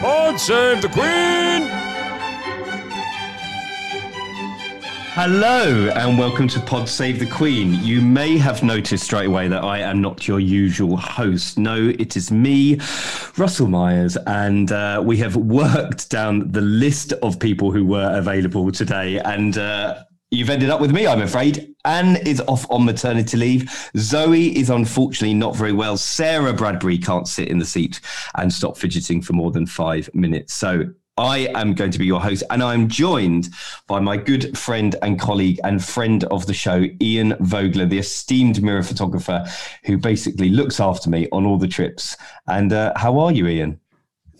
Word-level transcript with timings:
Pod 0.00 0.38
save 0.38 0.82
the 0.82 0.88
Queen! 0.88 1.70
Hello 5.14 5.88
and 5.94 6.18
welcome 6.18 6.46
to 6.48 6.60
Pod 6.60 6.86
Save 6.86 7.18
the 7.18 7.26
Queen. 7.26 7.82
You 7.82 8.02
may 8.02 8.36
have 8.36 8.62
noticed 8.62 9.04
straight 9.04 9.24
away 9.24 9.48
that 9.48 9.64
I 9.64 9.78
am 9.78 10.02
not 10.02 10.28
your 10.28 10.38
usual 10.38 10.98
host. 10.98 11.56
No, 11.56 11.76
it 11.98 12.14
is 12.14 12.30
me, 12.30 12.78
Russell 13.38 13.68
Myers, 13.68 14.18
and 14.26 14.70
uh, 14.70 15.02
we 15.02 15.16
have 15.16 15.36
worked 15.36 16.10
down 16.10 16.52
the 16.52 16.60
list 16.60 17.14
of 17.14 17.40
people 17.40 17.72
who 17.72 17.86
were 17.86 18.10
available 18.18 18.70
today. 18.70 19.18
And 19.20 19.56
uh, 19.56 20.04
You've 20.32 20.50
ended 20.50 20.70
up 20.70 20.80
with 20.80 20.90
me, 20.90 21.06
I'm 21.06 21.22
afraid. 21.22 21.75
Anne 21.86 22.16
is 22.26 22.42
off 22.48 22.66
on 22.70 22.84
maternity 22.84 23.36
leave. 23.36 23.90
Zoe 23.96 24.56
is 24.58 24.70
unfortunately 24.70 25.34
not 25.34 25.56
very 25.56 25.72
well. 25.72 25.96
Sarah 25.96 26.52
Bradbury 26.52 26.98
can't 26.98 27.28
sit 27.28 27.48
in 27.48 27.58
the 27.58 27.64
seat 27.64 28.00
and 28.34 28.52
stop 28.52 28.76
fidgeting 28.76 29.22
for 29.22 29.32
more 29.32 29.52
than 29.52 29.66
five 29.66 30.10
minutes. 30.12 30.52
So 30.52 30.90
I 31.16 31.48
am 31.54 31.72
going 31.72 31.92
to 31.92 31.98
be 31.98 32.04
your 32.04 32.20
host, 32.20 32.42
and 32.50 32.62
I'm 32.62 32.88
joined 32.88 33.48
by 33.86 34.00
my 34.00 34.18
good 34.18 34.58
friend 34.58 34.96
and 35.00 35.18
colleague 35.18 35.58
and 35.64 35.82
friend 35.82 36.24
of 36.24 36.44
the 36.46 36.52
show, 36.52 36.84
Ian 37.00 37.36
Vogler, 37.40 37.86
the 37.86 37.98
esteemed 37.98 38.62
mirror 38.62 38.82
photographer 38.82 39.46
who 39.84 39.96
basically 39.96 40.50
looks 40.50 40.78
after 40.78 41.08
me 41.08 41.26
on 41.32 41.46
all 41.46 41.56
the 41.56 41.68
trips. 41.68 42.18
And 42.48 42.72
uh, 42.72 42.92
how 42.96 43.18
are 43.20 43.32
you, 43.32 43.46
Ian? 43.46 43.80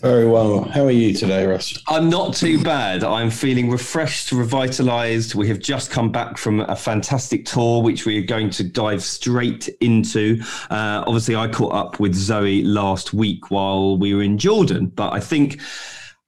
Very 0.01 0.27
well. 0.27 0.65
How 0.65 0.85
are 0.85 0.91
you 0.91 1.15
today, 1.15 1.47
Russ? 1.47 1.83
I'm 1.89 2.11
not 2.11 2.35
too 2.35 2.63
bad. 2.63 3.03
I'm 3.03 3.31
feeling 3.31 3.71
refreshed, 3.71 4.31
revitalized. 4.31 5.35
We 5.35 5.49
have 5.49 5.59
just 5.59 5.91
come 5.91 6.13
back 6.13 6.37
from 6.37 6.61
a 6.61 6.77
fantastic 6.77 7.47
tour, 7.47 7.83
which 7.83 8.05
we 8.05 8.19
are 8.19 8.27
going 8.27 8.51
to 8.51 8.65
dive 8.65 9.03
straight 9.03 9.69
into. 9.81 10.43
Uh, 10.71 11.03
obviously, 11.07 11.35
I 11.35 11.49
caught 11.49 11.73
up 11.73 11.99
with 11.99 12.15
Zoe 12.15 12.63
last 12.63 13.15
week 13.15 13.51
while 13.51 13.97
we 13.97 14.15
were 14.15 14.23
in 14.23 14.37
Jordan, 14.37 14.89
but 14.89 15.15
I 15.15 15.21
think 15.21 15.61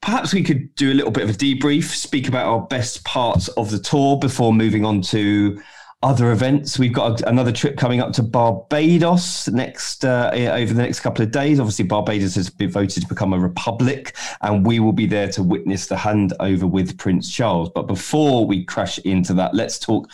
perhaps 0.00 0.32
we 0.32 0.42
could 0.42 0.74
do 0.74 0.90
a 0.90 0.94
little 0.94 1.10
bit 1.10 1.24
of 1.24 1.30
a 1.30 1.34
debrief, 1.34 1.94
speak 1.94 2.26
about 2.26 2.46
our 2.46 2.62
best 2.62 3.04
parts 3.04 3.48
of 3.48 3.70
the 3.70 3.78
tour 3.78 4.18
before 4.18 4.54
moving 4.54 4.86
on 4.86 5.02
to 5.02 5.60
other 6.00 6.30
events. 6.30 6.78
We've 6.78 6.92
got 6.92 7.22
another 7.22 7.50
trip 7.50 7.76
coming 7.76 8.00
up 8.00 8.12
to 8.14 8.22
Barbados 8.22 9.48
next 9.48 10.04
uh, 10.04 10.30
over 10.32 10.72
the 10.72 10.82
next 10.82 11.00
couple 11.00 11.24
of 11.24 11.32
days. 11.32 11.58
Obviously, 11.58 11.86
Barbados 11.86 12.36
has 12.36 12.48
been 12.50 12.70
voted 12.70 13.02
to 13.02 13.08
become 13.08 13.32
a 13.32 13.38
republic, 13.38 14.14
and 14.42 14.64
we 14.64 14.78
will 14.78 14.92
be 14.92 15.06
there 15.06 15.28
to 15.30 15.42
witness 15.42 15.86
the 15.86 15.96
handover 15.96 16.70
with 16.70 16.96
Prince 16.98 17.32
Charles. 17.32 17.70
But 17.70 17.88
before 17.88 18.46
we 18.46 18.64
crash 18.64 18.98
into 19.00 19.34
that, 19.34 19.54
let's 19.54 19.80
talk 19.80 20.08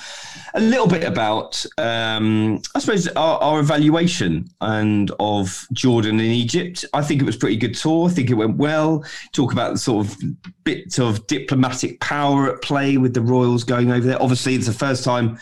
a 0.55 0.60
little 0.60 0.86
bit 0.86 1.05
about, 1.05 1.62
um, 1.77 2.62
I 2.74 2.78
suppose, 2.78 3.06
our, 3.08 3.38
our 3.40 3.60
evaluation 3.60 4.48
and 4.62 5.12
of 5.20 5.66
Jordan 5.74 6.18
and 6.18 6.28
Egypt. 6.28 6.86
I 6.94 7.02
think 7.02 7.20
it 7.20 7.27
was 7.27 7.36
a 7.36 7.38
pretty 7.38 7.56
good 7.56 7.74
tour. 7.74 8.08
I 8.08 8.12
think 8.12 8.30
it 8.30 8.34
went 8.34 8.56
well. 8.56 9.05
Talk 9.32 9.52
about 9.52 9.72
the 9.72 9.78
sort 9.78 10.06
of 10.06 10.16
bits 10.64 10.98
of 10.98 11.27
diplomatic 11.27 12.00
power 12.00 12.55
at 12.55 12.62
play 12.62 12.96
with 12.96 13.12
the 13.12 13.20
royals 13.20 13.64
going 13.64 13.92
over 13.92 14.06
there. 14.06 14.22
Obviously, 14.22 14.55
it's 14.55 14.66
the 14.66 14.72
first 14.72 15.05
time 15.05 15.38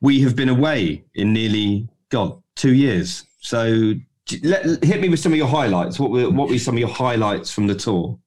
we 0.00 0.20
have 0.22 0.36
been 0.36 0.48
away 0.48 1.04
in 1.14 1.32
nearly 1.32 1.88
God 2.10 2.40
two 2.54 2.74
years. 2.74 3.24
So 3.40 3.94
let, 4.42 4.84
hit 4.84 5.00
me 5.00 5.08
with 5.08 5.20
some 5.20 5.32
of 5.32 5.38
your 5.38 5.48
highlights. 5.48 5.98
What 5.98 6.10
were 6.10 6.30
what 6.30 6.48
were 6.48 6.58
some 6.58 6.74
of 6.74 6.80
your 6.80 6.88
highlights 6.88 7.52
from 7.52 7.66
the 7.66 7.74
tour? 7.74 8.18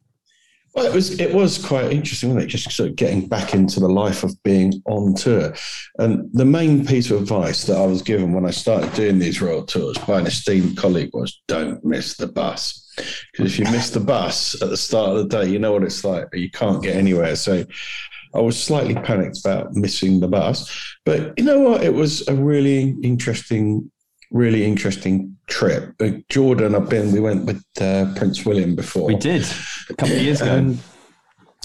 Well, 0.76 0.86
it 0.86 0.94
was 0.94 1.20
it 1.20 1.34
was 1.34 1.64
quite 1.64 1.92
interesting, 1.92 2.30
wasn't 2.30 2.46
it? 2.46 2.56
Just 2.56 2.72
sort 2.72 2.90
of 2.90 2.96
getting 2.96 3.28
back 3.28 3.54
into 3.54 3.80
the 3.80 3.90
life 3.90 4.24
of 4.24 4.42
being 4.44 4.82
on 4.86 5.16
tour. 5.16 5.54
And 5.98 6.30
the 6.34 6.46
main 6.46 6.86
piece 6.86 7.10
of 7.12 7.22
advice 7.22 7.66
that 7.66 7.78
I 7.78 7.86
was 7.86 8.02
given 8.02 8.34
when 8.34 8.46
I 8.46 8.52
started 8.52 8.94
doing 8.94 9.20
these 9.20 9.42
royal 9.42 9.66
tours 9.66 9.98
by 9.98 10.20
an 10.20 10.28
esteemed 10.28 10.78
colleague 10.78 11.10
was 11.14 11.42
don't 11.48 11.84
miss 11.84 12.18
the 12.18 12.28
bus. 12.28 12.86
Because 13.32 13.52
if 13.52 13.60
you 13.60 13.66
miss 13.72 13.90
the 13.90 14.00
bus 14.00 14.62
at 14.62 14.70
the 14.70 14.78
start 14.78 15.12
of 15.12 15.18
the 15.18 15.38
day, 15.38 15.50
you 15.50 15.58
know 15.58 15.72
what 15.72 15.84
it's 15.84 16.04
like. 16.04 16.28
You 16.34 16.52
can't 16.52 16.84
get 16.84 16.96
anywhere. 16.96 17.36
So 17.36 17.66
I 18.34 18.40
was 18.40 18.62
slightly 18.62 18.96
panicked 18.96 19.40
about 19.40 19.74
missing 19.74 20.20
the 20.20 20.28
bus. 20.28 20.96
But 21.06 21.34
you 21.38 21.44
know 21.44 21.60
what? 21.60 21.84
It 21.84 21.94
was 21.94 22.28
a 22.28 22.36
really 22.36 22.96
interesting, 23.04 23.92
really 24.32 24.66
interesting 24.66 25.38
trip. 25.48 25.94
Uh, 26.00 26.12
Jordan, 26.30 26.76
I've 26.76 26.90
been, 26.90 27.12
we 27.12 27.20
went 27.20 27.46
with 27.46 27.64
uh, 27.82 28.14
Prince 28.16 28.46
William 28.46 28.76
before. 28.76 29.08
We 29.08 29.16
did 29.16 29.46
a 29.90 29.94
couple 29.96 30.16
of 30.16 30.22
years 30.22 30.42
ago. 30.42 30.58
Um, 30.58 30.80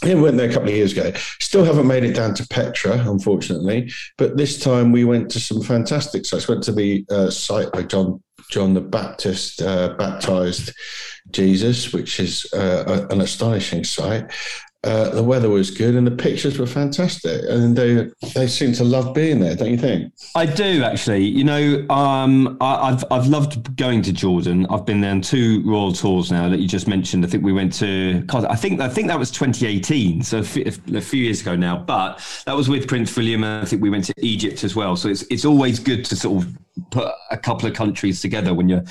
yeah, 0.02 0.14
we 0.14 0.22
went 0.22 0.36
there 0.36 0.50
a 0.50 0.52
couple 0.52 0.68
of 0.68 0.74
years 0.74 0.92
ago. 0.92 1.12
Still 1.40 1.64
haven't 1.64 1.86
made 1.86 2.04
it 2.04 2.14
down 2.14 2.34
to 2.34 2.46
Petra, 2.48 2.92
unfortunately. 3.08 3.90
But 4.18 4.36
this 4.36 4.58
time 4.58 4.92
we 4.92 5.04
went 5.04 5.30
to 5.30 5.40
some 5.40 5.62
fantastic 5.62 6.26
sites. 6.26 6.48
Went 6.48 6.62
to 6.64 6.72
the 6.72 7.06
uh, 7.10 7.30
site 7.30 7.72
where 7.74 7.84
John 7.84 8.22
John 8.50 8.74
the 8.74 8.80
Baptist 8.80 9.62
uh, 9.62 9.94
baptized 9.94 10.72
Jesus, 11.30 11.92
which 11.92 12.20
is 12.20 12.46
uh, 12.52 13.06
an 13.10 13.20
astonishing 13.20 13.84
sight. 13.84 14.30
Uh, 14.84 15.08
the 15.10 15.22
weather 15.22 15.48
was 15.48 15.70
good 15.70 15.94
and 15.94 16.06
the 16.06 16.10
pictures 16.10 16.58
were 16.58 16.66
fantastic, 16.66 17.42
and 17.48 17.74
they 17.74 18.10
they 18.34 18.46
seem 18.46 18.72
to 18.74 18.84
love 18.84 19.14
being 19.14 19.40
there, 19.40 19.56
don't 19.56 19.70
you 19.70 19.78
think? 19.78 20.12
I 20.34 20.44
do 20.44 20.82
actually. 20.82 21.24
You 21.24 21.44
know, 21.44 21.86
um, 21.88 22.58
I, 22.60 22.90
have 22.90 23.04
I've 23.10 23.26
loved 23.26 23.76
going 23.76 24.02
to 24.02 24.12
Jordan. 24.12 24.66
I've 24.68 24.84
been 24.84 25.00
there 25.00 25.12
on 25.12 25.22
two 25.22 25.62
royal 25.64 25.94
tours 25.94 26.30
now 26.30 26.50
that 26.50 26.60
you 26.60 26.68
just 26.68 26.86
mentioned. 26.86 27.24
I 27.24 27.28
think 27.28 27.42
we 27.42 27.52
went 27.52 27.72
to. 27.74 28.24
I 28.30 28.56
think 28.56 28.82
I 28.82 28.88
think 28.90 29.08
that 29.08 29.18
was 29.18 29.30
2018, 29.30 30.22
so 30.22 30.40
a 30.40 30.42
few 30.42 31.22
years 31.22 31.40
ago 31.40 31.56
now. 31.56 31.78
But 31.78 32.20
that 32.44 32.54
was 32.54 32.68
with 32.68 32.86
Prince 32.86 33.16
William, 33.16 33.42
and 33.42 33.62
I 33.62 33.66
think 33.66 33.80
we 33.80 33.88
went 33.88 34.04
to 34.04 34.14
Egypt 34.18 34.64
as 34.64 34.76
well. 34.76 34.96
So 34.96 35.08
it's 35.08 35.22
it's 35.30 35.46
always 35.46 35.78
good 35.78 36.04
to 36.04 36.16
sort 36.16 36.44
of 36.44 36.58
put 36.90 37.10
a 37.30 37.38
couple 37.38 37.66
of 37.68 37.74
countries 37.74 38.20
together 38.20 38.52
when 38.52 38.68
you're 38.68 38.84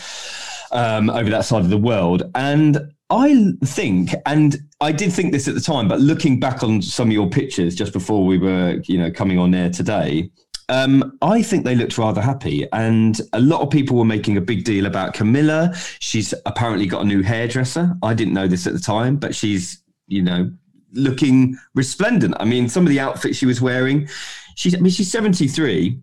um, 0.72 1.12
over 1.12 1.30
that 1.30 1.46
side 1.46 1.62
of 1.62 1.70
the 1.70 1.78
world. 1.78 2.32
And 2.34 2.94
I 3.14 3.54
think, 3.64 4.10
and 4.26 4.58
I 4.82 4.92
did 4.92 5.14
think 5.14 5.34
this 5.34 5.48
at 5.48 5.54
the 5.54 5.62
time, 5.62 5.88
but 5.88 6.00
looking 6.00 6.40
back 6.40 6.64
on 6.64 6.82
some 6.82 7.10
of 7.10 7.14
your 7.14 7.30
pictures 7.30 7.76
just 7.76 7.94
before 7.94 8.26
we 8.26 8.40
were, 8.40 8.82
you 8.86 8.98
know, 8.98 9.12
coming 9.12 9.38
on 9.38 9.54
air 9.54 9.70
today, 9.70 10.32
um, 10.70 11.16
I 11.22 11.44
think 11.44 11.64
they 11.64 11.76
looked 11.76 12.00
rather 12.00 12.22
happy. 12.22 12.68
And 12.74 13.22
a 13.34 13.40
lot 13.40 13.62
of 13.62 13.70
people 13.70 13.98
were 13.98 14.06
making 14.06 14.38
a 14.38 14.42
big 14.42 14.64
deal 14.64 14.88
about 14.88 15.14
Camilla. 15.14 15.76
She's 16.00 16.34
apparently 16.48 16.88
got 16.88 17.04
a 17.04 17.06
new 17.06 17.22
hairdresser. 17.22 17.96
I 18.02 18.16
didn't 18.16 18.34
know 18.34 18.48
this 18.48 18.66
at 18.66 18.74
the 18.74 18.80
time, 18.80 19.18
but 19.18 19.36
she's, 19.36 19.84
you 20.08 20.24
know, 20.24 20.52
looking 20.94 21.56
resplendent. 21.76 22.34
I 22.40 22.46
mean, 22.46 22.68
some 22.68 22.84
of 22.84 22.90
the 22.90 23.00
outfits 23.00 23.38
she 23.38 23.46
was 23.46 23.62
wearing, 23.62 24.10
she's, 24.56 24.74
I 24.74 24.80
mean, 24.80 24.92
she's 24.92 25.12
73 25.12 26.00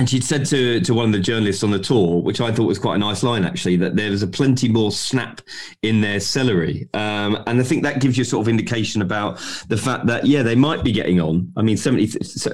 and 0.00 0.08
she'd 0.08 0.24
said 0.24 0.46
to, 0.46 0.80
to 0.80 0.94
one 0.94 1.04
of 1.04 1.12
the 1.12 1.20
journalists 1.20 1.62
on 1.62 1.70
the 1.70 1.78
tour, 1.78 2.22
which 2.22 2.40
I 2.40 2.50
thought 2.50 2.64
was 2.64 2.78
quite 2.78 2.94
a 2.94 2.98
nice 2.98 3.22
line 3.22 3.44
actually, 3.44 3.76
that 3.76 3.96
there 3.96 4.10
was 4.10 4.22
a 4.22 4.26
plenty 4.26 4.66
more 4.66 4.90
snap 4.90 5.42
in 5.82 6.00
their 6.00 6.20
celery. 6.20 6.88
Um, 6.94 7.42
and 7.46 7.60
I 7.60 7.62
think 7.62 7.82
that 7.82 8.00
gives 8.00 8.16
you 8.16 8.24
sort 8.24 8.42
of 8.42 8.48
indication 8.48 9.02
about 9.02 9.36
the 9.68 9.76
fact 9.76 10.06
that, 10.06 10.24
yeah, 10.24 10.42
they 10.42 10.54
might 10.54 10.82
be 10.84 10.90
getting 10.90 11.20
on. 11.20 11.52
I 11.54 11.60
mean, 11.60 11.76
70, 11.76 12.06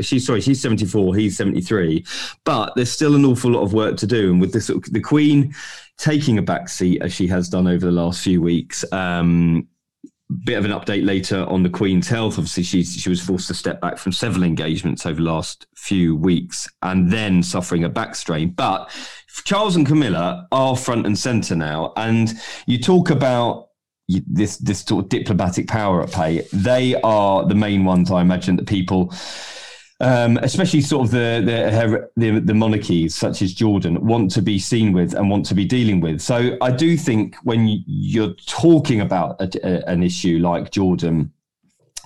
she's 0.02 0.26
sorry, 0.26 0.40
she's 0.40 0.60
74, 0.60 1.14
he's 1.14 1.36
73, 1.36 2.04
but 2.42 2.74
there's 2.74 2.90
still 2.90 3.14
an 3.14 3.24
awful 3.24 3.52
lot 3.52 3.62
of 3.62 3.72
work 3.72 3.96
to 3.98 4.08
do. 4.08 4.32
And 4.32 4.40
with 4.40 4.52
this, 4.52 4.66
the 4.66 5.00
Queen 5.00 5.54
taking 5.98 6.38
a 6.38 6.42
back 6.42 6.68
seat 6.68 7.00
as 7.00 7.12
she 7.12 7.28
has 7.28 7.48
done 7.48 7.68
over 7.68 7.86
the 7.86 7.92
last 7.92 8.24
few 8.24 8.42
weeks, 8.42 8.84
um, 8.92 9.68
bit 10.44 10.59
of 10.59 10.64
an 10.64 10.72
update 10.72 11.04
later 11.04 11.44
on 11.44 11.62
the 11.62 11.70
Queen's 11.70 12.09
health. 12.09 12.38
Obviously, 12.38 12.62
she 12.62 12.84
she 12.84 13.09
was 13.09 13.20
forced 13.22 13.48
to 13.48 13.54
step 13.54 13.81
back 13.81 13.98
from 13.98 14.12
several 14.12 14.44
engagements 14.44 15.06
over 15.06 15.16
the 15.16 15.31
last 15.31 15.66
few 15.75 16.16
weeks, 16.16 16.69
and 16.82 17.10
then 17.10 17.42
suffering 17.42 17.84
a 17.84 17.88
back 17.88 18.14
strain. 18.14 18.50
But 18.50 18.91
Charles 19.44 19.76
and 19.76 19.86
Camilla 19.86 20.47
are 20.53 20.76
front 20.76 21.06
and 21.06 21.19
centre 21.19 21.56
now, 21.56 21.92
and 21.97 22.32
you 22.66 22.78
talk 22.78 23.10
about 23.10 23.69
this 24.09 24.56
this 24.59 24.81
sort 24.81 25.04
of 25.04 25.09
diplomatic 25.09 25.69
power 25.69 26.03
at 26.03 26.10
play. 26.10 26.47
They 26.53 26.94
are 27.03 27.47
the 27.47 27.54
main 27.54 27.84
ones, 27.84 28.10
I 28.10 28.20
imagine, 28.20 28.56
that 28.56 28.66
people 28.66 29.12
um, 30.00 30.36
especially 30.38 30.80
sort 30.82 31.06
of 31.06 31.10
the, 31.10 31.42
the, 31.44 32.10
the 32.16 32.40
the 32.40 32.54
monarchies 32.54 33.14
such 33.14 33.40
as 33.40 33.54
Jordan 33.54 34.04
want 34.06 34.30
to 34.32 34.42
be 34.42 34.58
seen 34.58 34.92
with 34.92 35.14
and 35.14 35.30
want 35.30 35.46
to 35.46 35.54
be 35.54 35.64
dealing 35.64 36.00
with. 36.00 36.20
So 36.20 36.58
I 36.60 36.70
do 36.70 36.96
think 36.96 37.36
when 37.44 37.82
you're 37.86 38.34
talking 38.46 39.00
about 39.00 39.40
a, 39.40 39.48
a, 39.64 39.91
an 39.91 40.03
issue 40.03 40.38
like 40.38 40.71
Jordan, 40.71 41.32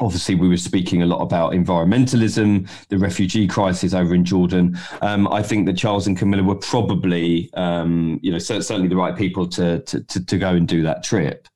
obviously 0.00 0.36
we 0.36 0.48
were 0.48 0.56
speaking 0.56 1.02
a 1.02 1.06
lot 1.06 1.20
about 1.20 1.52
environmentalism, 1.52 2.68
the 2.88 2.98
refugee 2.98 3.48
crisis 3.48 3.92
over 3.92 4.14
in 4.14 4.24
Jordan. 4.24 4.78
Um, 5.02 5.26
I 5.28 5.42
think 5.42 5.66
that 5.66 5.76
Charles 5.76 6.06
and 6.06 6.16
Camilla 6.16 6.44
were 6.44 6.56
probably, 6.56 7.50
um, 7.54 8.20
you 8.22 8.30
know, 8.30 8.38
certainly 8.38 8.88
the 8.88 8.96
right 8.96 9.16
people 9.16 9.46
to, 9.48 9.80
to, 9.80 10.00
to 10.04 10.24
to 10.26 10.38
go 10.38 10.50
and 10.50 10.66
do 10.66 10.82
that 10.82 11.02
trip. 11.02 11.48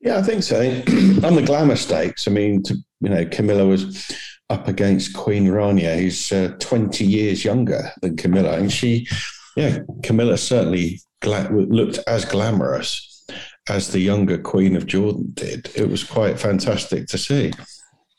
Yeah, 0.00 0.18
I 0.18 0.22
think 0.22 0.42
so. 0.42 0.58
On 1.24 1.34
the 1.36 1.44
glamour 1.44 1.76
stakes, 1.76 2.26
I 2.26 2.32
mean, 2.32 2.62
to, 2.64 2.74
you 3.00 3.08
know, 3.08 3.24
Camilla 3.26 3.64
was 3.64 4.10
up 4.52 4.68
against 4.68 5.14
Queen 5.14 5.46
Rania, 5.46 5.98
who's 5.98 6.30
uh, 6.30 6.54
20 6.58 7.04
years 7.04 7.44
younger 7.44 7.90
than 8.02 8.16
Camilla. 8.16 8.58
And 8.58 8.70
she, 8.70 9.08
yeah, 9.56 9.78
Camilla 10.02 10.36
certainly 10.36 11.00
gla- 11.20 11.48
looked 11.50 11.98
as 12.06 12.24
glamorous 12.26 13.24
as 13.68 13.88
the 13.88 14.00
younger 14.00 14.36
Queen 14.36 14.76
of 14.76 14.86
Jordan 14.86 15.30
did. 15.34 15.70
It 15.74 15.88
was 15.88 16.04
quite 16.04 16.38
fantastic 16.38 17.06
to 17.08 17.18
see. 17.18 17.52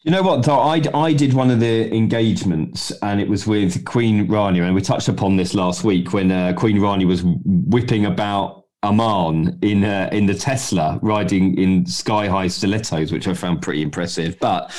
You 0.01 0.12
know 0.12 0.24
what? 0.24 0.44
So 0.44 0.56
I, 0.56 0.81
I 0.94 1.13
did 1.13 1.33
one 1.33 1.51
of 1.51 1.59
the 1.59 1.94
engagements 1.94 2.91
and 3.03 3.21
it 3.21 3.30
was 3.30 3.47
with 3.47 3.85
Queen 3.85 4.27
Rania. 4.27 4.63
And 4.63 4.75
we 4.75 4.81
touched 4.81 5.07
upon 5.07 5.38
this 5.38 5.53
last 5.53 5.83
week 5.83 6.13
when 6.13 6.31
uh, 6.31 6.53
Queen 6.57 6.77
Rania 6.77 7.06
was 7.06 7.24
whipping 7.24 8.06
about 8.06 8.62
Amman 8.83 9.57
in 9.62 9.83
uh, 9.83 10.09
in 10.12 10.25
the 10.25 10.33
Tesla, 10.33 11.00
riding 11.01 11.57
in 11.57 11.85
sky 11.85 12.27
high 12.27 12.47
stilettos, 12.47 13.12
which 13.12 13.27
I 13.27 13.33
found 13.33 13.62
pretty 13.62 13.81
impressive. 13.81 14.38
But 14.39 14.71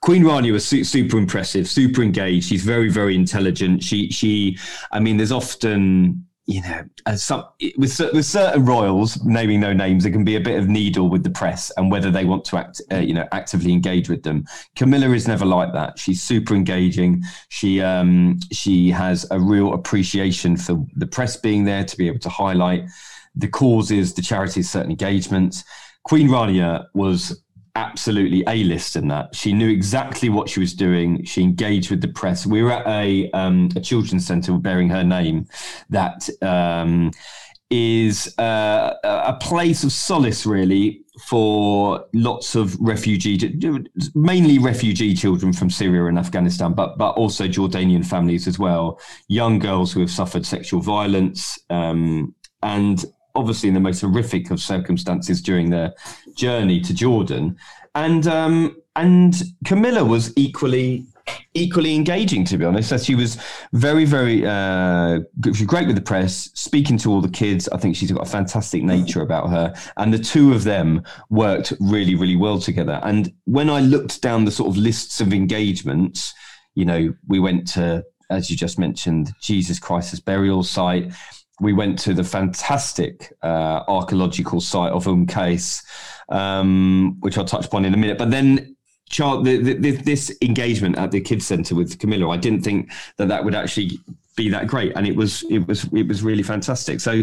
Queen 0.00 0.24
Rania 0.24 0.52
was 0.52 0.66
su- 0.66 0.84
super 0.84 1.16
impressive, 1.16 1.68
super 1.68 2.02
engaged. 2.02 2.48
She's 2.48 2.64
very 2.64 2.90
very 2.90 3.14
intelligent. 3.14 3.82
She 3.82 4.10
she, 4.10 4.58
I 4.90 5.00
mean, 5.00 5.16
there's 5.16 5.32
often 5.32 6.26
you 6.46 6.60
know, 6.62 6.82
as 7.06 7.22
some 7.22 7.44
with 7.76 8.00
with 8.12 8.26
certain 8.26 8.64
royals, 8.64 9.22
naming 9.24 9.60
no 9.60 9.72
names, 9.72 10.02
there 10.02 10.12
can 10.12 10.24
be 10.24 10.34
a 10.34 10.40
bit 10.40 10.58
of 10.58 10.68
needle 10.68 11.08
with 11.08 11.22
the 11.22 11.30
press 11.30 11.70
and 11.76 11.90
whether 11.90 12.10
they 12.10 12.24
want 12.24 12.44
to 12.46 12.56
act, 12.56 12.82
uh, 12.90 12.96
you 12.96 13.14
know, 13.14 13.26
actively 13.30 13.72
engage 13.72 14.08
with 14.08 14.24
them. 14.24 14.44
Camilla 14.74 15.10
is 15.10 15.28
never 15.28 15.46
like 15.46 15.72
that. 15.72 15.98
She's 16.00 16.20
super 16.20 16.54
engaging. 16.54 17.22
She 17.48 17.80
um, 17.80 18.40
she 18.50 18.90
has 18.90 19.24
a 19.30 19.38
real 19.38 19.72
appreciation 19.72 20.56
for 20.56 20.84
the 20.96 21.06
press 21.06 21.36
being 21.36 21.64
there 21.64 21.84
to 21.84 21.96
be 21.96 22.08
able 22.08 22.18
to 22.20 22.28
highlight 22.28 22.86
the 23.34 23.48
causes, 23.48 24.14
the 24.14 24.22
charities, 24.22 24.70
certain 24.70 24.90
engagements. 24.90 25.64
Queen 26.04 26.28
Rania 26.28 26.86
was 26.94 27.42
absolutely 27.74 28.44
a 28.46 28.64
list 28.64 28.96
in 28.96 29.08
that. 29.08 29.34
She 29.34 29.52
knew 29.52 29.68
exactly 29.68 30.28
what 30.28 30.48
she 30.48 30.60
was 30.60 30.74
doing. 30.74 31.24
She 31.24 31.42
engaged 31.42 31.90
with 31.90 32.00
the 32.00 32.08
press. 32.08 32.46
We 32.46 32.62
were 32.62 32.72
at 32.72 32.86
a 32.86 33.30
um, 33.32 33.70
a 33.76 33.80
children's 33.80 34.26
centre 34.26 34.52
bearing 34.58 34.90
her 34.90 35.04
name 35.04 35.46
that 35.90 36.28
um, 36.42 37.12
is 37.70 38.36
uh, 38.38 38.94
a 39.02 39.34
place 39.40 39.82
of 39.82 39.92
solace, 39.92 40.44
really, 40.44 41.02
for 41.26 42.04
lots 42.12 42.54
of 42.54 42.78
refugee, 42.78 43.38
mainly 44.14 44.58
refugee 44.58 45.14
children 45.14 45.52
from 45.54 45.70
Syria 45.70 46.04
and 46.06 46.18
Afghanistan, 46.18 46.74
but 46.74 46.98
but 46.98 47.12
also 47.12 47.46
Jordanian 47.46 48.04
families 48.04 48.46
as 48.46 48.58
well. 48.58 49.00
Young 49.28 49.58
girls 49.58 49.92
who 49.92 50.00
have 50.00 50.10
suffered 50.10 50.44
sexual 50.44 50.80
violence. 50.80 51.58
Um, 51.70 52.34
and 52.62 53.04
obviously 53.34 53.68
in 53.68 53.74
the 53.74 53.80
most 53.80 54.00
horrific 54.00 54.50
of 54.50 54.60
circumstances 54.60 55.40
during 55.40 55.70
their 55.70 55.94
journey 56.34 56.80
to 56.80 56.94
Jordan, 56.94 57.56
and 57.94 58.26
um, 58.26 58.76
and 58.96 59.42
Camilla 59.64 60.04
was 60.04 60.32
equally 60.36 61.06
equally 61.54 61.94
engaging 61.94 62.44
to 62.44 62.58
be 62.58 62.64
honest. 62.64 62.92
As 62.92 63.04
she 63.04 63.14
was 63.14 63.38
very 63.72 64.04
very 64.04 64.44
uh 64.44 65.20
she 65.54 65.64
great 65.64 65.86
with 65.86 65.94
the 65.94 66.02
press 66.02 66.50
speaking 66.54 66.98
to 66.98 67.10
all 67.10 67.20
the 67.20 67.28
kids. 67.28 67.68
I 67.68 67.78
think 67.78 67.94
she's 67.94 68.10
got 68.10 68.26
a 68.26 68.30
fantastic 68.30 68.82
nature 68.82 69.22
about 69.22 69.48
her. 69.50 69.72
And 69.98 70.12
the 70.12 70.18
two 70.18 70.52
of 70.52 70.64
them 70.64 71.04
worked 71.30 71.72
really 71.78 72.16
really 72.16 72.36
well 72.36 72.58
together. 72.58 73.00
And 73.04 73.32
when 73.44 73.70
i 73.70 73.80
looked 73.80 74.20
down 74.20 74.44
the 74.44 74.50
sort 74.50 74.68
of 74.68 74.76
lists 74.76 75.20
of 75.20 75.32
engagements 75.32 76.34
you 76.74 76.84
know 76.84 77.14
we 77.28 77.38
went 77.38 77.66
to 77.66 78.04
as 78.30 78.50
you 78.50 78.56
just 78.56 78.78
mentioned 78.78 79.32
jesus 79.40 79.78
christ's 79.78 80.20
burial 80.20 80.62
site 80.62 81.12
we 81.62 81.72
went 81.72 81.96
to 82.00 82.12
the 82.12 82.24
fantastic 82.24 83.32
uh, 83.42 83.84
archaeological 83.86 84.60
site 84.60 84.92
of 84.92 85.06
Umm 85.06 85.26
Qais, 85.26 85.82
um, 86.28 87.16
which 87.20 87.38
I'll 87.38 87.44
touch 87.44 87.66
upon 87.66 87.84
in 87.84 87.94
a 87.94 87.96
minute. 87.96 88.18
But 88.18 88.32
then, 88.32 88.76
Charles, 89.08 89.44
the, 89.44 89.58
the, 89.58 89.92
this 89.92 90.36
engagement 90.42 90.98
at 90.98 91.12
the 91.12 91.20
kids 91.20 91.46
centre 91.46 91.76
with 91.76 91.98
Camilla, 92.00 92.28
I 92.30 92.36
didn't 92.36 92.62
think 92.62 92.90
that 93.16 93.28
that 93.28 93.44
would 93.44 93.54
actually 93.54 94.00
be 94.36 94.48
that 94.48 94.66
great, 94.66 94.92
and 94.96 95.06
it 95.06 95.14
was. 95.14 95.44
It 95.44 95.66
was. 95.68 95.84
It 95.92 96.08
was 96.08 96.22
really 96.22 96.42
fantastic. 96.42 97.00
So. 97.00 97.22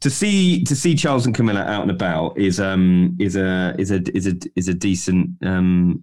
To 0.00 0.10
see 0.10 0.62
to 0.64 0.76
see 0.76 0.94
Charles 0.94 1.24
and 1.24 1.34
Camilla 1.34 1.62
out 1.62 1.80
and 1.80 1.90
about 1.90 2.36
is 2.38 2.60
um 2.60 3.16
is 3.18 3.34
a 3.34 3.74
is 3.78 3.90
a 3.90 4.02
is 4.14 4.26
a 4.26 4.34
is 4.54 4.68
a 4.68 4.74
decent 4.74 5.30
um 5.42 6.02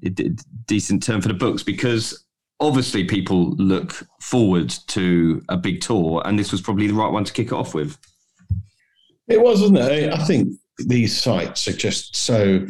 decent 0.66 1.04
term 1.04 1.22
for 1.22 1.28
the 1.28 1.36
books 1.36 1.62
because 1.62 2.26
obviously 2.60 3.04
people 3.04 3.52
look 3.52 3.94
forward 4.22 4.70
to 4.88 5.42
a 5.50 5.58
big 5.58 5.82
tour, 5.82 6.22
and 6.26 6.38
this 6.38 6.52
was 6.52 6.62
probably 6.62 6.88
the 6.88 6.94
right 6.94 7.12
one 7.12 7.24
to 7.24 7.34
kick 7.34 7.48
it 7.48 7.54
off 7.54 7.74
with. 7.74 7.98
It 9.28 9.42
was, 9.42 9.62
wasn't 9.62 9.80
it? 9.80 10.14
I 10.14 10.24
think 10.26 10.50
these 10.78 11.20
sites 11.20 11.68
are 11.68 11.74
just 11.74 12.16
so 12.16 12.66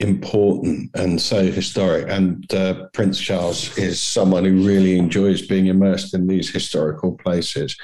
important 0.00 0.90
and 0.94 1.20
so 1.20 1.50
historic. 1.50 2.06
And 2.08 2.52
uh, 2.54 2.86
Prince 2.92 3.20
Charles 3.20 3.76
is 3.76 4.00
someone 4.00 4.44
who 4.44 4.66
really 4.66 4.96
enjoys 4.96 5.46
being 5.46 5.66
immersed 5.66 6.14
in 6.14 6.26
these 6.26 6.50
historical 6.50 7.16
places. 7.16 7.76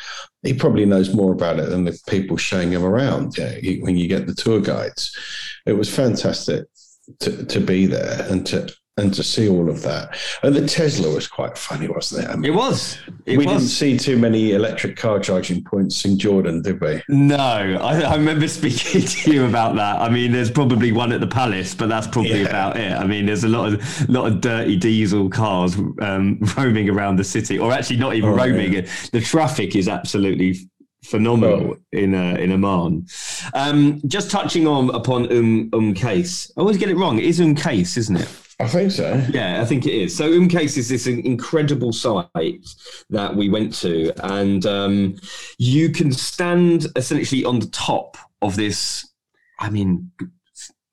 He 0.43 0.55
probably 0.55 0.85
knows 0.85 1.15
more 1.15 1.33
about 1.33 1.59
it 1.59 1.71
than 1.71 1.85
the 1.85 1.99
people 2.09 2.37
showing 2.37 2.71
him 2.71 2.85
around 2.85 3.37
yeah, 3.37 3.59
when 3.81 3.97
you 3.97 4.07
get 4.07 4.27
the 4.27 4.35
tour 4.35 4.61
guides. 4.61 5.17
It 5.67 5.73
was 5.73 5.95
fantastic 5.95 6.67
to, 7.21 7.45
to 7.47 7.61
be 7.61 7.87
there 7.87 8.27
and 8.31 8.47
to 8.47 8.73
and 8.97 9.13
to 9.13 9.25
see 9.25 9.49
all 9.49 9.69
of 9.69 9.83
that. 9.83 10.17
And 10.43 10.55
the 10.55 10.67
Tesla 10.67 11.13
was 11.13 11.27
quite 11.27 11.59
funny, 11.59 11.89
wasn't 11.89 12.25
it? 12.25 12.31
I 12.31 12.37
mean, 12.37 12.53
it 12.53 12.55
was. 12.55 12.99
It 13.27 13.37
we 13.37 13.45
was. 13.45 13.57
didn't 13.57 13.69
see 13.69 13.99
too 13.99 14.17
many 14.17 14.53
electric 14.53 14.97
car 14.97 15.19
charging 15.19 15.65
points 15.65 16.05
in 16.05 16.17
Jordan, 16.17 16.63
did 16.63 16.81
we? 16.81 17.03
No, 17.09 17.37
I, 17.37 18.03
I, 18.03 18.15
remember 18.15 18.47
speaking 18.49 19.03
to 19.03 19.33
you 19.33 19.47
about 19.47 19.75
that. 19.77 20.01
I 20.01 20.09
mean, 20.09 20.31
there's 20.31 20.51
probably 20.51 20.93
one 20.93 21.11
at 21.11 21.21
the 21.21 21.27
Palace, 21.27 21.75
but 21.75 21.89
that's 21.89 22.07
probably 22.07 22.43
yeah. 22.43 22.49
about 22.49 22.77
it. 22.77 22.93
I 22.93 23.05
mean, 23.05 23.27
there's 23.27 23.45
a 23.45 23.49
lot 23.49 23.73
of 23.73 24.09
lot 24.09 24.31
of 24.31 24.41
dirty 24.41 24.77
diesel 24.77 25.29
cars 25.29 25.77
um, 26.01 26.39
roaming 26.57 26.89
around 26.89 27.17
the 27.17 27.25
city, 27.25 27.59
or 27.59 27.73
actually 27.73 27.97
not 27.97 28.15
even 28.15 28.31
oh, 28.31 28.37
roaming. 28.37 28.75
Yeah. 28.75 28.87
The 29.11 29.21
traffic 29.21 29.75
is 29.75 29.89
absolutely 29.89 30.57
phenomenal 31.03 31.75
oh. 31.75 31.79
in 31.93 32.15
uh, 32.15 32.37
in 32.39 32.53
Amman. 32.53 33.07
Um, 33.55 34.01
just 34.07 34.31
touching 34.31 34.69
on 34.69 34.91
upon 34.95 35.25
Um 35.33 35.71
Um 35.73 35.95
Qais. 35.95 36.53
I 36.57 36.61
always 36.61 36.77
get 36.77 36.91
it 36.91 36.97
wrong. 36.97 37.19
It 37.19 37.25
is 37.25 37.41
Um 37.41 37.57
Case, 37.57 37.97
isn't 37.97 38.17
it? 38.17 38.29
I 38.61 38.69
think 38.69 38.93
so. 38.93 39.21
Yeah, 39.31 39.61
I 39.61 39.65
think 39.65 39.85
it 39.87 39.95
is. 39.95 40.17
So 40.17 40.31
Qais 40.31 40.77
is 40.79 40.89
this 40.89 41.07
incredible 41.07 41.93
site 41.93 42.67
that 43.11 43.35
we 43.35 43.49
went 43.49 43.75
to, 43.77 44.13
and 44.23 44.65
um, 44.65 45.17
you 45.59 45.91
can 45.91 46.13
stand 46.13 46.87
essentially 46.95 47.45
on 47.45 47.59
the 47.59 47.67
top 47.67 48.17
of 48.43 48.55
this. 48.55 49.09
I 49.59 49.71
mean, 49.71 50.11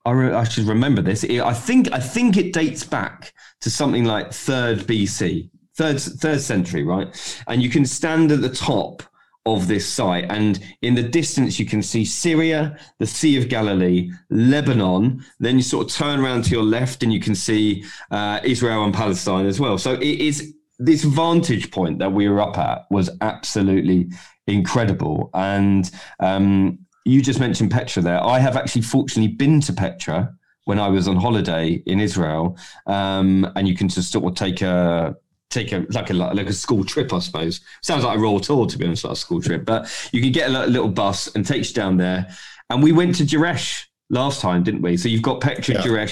I, 0.04 0.10
re- 0.10 0.34
I 0.34 0.44
should 0.44 0.66
remember 0.66 1.02
this. 1.02 1.24
I 1.24 1.52
think 1.54 1.92
I 1.92 2.00
think 2.00 2.36
it 2.36 2.52
dates 2.52 2.84
back 2.84 3.32
to 3.60 3.70
something 3.70 4.04
like 4.04 4.32
third 4.32 4.80
BC, 4.80 5.48
third 5.76 6.00
third 6.00 6.40
century, 6.40 6.82
right? 6.82 7.42
And 7.46 7.62
you 7.62 7.70
can 7.70 7.86
stand 7.86 8.32
at 8.32 8.40
the 8.40 8.48
top 8.48 9.04
of 9.44 9.66
this 9.66 9.86
site. 9.86 10.26
And 10.30 10.60
in 10.82 10.94
the 10.94 11.02
distance, 11.02 11.58
you 11.58 11.66
can 11.66 11.82
see 11.82 12.04
Syria, 12.04 12.78
the 12.98 13.06
Sea 13.06 13.36
of 13.36 13.48
Galilee, 13.48 14.10
Lebanon. 14.30 15.24
Then 15.40 15.56
you 15.56 15.62
sort 15.62 15.90
of 15.90 15.96
turn 15.96 16.20
around 16.20 16.44
to 16.44 16.50
your 16.50 16.62
left 16.62 17.02
and 17.02 17.12
you 17.12 17.20
can 17.20 17.34
see 17.34 17.84
uh, 18.10 18.40
Israel 18.44 18.84
and 18.84 18.94
Palestine 18.94 19.46
as 19.46 19.58
well. 19.58 19.78
So 19.78 19.94
it 19.94 20.02
is 20.02 20.54
this 20.78 21.04
vantage 21.04 21.70
point 21.70 21.98
that 21.98 22.12
we 22.12 22.28
were 22.28 22.40
up 22.40 22.58
at 22.58 22.86
was 22.90 23.10
absolutely 23.20 24.08
incredible. 24.46 25.30
And 25.34 25.90
um, 26.20 26.78
you 27.04 27.22
just 27.22 27.40
mentioned 27.40 27.70
Petra 27.70 28.02
there. 28.02 28.22
I 28.22 28.38
have 28.38 28.56
actually 28.56 28.82
fortunately 28.82 29.34
been 29.34 29.60
to 29.62 29.72
Petra 29.72 30.34
when 30.64 30.78
I 30.78 30.88
was 30.88 31.08
on 31.08 31.16
holiday 31.16 31.82
in 31.86 31.98
Israel, 31.98 32.56
um, 32.86 33.50
and 33.56 33.66
you 33.66 33.74
can 33.74 33.88
just 33.88 34.12
sort 34.12 34.24
of 34.24 34.34
take 34.36 34.62
a 34.62 35.16
take 35.52 35.72
a 35.72 35.86
like 35.90 36.10
a 36.10 36.14
like 36.14 36.48
a 36.48 36.52
school 36.52 36.84
trip, 36.84 37.12
I 37.12 37.18
suppose. 37.18 37.60
Sounds 37.82 38.04
like 38.04 38.16
a 38.16 38.20
royal 38.20 38.40
tour 38.40 38.66
to 38.66 38.78
be 38.78 38.86
honest, 38.86 39.04
like 39.04 39.12
a 39.12 39.16
school 39.16 39.40
trip. 39.40 39.64
But 39.64 39.90
you 40.12 40.20
can 40.20 40.32
get 40.32 40.50
a 40.50 40.66
little 40.66 40.88
bus 40.88 41.34
and 41.34 41.46
takes 41.46 41.68
you 41.68 41.74
down 41.74 41.96
there. 41.96 42.28
And 42.70 42.82
we 42.82 42.92
went 42.92 43.16
to 43.16 43.24
Jerash 43.24 43.84
last 44.10 44.40
time, 44.40 44.62
didn't 44.62 44.82
we? 44.82 44.96
So 44.96 45.08
you've 45.08 45.22
got 45.22 45.40
Petra, 45.40 45.74
yeah. 45.74 46.06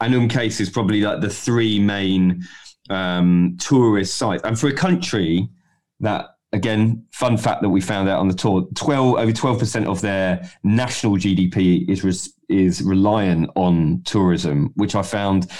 And 0.00 0.30
Qais 0.30 0.60
is 0.60 0.70
probably 0.70 1.00
like 1.00 1.20
the 1.20 1.30
three 1.30 1.78
main 1.78 2.44
um, 2.90 3.56
tourist 3.58 4.16
sites. 4.16 4.42
And 4.44 4.58
for 4.58 4.68
a 4.68 4.72
country 4.74 5.48
that 6.00 6.26
again, 6.52 7.04
fun 7.12 7.36
fact 7.36 7.62
that 7.62 7.68
we 7.68 7.80
found 7.80 8.08
out 8.08 8.20
on 8.20 8.28
the 8.28 8.34
tour: 8.34 8.66
twelve 8.74 9.16
over 9.16 9.32
twelve 9.32 9.58
percent 9.58 9.86
of 9.86 10.00
their 10.00 10.50
national 10.64 11.16
GDP 11.16 11.88
is 11.88 12.04
res, 12.04 12.32
is 12.48 12.82
reliant 12.82 13.50
on 13.56 14.02
tourism, 14.04 14.72
which 14.76 14.94
I 14.94 15.02
found 15.02 15.50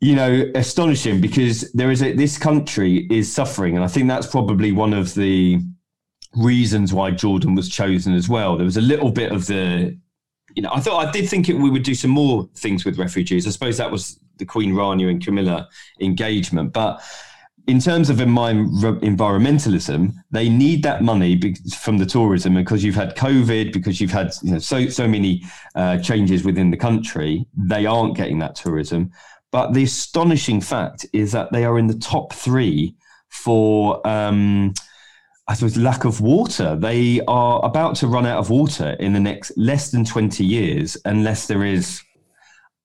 you 0.00 0.14
know, 0.14 0.50
astonishing 0.54 1.20
because 1.20 1.72
there 1.72 1.90
is 1.90 2.02
a, 2.02 2.12
this 2.12 2.36
country 2.38 3.06
is 3.10 3.32
suffering, 3.32 3.76
and 3.76 3.84
I 3.84 3.88
think 3.88 4.08
that's 4.08 4.26
probably 4.26 4.72
one 4.72 4.92
of 4.92 5.14
the 5.14 5.60
reasons 6.34 6.92
why 6.92 7.10
Jordan 7.10 7.54
was 7.54 7.68
chosen 7.68 8.14
as 8.14 8.28
well. 8.28 8.56
There 8.56 8.64
was 8.64 8.76
a 8.76 8.82
little 8.82 9.10
bit 9.10 9.32
of 9.32 9.46
the, 9.46 9.98
you 10.54 10.62
know, 10.62 10.70
I 10.72 10.80
thought 10.80 11.06
I 11.06 11.10
did 11.10 11.28
think 11.28 11.48
it, 11.48 11.54
we 11.54 11.70
would 11.70 11.82
do 11.82 11.94
some 11.94 12.10
more 12.10 12.48
things 12.56 12.84
with 12.84 12.98
refugees. 12.98 13.46
I 13.46 13.50
suppose 13.50 13.78
that 13.78 13.90
was 13.90 14.20
the 14.36 14.44
Queen 14.44 14.74
Rania 14.74 15.08
and 15.08 15.24
Camilla 15.24 15.68
engagement, 16.00 16.74
but 16.74 17.02
in 17.66 17.80
terms 17.80 18.10
of 18.10 18.18
environmentalism, 18.18 20.12
they 20.30 20.48
need 20.48 20.84
that 20.84 21.02
money 21.02 21.54
from 21.76 21.98
the 21.98 22.06
tourism 22.06 22.54
because 22.54 22.84
you've 22.84 22.94
had 22.94 23.16
COVID, 23.16 23.72
because 23.72 24.00
you've 24.00 24.12
had 24.12 24.30
you 24.42 24.52
know, 24.52 24.58
so 24.58 24.88
so 24.88 25.08
many 25.08 25.42
uh, 25.74 25.98
changes 25.98 26.44
within 26.44 26.70
the 26.70 26.76
country. 26.76 27.44
They 27.56 27.84
aren't 27.86 28.16
getting 28.16 28.38
that 28.38 28.54
tourism. 28.54 29.10
But 29.56 29.72
the 29.72 29.84
astonishing 29.84 30.60
fact 30.60 31.06
is 31.14 31.32
that 31.32 31.50
they 31.50 31.64
are 31.64 31.78
in 31.78 31.86
the 31.86 31.96
top 31.96 32.34
three 32.34 32.94
for, 33.30 34.06
um, 34.06 34.74
I 35.48 35.54
suppose, 35.54 35.78
lack 35.78 36.04
of 36.04 36.20
water. 36.20 36.76
They 36.76 37.22
are 37.26 37.64
about 37.64 37.96
to 37.96 38.06
run 38.06 38.26
out 38.26 38.38
of 38.38 38.50
water 38.50 38.90
in 39.00 39.14
the 39.14 39.20
next 39.20 39.52
less 39.56 39.90
than 39.90 40.04
20 40.04 40.44
years, 40.44 40.98
unless 41.06 41.46
there 41.46 41.64
is, 41.64 42.02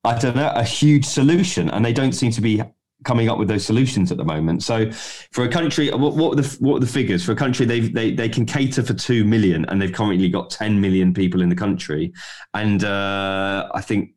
I 0.05 0.17
don't 0.17 0.37
know, 0.37 0.49
a 0.55 0.63
huge 0.63 1.03
solution. 1.03 1.69
And 1.71 1.83
they 1.83 1.91
don't 1.91 2.13
seem 2.13 2.31
to 2.31 2.41
be 2.41 2.63
coming 3.03 3.27
up 3.27 3.37
with 3.37 3.49
those 3.49 3.65
solutions 3.65 4.09
at 4.09 4.17
the 4.17 4.23
moment. 4.23 4.63
So, 4.63 4.91
for 5.33 5.43
a 5.43 5.49
country, 5.49 5.89
what, 5.89 6.15
what 6.15 6.39
are 6.39 6.41
the 6.41 6.57
what 6.61 6.77
are 6.77 6.79
the 6.79 6.87
figures 6.87 7.21
for 7.21 7.33
a 7.33 7.35
country? 7.35 7.65
They 7.65 7.81
they 7.81 8.13
they 8.13 8.29
can 8.29 8.45
cater 8.45 8.81
for 8.81 8.93
two 8.93 9.25
million, 9.25 9.65
and 9.65 9.81
they've 9.81 9.91
currently 9.91 10.29
got 10.29 10.49
ten 10.49 10.79
million 10.79 11.13
people 11.13 11.41
in 11.41 11.49
the 11.49 11.55
country. 11.55 12.13
And 12.53 12.85
uh, 12.85 13.67
I 13.73 13.81
think 13.81 14.11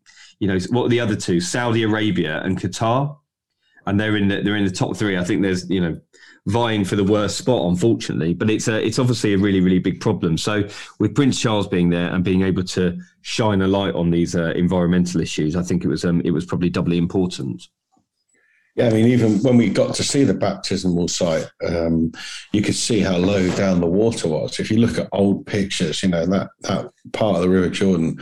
you 0.45 0.49
know 0.49 0.59
what 0.69 0.85
are 0.85 0.89
the 0.91 1.01
other 1.01 1.17
two? 1.17 1.41
Saudi 1.41 1.85
Arabia 1.85 2.43
and 2.43 2.61
Qatar, 2.61 3.17
and 3.87 3.99
they're 3.99 4.15
in 4.15 4.29
the, 4.29 4.43
they're 4.43 4.57
in 4.57 4.67
the 4.67 4.71
top 4.71 4.95
three. 4.95 5.17
I 5.17 5.25
think 5.25 5.41
there's 5.41 5.71
you 5.71 5.81
know 5.81 5.99
vying 6.49 6.85
for 6.85 6.97
the 6.97 7.05
worst 7.05 7.39
spot, 7.39 7.67
unfortunately. 7.67 8.35
But 8.35 8.51
it's 8.51 8.69
a, 8.69 8.87
it's 8.87 8.99
obviously 8.99 9.33
a 9.33 9.39
really, 9.39 9.63
really 9.63 9.79
big 9.79 10.01
problem. 10.03 10.37
So 10.37 10.69
with 10.99 11.15
Prince 11.15 11.41
Charles 11.41 11.67
being 11.67 11.89
there 11.89 12.13
and 12.13 12.23
being 12.23 12.43
able 12.43 12.65
to 12.65 12.99
shine 13.23 13.63
a 13.63 13.67
light 13.67 13.95
on 13.95 14.11
these 14.11 14.37
uh, 14.37 14.53
environmental 14.55 15.23
issues, 15.23 15.57
I 15.57 15.63
think 15.63 15.83
it 15.83 15.89
was 15.89 16.05
um, 16.05 16.21
it 16.27 16.33
was 16.33 16.45
probably 16.45 16.69
doubly 16.69 16.99
important. 16.99 17.69
Yeah, 18.77 18.89
I 18.89 18.91
mean, 18.91 19.07
even 19.07 19.41
when 19.43 19.57
we 19.57 19.71
got 19.71 19.95
to 19.95 20.03
see 20.03 20.25
the 20.25 20.35
baptismal 20.35 21.07
site, 21.07 21.49
um, 21.65 22.11
you 22.53 22.61
could 22.61 22.75
see 22.75 23.01
how 23.01 23.17
low 23.17 23.49
down 23.55 23.81
the 23.81 23.87
water 23.87 24.27
was. 24.27 24.59
If 24.59 24.69
you 24.69 24.79
look 24.79 24.99
at 24.99 25.09
old 25.13 25.47
pictures, 25.47 26.03
you 26.03 26.09
know 26.09 26.27
that 26.27 26.51
that 26.63 26.91
part 27.13 27.37
of 27.37 27.43
the 27.43 27.49
River 27.49 27.71
Jordan, 27.71 28.21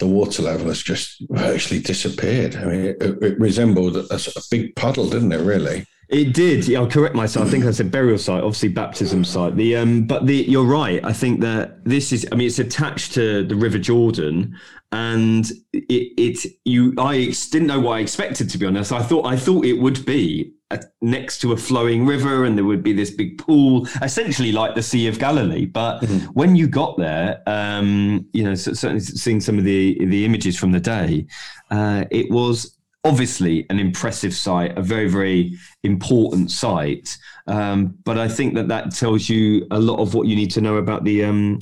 the 0.00 0.08
water 0.08 0.42
level 0.42 0.66
has 0.66 0.82
just 0.82 1.24
virtually 1.30 1.80
disappeared. 1.80 2.56
I 2.56 2.64
mean, 2.64 2.80
it, 2.86 3.00
it 3.00 3.38
resembled 3.38 3.96
a, 3.96 4.14
a 4.14 4.42
big 4.50 4.74
puddle, 4.74 5.08
didn't 5.08 5.32
it? 5.32 5.44
Really. 5.44 5.86
It 6.12 6.34
did. 6.34 6.68
Yeah, 6.68 6.80
I'll 6.80 6.86
correct 6.86 7.14
myself. 7.14 7.48
I 7.48 7.50
think 7.50 7.64
I 7.64 7.70
said 7.70 7.90
burial 7.90 8.18
site, 8.18 8.44
obviously 8.44 8.68
baptism 8.68 9.24
site. 9.24 9.56
The 9.56 9.76
um, 9.76 10.06
but 10.06 10.26
the 10.26 10.36
you're 10.36 10.62
right. 10.62 11.02
I 11.02 11.14
think 11.14 11.40
that 11.40 11.82
this 11.86 12.12
is. 12.12 12.28
I 12.30 12.34
mean, 12.34 12.48
it's 12.48 12.58
attached 12.58 13.14
to 13.14 13.44
the 13.44 13.56
River 13.56 13.78
Jordan, 13.78 14.54
and 14.92 15.50
it 15.72 16.12
it 16.18 16.52
you. 16.66 16.92
I 16.98 17.34
didn't 17.50 17.66
know 17.66 17.80
what 17.80 17.92
I 17.92 18.00
expected 18.00 18.50
to 18.50 18.58
be 18.58 18.66
honest. 18.66 18.92
I 18.92 19.02
thought 19.02 19.24
I 19.24 19.38
thought 19.38 19.64
it 19.64 19.80
would 19.80 20.04
be 20.04 20.52
a, 20.70 20.82
next 21.00 21.38
to 21.40 21.52
a 21.52 21.56
flowing 21.56 22.04
river, 22.04 22.44
and 22.44 22.58
there 22.58 22.66
would 22.66 22.82
be 22.82 22.92
this 22.92 23.10
big 23.10 23.38
pool, 23.38 23.88
essentially 24.02 24.52
like 24.52 24.74
the 24.74 24.82
Sea 24.82 25.08
of 25.08 25.18
Galilee. 25.18 25.64
But 25.64 26.00
mm-hmm. 26.00 26.26
when 26.32 26.56
you 26.56 26.68
got 26.68 26.98
there, 26.98 27.42
um, 27.46 28.28
you 28.34 28.44
know, 28.44 28.54
certainly 28.54 29.00
seeing 29.00 29.40
some 29.40 29.56
of 29.56 29.64
the 29.64 30.04
the 30.04 30.26
images 30.26 30.58
from 30.58 30.72
the 30.72 30.80
day, 30.80 31.26
uh, 31.70 32.04
it 32.10 32.30
was 32.30 32.76
obviously 33.04 33.66
an 33.68 33.80
impressive 33.80 34.34
site, 34.34 34.76
a 34.78 34.82
very, 34.82 35.08
very 35.08 35.58
important 35.82 36.50
site. 36.50 37.16
Um, 37.46 37.98
but 38.04 38.18
I 38.18 38.28
think 38.28 38.54
that 38.54 38.68
that 38.68 38.94
tells 38.94 39.28
you 39.28 39.66
a 39.70 39.78
lot 39.78 39.98
of 39.98 40.14
what 40.14 40.26
you 40.26 40.36
need 40.36 40.50
to 40.52 40.60
know 40.60 40.76
about 40.76 41.04
the 41.04 41.24
um, 41.24 41.58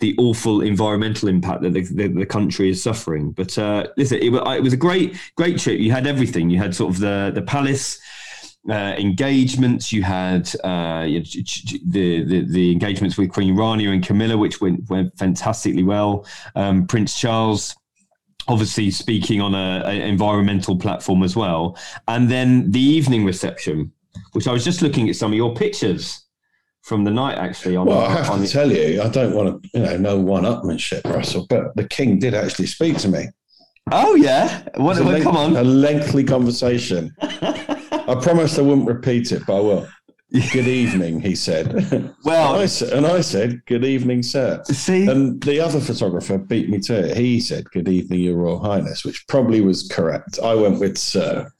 the 0.00 0.16
awful 0.16 0.62
environmental 0.62 1.28
impact 1.28 1.60
that 1.60 1.74
the, 1.74 1.82
the, 1.82 2.08
the 2.08 2.26
country 2.26 2.70
is 2.70 2.82
suffering. 2.82 3.32
But 3.32 3.56
uh, 3.58 3.86
listen, 3.98 4.18
it, 4.18 4.32
it, 4.32 4.62
was 4.62 4.72
a 4.72 4.78
great, 4.78 5.16
great 5.36 5.58
trip. 5.58 5.78
You 5.78 5.92
had 5.92 6.06
everything. 6.06 6.48
You 6.48 6.58
had 6.58 6.74
sort 6.74 6.94
of 6.94 7.00
the 7.00 7.30
the 7.34 7.42
palace. 7.42 8.00
Uh, 8.68 8.94
engagements. 8.98 9.90
You 9.90 10.02
had 10.02 10.46
uh, 10.62 11.04
the, 11.04 12.22
the, 12.24 12.44
the 12.46 12.72
engagements 12.72 13.16
with 13.16 13.32
Queen 13.32 13.56
Rania 13.56 13.90
and 13.90 14.04
Camilla, 14.04 14.36
which 14.36 14.60
went 14.60 14.86
went 14.90 15.16
fantastically 15.16 15.82
well. 15.82 16.26
Um, 16.54 16.86
Prince 16.86 17.18
Charles 17.18 17.74
obviously 18.50 18.90
speaking 18.90 19.40
on 19.40 19.54
a, 19.54 19.82
a, 19.86 20.08
environmental 20.08 20.76
platform 20.76 21.22
as 21.22 21.36
well. 21.36 21.78
And 22.08 22.28
then 22.28 22.70
the 22.72 22.80
evening 22.80 23.24
reception, 23.24 23.92
which 24.32 24.48
I 24.48 24.52
was 24.52 24.64
just 24.64 24.82
looking 24.82 25.08
at 25.08 25.14
some 25.14 25.30
of 25.30 25.36
your 25.36 25.54
pictures 25.54 26.26
from 26.82 27.04
the 27.04 27.12
night 27.12 27.38
actually. 27.38 27.76
On, 27.76 27.86
well, 27.86 28.00
I 28.00 28.10
have 28.10 28.34
to 28.34 28.40
the, 28.40 28.48
tell 28.48 28.70
you, 28.72 29.00
I 29.00 29.08
don't 29.08 29.34
want 29.34 29.62
to, 29.62 29.68
you 29.72 29.84
know, 29.84 29.96
no 29.96 30.18
one-upmanship, 30.18 31.04
Russell, 31.04 31.46
but 31.48 31.76
the 31.76 31.86
king 31.86 32.18
did 32.18 32.34
actually 32.34 32.66
speak 32.66 32.98
to 32.98 33.08
me. 33.08 33.28
Oh 33.92 34.14
yeah, 34.14 34.62
what? 34.76 35.02
what 35.04 35.22
come 35.22 35.36
on, 35.36 35.56
a 35.56 35.64
lengthy 35.64 36.22
conversation. 36.24 37.14
I 37.20 38.16
promised 38.20 38.58
I 38.58 38.62
wouldn't 38.62 38.86
repeat 38.86 39.32
it, 39.32 39.42
but 39.46 39.56
I 39.56 39.60
will. 39.60 39.88
Good 40.32 40.68
evening, 40.68 41.20
he 41.20 41.34
said. 41.34 42.14
Well, 42.22 42.54
and 42.54 42.62
I, 42.62 42.96
and 42.96 43.06
I, 43.06 43.20
said, 43.22 43.64
"Good 43.66 43.84
evening, 43.84 44.22
sir." 44.22 44.62
See, 44.64 45.06
and 45.08 45.42
the 45.42 45.58
other 45.58 45.80
photographer 45.80 46.38
beat 46.38 46.68
me 46.68 46.78
to 46.80 47.10
it. 47.10 47.16
He 47.16 47.40
said, 47.40 47.70
"Good 47.70 47.88
evening, 47.88 48.20
Your 48.20 48.36
Royal 48.36 48.60
Highness," 48.60 49.04
which 49.04 49.26
probably 49.26 49.60
was 49.62 49.88
correct. 49.88 50.38
I 50.42 50.54
went 50.54 50.78
with 50.78 50.98
"sir." 50.98 51.50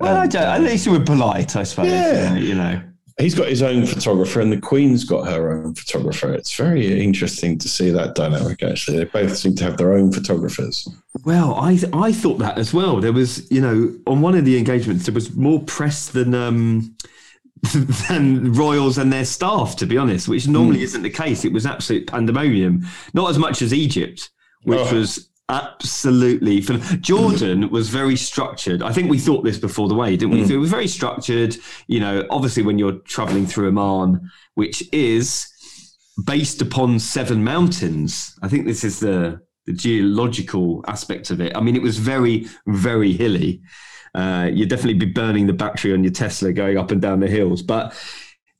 Well, 0.00 0.22
and, 0.22 0.34
at 0.34 0.62
least 0.62 0.86
you 0.86 0.92
were 0.92 1.00
polite, 1.00 1.54
I 1.54 1.62
suppose. 1.62 1.90
Yeah, 1.90 2.34
you 2.34 2.54
know. 2.54 2.80
He's 3.18 3.34
got 3.34 3.46
his 3.46 3.62
own 3.62 3.86
photographer, 3.86 4.40
and 4.40 4.50
the 4.50 4.60
Queen's 4.60 5.04
got 5.04 5.28
her 5.28 5.52
own 5.52 5.74
photographer. 5.74 6.32
It's 6.32 6.56
very 6.56 7.00
interesting 7.00 7.58
to 7.58 7.68
see 7.68 7.90
that 7.90 8.16
dynamic. 8.16 8.62
Actually, 8.62 8.98
they 8.98 9.04
both 9.04 9.36
seem 9.36 9.54
to 9.56 9.64
have 9.64 9.76
their 9.76 9.92
own 9.92 10.10
photographers. 10.10 10.88
Well, 11.24 11.54
I 11.54 11.78
I 11.92 12.10
thought 12.10 12.38
that 12.38 12.58
as 12.58 12.74
well. 12.74 13.00
There 13.00 13.12
was, 13.12 13.48
you 13.52 13.60
know, 13.60 13.94
on 14.08 14.20
one 14.20 14.34
of 14.34 14.44
the 14.44 14.58
engagements, 14.58 15.04
there 15.06 15.14
was 15.14 15.36
more 15.36 15.62
press 15.62 16.08
than. 16.08 16.34
Um, 16.34 16.96
than 18.08 18.52
royals 18.52 18.98
and 18.98 19.12
their 19.12 19.24
staff, 19.24 19.76
to 19.76 19.86
be 19.86 19.96
honest, 19.96 20.28
which 20.28 20.46
normally 20.46 20.80
mm. 20.80 20.84
isn't 20.84 21.02
the 21.02 21.10
case. 21.10 21.44
It 21.44 21.52
was 21.52 21.66
absolute 21.66 22.06
pandemonium, 22.06 22.86
not 23.12 23.30
as 23.30 23.38
much 23.38 23.62
as 23.62 23.72
Egypt, 23.72 24.30
which 24.64 24.80
oh. 24.80 24.94
was 24.94 25.28
absolutely 25.50 26.60
Jordan 27.00 27.68
was 27.70 27.88
very 27.90 28.16
structured. 28.16 28.82
I 28.82 28.92
think 28.92 29.10
we 29.10 29.18
thought 29.18 29.44
this 29.44 29.58
before 29.58 29.88
the 29.88 29.94
way, 29.94 30.16
didn't 30.16 30.34
we? 30.34 30.42
Mm. 30.42 30.50
It 30.50 30.58
was 30.58 30.70
very 30.70 30.88
structured. 30.88 31.56
You 31.86 32.00
know, 32.00 32.26
obviously 32.30 32.62
when 32.62 32.78
you're 32.78 32.98
traveling 33.00 33.46
through 33.46 33.68
Amman, 33.68 34.30
which 34.54 34.82
is 34.92 35.46
based 36.26 36.62
upon 36.62 36.98
seven 36.98 37.42
mountains. 37.42 38.38
I 38.42 38.48
think 38.48 38.66
this 38.66 38.84
is 38.84 39.00
the 39.00 39.40
the 39.66 39.72
geological 39.72 40.84
aspect 40.86 41.30
of 41.30 41.40
it. 41.40 41.56
I 41.56 41.60
mean, 41.60 41.74
it 41.74 41.80
was 41.80 41.96
very, 41.96 42.46
very 42.66 43.14
hilly 43.14 43.62
uh, 44.14 44.50
you'd 44.52 44.68
definitely 44.68 44.94
be 44.94 45.06
burning 45.06 45.46
the 45.46 45.52
battery 45.52 45.92
on 45.92 46.04
your 46.04 46.12
Tesla 46.12 46.52
going 46.52 46.78
up 46.78 46.90
and 46.90 47.02
down 47.02 47.20
the 47.20 47.28
hills. 47.28 47.62
But 47.62 47.94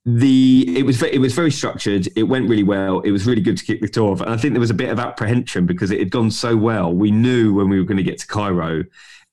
the 0.06 0.76
it 0.76 0.84
was 0.84 1.02
it 1.02 1.20
was 1.20 1.32
very 1.32 1.50
structured. 1.50 2.08
It 2.16 2.24
went 2.24 2.48
really 2.48 2.62
well. 2.62 3.00
It 3.00 3.10
was 3.10 3.26
really 3.26 3.40
good 3.40 3.56
to 3.56 3.64
kick 3.64 3.80
the 3.80 3.88
tour 3.88 4.12
off. 4.12 4.20
And 4.20 4.30
I 4.30 4.36
think 4.36 4.52
there 4.52 4.60
was 4.60 4.70
a 4.70 4.74
bit 4.74 4.90
of 4.90 4.98
apprehension 4.98 5.66
because 5.66 5.90
it 5.90 5.98
had 5.98 6.10
gone 6.10 6.30
so 6.30 6.56
well. 6.56 6.92
We 6.92 7.10
knew 7.10 7.54
when 7.54 7.68
we 7.68 7.78
were 7.78 7.86
going 7.86 7.96
to 7.96 8.02
get 8.02 8.18
to 8.18 8.26
Cairo, 8.26 8.84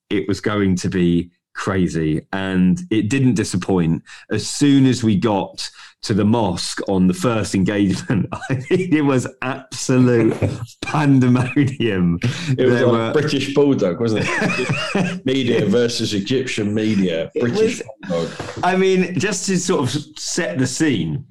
it 0.09 0.27
was 0.27 0.39
going 0.39 0.75
to 0.77 0.89
be 0.89 1.31
crazy, 1.53 2.25
and 2.31 2.81
it 2.89 3.09
didn't 3.09 3.33
disappoint. 3.33 4.03
As 4.29 4.47
soon 4.47 4.85
as 4.85 5.03
we 5.03 5.17
got 5.17 5.69
to 6.03 6.13
the 6.13 6.25
mosque 6.25 6.81
on 6.87 7.07
the 7.07 7.13
first 7.13 7.53
engagement. 7.53 8.27
I 8.31 8.53
mean, 8.69 8.93
it 8.93 9.05
was 9.05 9.27
absolute 9.41 10.35
pandemonium. 10.81 12.19
It 12.57 12.65
was 12.65 12.81
like 12.81 12.91
were... 12.91 13.13
British 13.13 13.53
Bulldog, 13.53 13.99
wasn't 13.99 14.25
it? 14.27 15.25
media 15.25 15.65
versus 15.65 16.13
Egyptian 16.13 16.73
media. 16.73 17.31
British 17.39 17.79
was, 17.79 17.83
Bulldog. 18.07 18.63
I 18.63 18.75
mean, 18.75 19.17
just 19.19 19.45
to 19.47 19.59
sort 19.59 19.81
of 19.81 20.19
set 20.19 20.57
the 20.57 20.67
scene, 20.67 21.25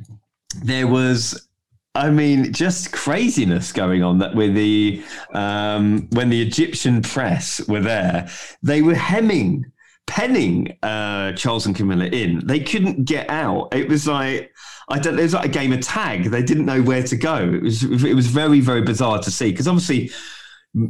there 0.62 0.86
was 0.86 1.48
I 1.96 2.08
mean, 2.10 2.52
just 2.52 2.92
craziness 2.92 3.72
going 3.72 4.04
on 4.04 4.18
that 4.18 4.34
with 4.34 4.54
the 4.54 5.02
um, 5.34 6.08
when 6.12 6.30
the 6.30 6.40
Egyptian 6.40 7.02
press 7.02 7.60
were 7.66 7.80
there, 7.80 8.28
they 8.62 8.80
were 8.80 8.94
hemming 8.94 9.70
penning 10.10 10.76
uh, 10.82 11.30
Charles 11.32 11.66
and 11.66 11.76
Camilla 11.76 12.06
in. 12.06 12.44
They 12.44 12.58
couldn't 12.58 13.04
get 13.04 13.30
out. 13.30 13.72
It 13.72 13.88
was 13.88 14.08
like 14.08 14.52
I 14.88 14.98
don't. 14.98 15.16
It 15.16 15.22
was 15.22 15.34
like 15.34 15.46
a 15.46 15.48
game 15.48 15.72
of 15.72 15.80
tag. 15.80 16.24
They 16.24 16.42
didn't 16.42 16.66
know 16.66 16.82
where 16.82 17.04
to 17.04 17.16
go. 17.16 17.36
It 17.36 17.62
was 17.62 17.84
it 17.84 18.14
was 18.14 18.26
very 18.26 18.58
very 18.60 18.82
bizarre 18.82 19.20
to 19.20 19.30
see 19.30 19.52
because 19.52 19.68
obviously 19.68 20.10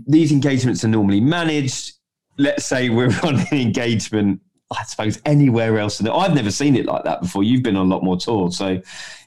these 0.07 0.33
engagements 0.33 0.83
are 0.85 0.89
normally 0.89 1.21
managed. 1.21 1.93
Let's 2.39 2.65
say 2.65 2.89
we're 2.89 3.15
on 3.23 3.41
an 3.41 3.47
engagement. 3.53 4.41
I 4.75 4.85
suppose 4.85 5.21
anywhere 5.27 5.79
else. 5.79 6.01
In 6.01 6.07
the, 6.07 6.15
I've 6.15 6.35
never 6.35 6.51
seen 6.51 6.77
it 6.77 6.87
like 6.87 7.05
that 7.05 7.21
before. 7.21 7.43
You've 7.43 7.63
been 7.63 7.77
on 7.77 7.87
a 7.87 7.95
lot 7.95 8.05
more 8.05 8.17
tours, 8.17 8.57
so 8.57 8.81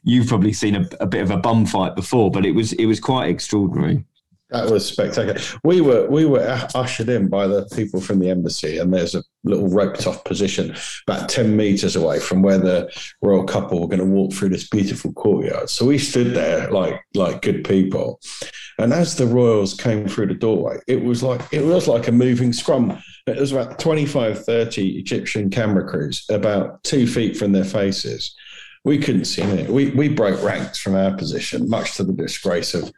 you've 0.03 0.27
probably 0.27 0.53
seen 0.53 0.75
a, 0.75 0.87
a 1.01 1.05
bit 1.05 1.21
of 1.21 1.29
a 1.29 1.37
bum 1.37 1.65
fight 1.67 1.95
before. 1.95 2.31
But 2.31 2.45
it 2.45 2.51
was 2.51 2.73
it 2.73 2.87
was 2.87 2.99
quite 2.99 3.29
extraordinary. 3.29 4.05
That 4.53 4.69
was 4.69 4.85
spectacular. 4.85 5.39
We 5.63 5.81
were 5.81 6.07
we 6.07 6.25
were 6.25 6.67
ushered 6.75 7.09
in 7.09 7.27
by 7.27 7.47
the 7.47 7.65
people 7.75 7.99
from 7.99 8.19
the 8.19 8.29
embassy, 8.29 8.77
and 8.77 8.93
there's 8.93 9.15
a 9.15 9.23
little 9.43 9.67
roped 9.67 10.05
off 10.05 10.23
position 10.25 10.75
about 11.07 11.27
ten 11.27 11.57
meters 11.57 11.95
away 11.95 12.19
from 12.19 12.43
where 12.43 12.59
the 12.59 12.87
royal 13.23 13.45
couple 13.45 13.81
were 13.81 13.87
going 13.87 13.97
to 13.97 14.05
walk 14.05 14.31
through 14.31 14.49
this 14.49 14.69
beautiful 14.69 15.11
courtyard. 15.13 15.71
So 15.71 15.87
we 15.87 15.97
stood 15.97 16.35
there 16.35 16.69
like 16.69 17.01
like 17.15 17.41
good 17.41 17.63
people, 17.67 18.21
and 18.77 18.93
as 18.93 19.15
the 19.15 19.25
royals 19.25 19.73
came 19.73 20.07
through 20.07 20.27
the 20.27 20.35
doorway, 20.35 20.77
it 20.87 21.03
was 21.03 21.23
like 21.23 21.41
it 21.51 21.65
was 21.65 21.87
like 21.87 22.07
a 22.07 22.11
moving 22.11 22.53
scrum. 22.53 23.01
It 23.25 23.37
was 23.37 23.53
about 23.53 23.79
25, 23.79 24.45
30 24.45 24.99
Egyptian 24.99 25.49
camera 25.49 25.89
crews 25.89 26.25
about 26.29 26.83
two 26.83 27.07
feet 27.07 27.37
from 27.37 27.53
their 27.53 27.63
faces. 27.63 28.35
We 28.85 28.99
couldn't 28.99 29.25
see 29.25 29.41
it. 29.41 29.67
We 29.67 29.89
we 29.91 30.09
broke 30.09 30.43
ranks 30.43 30.77
from 30.77 30.93
our 30.93 31.17
position, 31.17 31.67
much 31.67 31.95
to 31.95 32.03
the 32.03 32.13
disgrace 32.13 32.75
of 32.75 32.93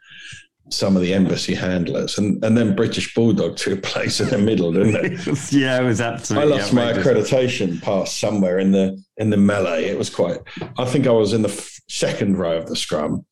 some 0.70 0.96
of 0.96 1.02
the 1.02 1.14
embassy 1.14 1.54
handlers, 1.54 2.18
and, 2.18 2.42
and 2.44 2.56
then 2.56 2.74
British 2.74 3.14
Bulldog 3.14 3.56
took 3.56 3.78
a 3.78 3.80
place 3.80 4.20
in 4.20 4.28
the 4.28 4.38
middle, 4.38 4.72
didn't 4.72 4.96
it? 4.96 5.26
yeah, 5.52 5.80
it 5.80 5.84
was 5.84 6.00
absolutely. 6.00 6.52
I 6.52 6.56
lost 6.56 6.72
my 6.72 6.92
accreditation 6.92 7.80
pass 7.82 8.14
somewhere 8.14 8.58
in 8.58 8.72
the 8.72 9.02
in 9.16 9.30
the 9.30 9.36
melee. 9.36 9.84
It 9.84 9.98
was 9.98 10.10
quite. 10.10 10.38
I 10.78 10.84
think 10.84 11.06
I 11.06 11.12
was 11.12 11.32
in 11.32 11.42
the 11.42 11.48
f- 11.48 11.80
second 11.88 12.38
row 12.38 12.56
of 12.56 12.66
the 12.66 12.76
scrum, 12.76 13.24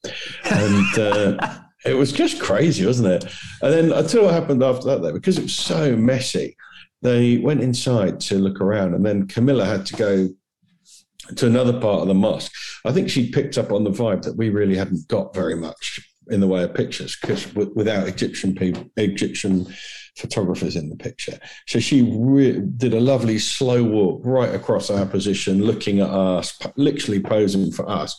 and 0.44 0.98
uh, 0.98 1.58
it 1.84 1.94
was 1.94 2.12
just 2.12 2.40
crazy, 2.40 2.86
wasn't 2.86 3.08
it? 3.08 3.32
And 3.62 3.72
then 3.72 3.92
I 3.92 4.02
tell 4.02 4.22
you 4.22 4.26
what 4.26 4.34
happened 4.34 4.62
after 4.62 4.86
that, 4.86 5.02
though, 5.02 5.12
because 5.12 5.38
it 5.38 5.42
was 5.42 5.54
so 5.54 5.96
messy. 5.96 6.56
they 7.02 7.38
went 7.38 7.62
inside 7.62 8.20
to 8.20 8.38
look 8.38 8.60
around, 8.60 8.94
and 8.94 9.04
then 9.04 9.26
Camilla 9.26 9.64
had 9.64 9.86
to 9.86 9.96
go 9.96 10.28
to 11.36 11.46
another 11.46 11.72
part 11.80 12.02
of 12.02 12.08
the 12.08 12.14
mosque. 12.14 12.52
I 12.84 12.92
think 12.92 13.08
she 13.08 13.30
picked 13.30 13.56
up 13.56 13.72
on 13.72 13.82
the 13.82 13.90
vibe 13.90 14.22
that 14.22 14.36
we 14.36 14.50
really 14.50 14.76
hadn't 14.76 15.08
got 15.08 15.34
very 15.34 15.56
much 15.56 16.00
in 16.30 16.40
the 16.40 16.46
way 16.46 16.62
of 16.62 16.74
pictures 16.74 17.16
because 17.20 17.52
without 17.54 18.08
Egyptian 18.08 18.54
people, 18.54 18.90
Egyptian 18.96 19.66
photographers 20.16 20.76
in 20.76 20.88
the 20.88 20.96
picture. 20.96 21.38
So 21.66 21.80
she 21.80 22.02
re- 22.02 22.60
did 22.60 22.94
a 22.94 23.00
lovely 23.00 23.38
slow 23.38 23.82
walk 23.82 24.22
right 24.24 24.54
across 24.54 24.90
our 24.90 25.06
position, 25.06 25.64
looking 25.64 26.00
at 26.00 26.08
us, 26.08 26.58
literally 26.76 27.20
posing 27.20 27.72
for 27.72 27.88
us 27.88 28.16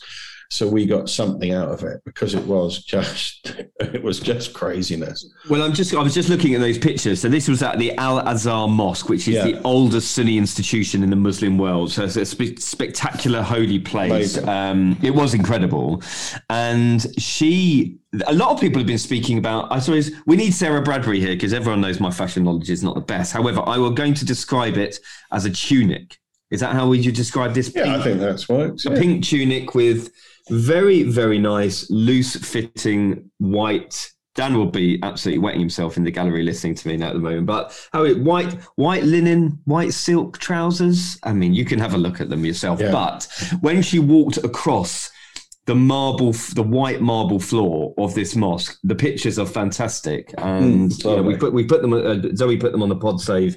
so 0.50 0.68
we 0.68 0.86
got 0.86 1.08
something 1.08 1.52
out 1.52 1.68
of 1.68 1.82
it 1.82 2.00
because 2.04 2.34
it 2.34 2.44
was 2.44 2.82
just 2.84 3.56
it 3.80 4.02
was 4.02 4.20
just 4.20 4.52
craziness. 4.52 5.28
Well 5.48 5.62
i'm 5.62 5.72
just 5.72 5.94
i 5.94 6.02
was 6.02 6.14
just 6.14 6.28
looking 6.28 6.54
at 6.54 6.60
those 6.60 6.78
pictures. 6.78 7.20
So 7.20 7.28
this 7.28 7.48
was 7.48 7.62
at 7.62 7.78
the 7.78 7.96
al 7.96 8.20
azhar 8.20 8.68
mosque 8.68 9.08
which 9.08 9.28
is 9.28 9.34
yeah. 9.34 9.44
the 9.44 9.62
oldest 9.62 10.12
sunni 10.12 10.38
institution 10.38 11.02
in 11.02 11.10
the 11.10 11.16
muslim 11.16 11.58
world. 11.58 11.92
So 11.92 12.04
it's 12.04 12.16
a 12.16 12.24
spe- 12.24 12.58
spectacular 12.58 13.42
holy 13.42 13.78
place. 13.78 14.38
Um, 14.46 14.98
it 15.02 15.14
was 15.14 15.34
incredible. 15.34 16.02
And 16.50 17.06
she 17.20 17.98
a 18.26 18.32
lot 18.34 18.50
of 18.50 18.60
people 18.60 18.78
have 18.78 18.86
been 18.86 18.96
speaking 18.96 19.36
about 19.36 19.70
i 19.70 19.78
suppose 19.78 20.10
we 20.24 20.36
need 20.36 20.54
sarah 20.54 20.80
bradbury 20.80 21.20
here 21.20 21.34
because 21.34 21.52
everyone 21.52 21.82
knows 21.82 22.00
my 22.00 22.10
fashion 22.10 22.44
knowledge 22.44 22.70
is 22.70 22.82
not 22.82 22.94
the 22.94 23.00
best. 23.00 23.32
However 23.32 23.62
i 23.66 23.76
was 23.78 23.92
going 23.92 24.14
to 24.14 24.24
describe 24.24 24.76
it 24.76 24.98
as 25.32 25.44
a 25.44 25.50
tunic. 25.50 26.18
Is 26.50 26.60
that 26.60 26.74
how 26.74 26.88
would 26.88 27.04
you 27.04 27.10
describe 27.10 27.54
this? 27.54 27.72
Yeah, 27.74 27.84
pink, 27.84 27.96
I 27.96 28.02
think 28.04 28.20
that's 28.20 28.48
right. 28.48 28.84
A 28.84 28.90
pink 28.90 29.24
tunic 29.24 29.74
with 29.74 30.12
very, 30.48 31.02
very 31.02 31.38
nice, 31.38 31.90
loose 31.90 32.36
fitting 32.36 33.30
white. 33.38 34.12
Dan 34.34 34.56
will 34.56 34.70
be 34.70 34.98
absolutely 35.02 35.38
wetting 35.38 35.60
himself 35.60 35.96
in 35.96 36.04
the 36.04 36.10
gallery 36.10 36.42
listening 36.42 36.74
to 36.74 36.88
me 36.88 36.98
now 36.98 37.08
at 37.08 37.14
the 37.14 37.20
moment. 37.20 37.46
But 37.46 37.88
how 37.92 38.04
oh, 38.04 38.14
white, 38.16 38.52
white 38.76 39.02
linen, 39.02 39.58
white 39.64 39.94
silk 39.94 40.38
trousers. 40.38 41.18
I 41.22 41.32
mean, 41.32 41.54
you 41.54 41.64
can 41.64 41.78
have 41.78 41.94
a 41.94 41.98
look 41.98 42.20
at 42.20 42.28
them 42.28 42.44
yourself. 42.44 42.78
Yeah. 42.80 42.92
But 42.92 43.26
when 43.60 43.80
she 43.80 43.98
walked 43.98 44.36
across 44.36 45.10
the 45.64 45.74
marble, 45.74 46.32
the 46.54 46.62
white 46.62 47.00
marble 47.00 47.40
floor 47.40 47.94
of 47.96 48.14
this 48.14 48.36
mosque, 48.36 48.78
the 48.84 48.94
pictures 48.94 49.38
are 49.38 49.46
fantastic. 49.46 50.34
And 50.38 50.90
mm, 50.90 51.04
you 51.04 51.16
know, 51.16 51.22
we 51.22 51.36
put 51.36 51.54
we 51.54 51.64
put 51.64 51.80
them. 51.80 51.94
Uh, 51.94 52.34
Zoe 52.36 52.58
put 52.58 52.72
them 52.72 52.82
on 52.82 52.90
the 52.90 52.96
Pod 52.96 53.20
Save 53.20 53.56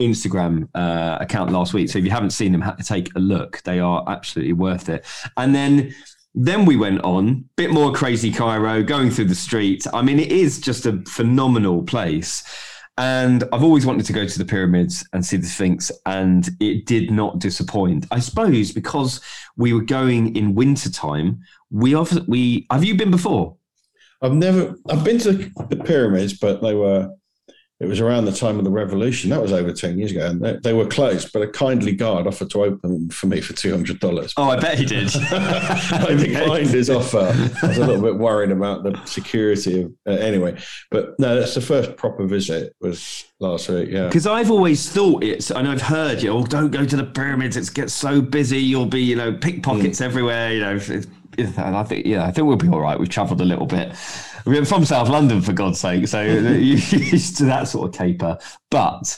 Instagram 0.00 0.68
uh, 0.74 1.18
account 1.20 1.52
last 1.52 1.74
week. 1.74 1.90
So 1.90 1.98
if 1.98 2.04
you 2.04 2.10
haven't 2.10 2.30
seen 2.30 2.52
them, 2.52 2.64
take 2.82 3.14
a 3.14 3.20
look. 3.20 3.62
They 3.64 3.78
are 3.78 4.02
absolutely 4.08 4.54
worth 4.54 4.88
it. 4.88 5.06
And 5.36 5.54
then 5.54 5.94
then 6.34 6.64
we 6.64 6.76
went 6.76 7.02
on, 7.02 7.28
a 7.28 7.54
bit 7.56 7.70
more 7.70 7.92
crazy 7.92 8.32
Cairo, 8.32 8.82
going 8.82 9.10
through 9.10 9.26
the 9.26 9.34
streets. 9.34 9.86
I 9.92 10.02
mean, 10.02 10.18
it 10.18 10.32
is 10.32 10.60
just 10.60 10.84
a 10.86 11.02
phenomenal 11.06 11.82
place. 11.82 12.42
And 12.96 13.42
I've 13.52 13.64
always 13.64 13.86
wanted 13.86 14.06
to 14.06 14.12
go 14.12 14.26
to 14.26 14.38
the 14.38 14.44
pyramids 14.44 15.06
and 15.12 15.24
see 15.24 15.36
the 15.36 15.46
Sphinx, 15.46 15.90
and 16.06 16.48
it 16.60 16.86
did 16.86 17.10
not 17.10 17.40
disappoint. 17.40 18.06
I 18.12 18.20
suppose 18.20 18.70
because 18.70 19.20
we 19.56 19.72
were 19.72 19.82
going 19.82 20.36
in 20.36 20.54
wintertime, 20.54 21.40
we 21.70 21.94
often 21.94 22.24
we 22.28 22.66
have 22.70 22.84
you 22.84 22.96
been 22.96 23.10
before? 23.10 23.56
I've 24.22 24.34
never 24.34 24.76
I've 24.88 25.02
been 25.04 25.18
to 25.20 25.32
the 25.32 25.82
pyramids, 25.84 26.38
but 26.38 26.62
they 26.62 26.74
were 26.74 27.10
it 27.80 27.86
was 27.86 28.00
around 28.00 28.24
the 28.24 28.32
time 28.32 28.58
of 28.58 28.64
the 28.64 28.70
revolution. 28.70 29.30
That 29.30 29.42
was 29.42 29.52
over 29.52 29.72
10 29.72 29.98
years 29.98 30.12
ago. 30.12 30.26
And 30.26 30.40
they, 30.40 30.56
they 30.62 30.72
were 30.72 30.86
closed, 30.86 31.32
but 31.32 31.42
a 31.42 31.48
kindly 31.48 31.92
guard 31.92 32.26
offered 32.26 32.50
to 32.50 32.62
open 32.62 32.92
them 32.92 33.08
for 33.08 33.26
me 33.26 33.40
for 33.40 33.52
$200. 33.52 34.32
Oh, 34.36 34.50
I 34.50 34.60
bet 34.60 34.78
he 34.78 34.84
did. 34.84 35.10
I 35.30 36.14
declined 36.16 36.68
his 36.68 36.88
offer. 36.88 37.32
I 37.62 37.66
was 37.66 37.78
a 37.78 37.84
little 37.84 38.02
bit 38.02 38.16
worried 38.16 38.52
about 38.52 38.84
the 38.84 39.04
security 39.06 39.82
of, 39.82 39.92
uh, 40.06 40.12
anyway. 40.12 40.56
But 40.92 41.18
no, 41.18 41.38
that's 41.38 41.54
the 41.54 41.60
first 41.60 41.96
proper 41.96 42.26
visit 42.26 42.76
was 42.80 43.24
last 43.40 43.68
week. 43.68 43.90
Yeah. 43.90 44.06
Because 44.06 44.28
I've 44.28 44.52
always 44.52 44.88
thought 44.88 45.24
it's, 45.24 45.50
and 45.50 45.66
I've 45.66 45.82
heard, 45.82 46.22
you 46.22 46.30
know, 46.30 46.46
don't 46.46 46.70
go 46.70 46.84
to 46.84 46.96
the 46.96 47.04
pyramids. 47.04 47.56
It 47.56 47.74
gets 47.74 47.92
so 47.92 48.20
busy. 48.20 48.60
You'll 48.60 48.86
be, 48.86 49.02
you 49.02 49.16
know, 49.16 49.32
pickpockets 49.32 49.98
mm. 49.98 50.04
everywhere. 50.04 50.52
You 50.52 50.60
know, 50.60 50.80
and 51.38 51.76
I 51.76 51.82
think, 51.82 52.06
yeah, 52.06 52.24
I 52.24 52.30
think 52.30 52.46
we'll 52.46 52.56
be 52.56 52.68
all 52.68 52.80
right. 52.80 52.98
We've 52.98 53.08
traveled 53.08 53.40
a 53.40 53.44
little 53.44 53.66
bit. 53.66 53.92
We're 54.46 54.64
from 54.64 54.84
South 54.84 55.08
London, 55.08 55.40
for 55.40 55.52
God's 55.52 55.80
sake. 55.80 56.06
So 56.08 56.22
used 56.22 57.36
to 57.38 57.44
that 57.46 57.68
sort 57.68 57.88
of 57.88 57.98
caper. 57.98 58.38
But 58.70 59.16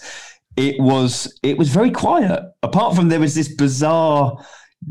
it 0.57 0.81
was 0.81 1.39
it 1.43 1.59
was 1.59 1.69
very 1.69 1.91
quiet. 1.91 2.43
Apart 2.63 2.97
from 2.97 3.09
there 3.09 3.21
was 3.21 3.35
this 3.35 3.55
bizarre. 3.55 4.45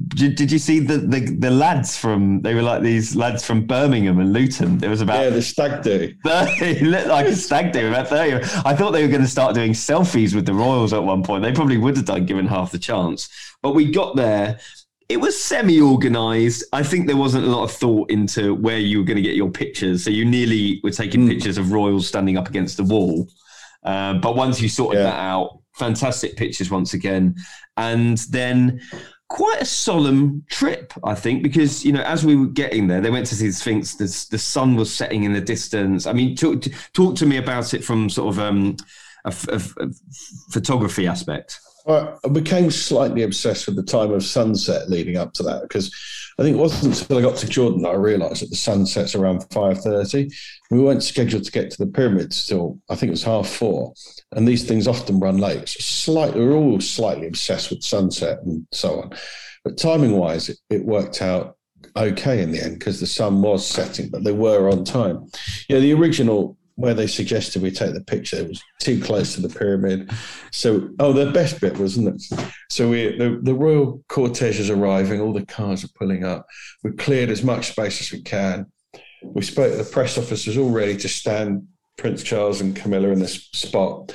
Did, 0.10 0.36
did 0.36 0.52
you 0.52 0.58
see 0.58 0.80
the, 0.80 0.98
the 0.98 1.20
the 1.40 1.52
lads 1.52 1.96
from? 1.96 2.42
They 2.42 2.54
were 2.56 2.64
like 2.64 2.82
these 2.82 3.16
lads 3.16 3.46
from 3.46 3.66
Birmingham 3.66 4.20
and 4.20 4.34
Luton. 4.34 4.78
There 4.80 4.90
was 4.90 5.00
about 5.00 5.24
yeah, 5.24 5.30
the 5.30 5.42
stag 5.42 5.84
do. 5.84 6.12
It 6.26 6.82
looked 6.82 7.08
like 7.08 7.28
a 7.28 7.36
stag 7.36 7.72
do 7.72 7.88
about 7.88 8.08
thirty. 8.08 8.44
I 8.66 8.76
thought 8.76 8.92
they 8.92 9.04
were 9.04 9.10
going 9.10 9.22
to 9.22 9.28
start 9.28 9.54
doing 9.54 9.72
selfies 9.72 10.34
with 10.34 10.46
the 10.46 10.54
Royals 10.54 10.92
at 10.92 11.04
one 11.04 11.24
point. 11.24 11.44
They 11.44 11.54
probably 11.54 11.78
would 11.78 11.96
have 11.98 12.06
done, 12.06 12.26
given 12.26 12.48
half 12.48 12.72
the 12.72 12.80
chance. 12.80 13.30
But 13.62 13.74
we 13.74 13.92
got 13.92 14.16
there 14.16 14.60
it 15.08 15.18
was 15.18 15.42
semi-organized. 15.42 16.64
I 16.74 16.82
think 16.82 17.08
there 17.08 17.18
wasn't 17.18 17.46
a 17.46 17.50
lot 17.50 17.64
of 17.64 17.72
thought 17.72 18.10
into 18.10 18.56
where 18.56 18.80
you 18.80 18.98
were 19.00 19.04
going 19.04 19.18
to 19.18 19.22
get 19.22 19.36
your 19.36 19.52
pictures. 19.52 20.04
So 20.04 20.10
you 20.10 20.26
nearly 20.26 20.80
were 20.84 20.92
taking 20.92 21.22
mm. 21.22 21.30
pictures 21.30 21.58
of 21.58 21.72
royals 21.72 22.08
standing 22.08 22.38
up 22.38 22.50
against 22.50 22.78
the 22.78 22.84
wall. 22.84 23.28
Uh, 23.84 24.16
but 24.16 24.36
once 24.36 24.60
you 24.60 24.68
sorted 24.68 25.00
yeah. 25.00 25.12
that 25.12 25.20
out, 25.20 25.60
fantastic 25.74 26.36
pictures 26.36 26.72
once 26.72 26.96
again. 26.96 27.36
And 27.78 28.18
then 28.30 28.82
quite 29.28 29.62
a 29.62 29.66
solemn 29.66 30.44
trip, 30.50 30.92
I 31.04 31.14
think, 31.14 31.44
because 31.44 31.86
you 31.86 31.92
know, 31.92 32.02
as 32.02 32.26
we 32.26 32.36
were 32.36 32.48
getting 32.48 32.88
there, 32.88 33.02
they 33.02 33.12
went 33.12 33.28
to 33.28 33.36
see 33.36 33.48
the 33.48 33.54
Sphinx. 33.54 33.96
The, 33.96 34.06
the 34.32 34.40
sun 34.40 34.76
was 34.76 34.94
setting 34.94 35.24
in 35.24 35.34
the 35.34 35.42
distance. 35.42 36.08
I 36.08 36.14
mean, 36.14 36.36
talk, 36.36 36.64
talk 36.94 37.16
to 37.18 37.28
me 37.28 37.38
about 37.38 37.76
it 37.76 37.84
from 37.84 38.10
sort 38.10 38.34
of 38.34 38.40
um, 38.40 38.78
a, 39.26 39.34
a, 39.50 39.62
a 39.84 39.90
photography 40.50 41.06
aspect. 41.06 41.60
I 41.88 42.30
became 42.32 42.72
slightly 42.72 43.24
obsessed 43.24 43.68
with 43.68 43.76
the 43.76 43.84
time 43.84 44.12
of 44.12 44.24
sunset 44.24 44.90
leading 44.90 45.18
up 45.18 45.34
to 45.34 45.44
that 45.44 45.62
because 45.64 45.94
I 46.38 46.44
think 46.44 46.58
it 46.58 46.60
wasn't 46.60 47.00
until 47.00 47.18
I 47.18 47.22
got 47.22 47.38
to 47.38 47.48
Jordan 47.48 47.84
that 47.84 47.90
I 47.90 47.96
realised 47.96 48.42
that 48.42 48.50
the 48.50 48.56
sun 48.56 48.86
sets 48.86 49.16
around 49.16 49.46
five 49.52 49.80
thirty. 49.82 50.30
We 50.72 50.82
weren't 50.82 51.04
scheduled 51.04 51.44
to 51.44 51.52
get 51.52 51.72
to 51.72 51.78
the 51.78 51.92
pyramids 51.92 52.48
till 52.48 52.80
I 52.90 52.96
think 52.96 53.10
it 53.10 53.12
was 53.12 53.24
half 53.24 53.48
four, 53.48 53.94
and 54.32 54.48
these 54.48 54.68
things 54.68 54.88
often 54.88 55.20
run 55.20 55.38
late. 55.38 55.70
So 55.70 55.80
slightly, 55.80 56.42
we're 56.42 56.56
all 56.56 56.82
slightly 56.82 57.28
obsessed 57.28 57.70
with 57.70 57.84
sunset 57.84 58.40
and 58.44 58.66
so 58.72 59.02
on, 59.02 59.12
but 59.64 59.78
timing 59.78 60.18
wise, 60.18 60.50
it, 60.50 60.58
it 60.70 60.86
worked 60.86 61.22
out 61.22 61.58
okay 61.96 62.42
in 62.42 62.52
the 62.52 62.62
end 62.62 62.80
because 62.80 63.00
the 63.00 63.08
sun 63.08 63.42
was 63.42 63.66
setting, 63.66 64.10
but 64.10 64.24
they 64.24 64.34
were 64.34 64.70
on 64.70 64.84
time. 64.84 65.30
Yeah, 65.70 65.80
the 65.80 65.94
original 65.94 66.58
where 66.76 66.94
they 66.94 67.08
suggested 67.08 67.62
we 67.62 67.72
take 67.72 67.94
the 67.94 68.04
picture 68.04 68.38
it 68.38 68.48
was 68.48 68.62
too 68.82 69.02
close 69.02 69.34
to 69.34 69.42
the 69.42 69.50
pyramid. 69.50 70.12
So 70.52 70.90
oh 71.00 71.14
the 71.14 71.32
best 71.32 71.62
bit 71.62 71.78
wasn't 71.78 72.16
it? 72.16 72.40
So 72.70 72.90
we 72.90 73.18
the, 73.18 73.40
the 73.42 73.54
royal 73.54 74.04
cortege 74.10 74.60
is 74.60 74.70
arriving 74.70 75.22
all 75.22 75.34
the 75.34 75.46
cars 75.46 75.84
are 75.84 75.90
pulling 75.96 76.24
up. 76.24 76.46
We've 76.84 76.98
cleared 76.98 77.30
as 77.30 77.44
much 77.44 77.72
space 77.72 78.02
as 78.02 78.12
we 78.12 78.22
can. 78.22 78.66
We 79.24 79.42
spoke 79.42 79.76
the 79.78 79.84
press 79.90 80.18
officers 80.18 80.58
all 80.58 80.70
ready 80.70 80.98
to 80.98 81.08
stand 81.08 81.68
prince 81.98 82.24
charles 82.24 82.60
and 82.60 82.76
camilla 82.76 83.08
in 83.10 83.20
this 83.20 83.50
spot 83.54 84.14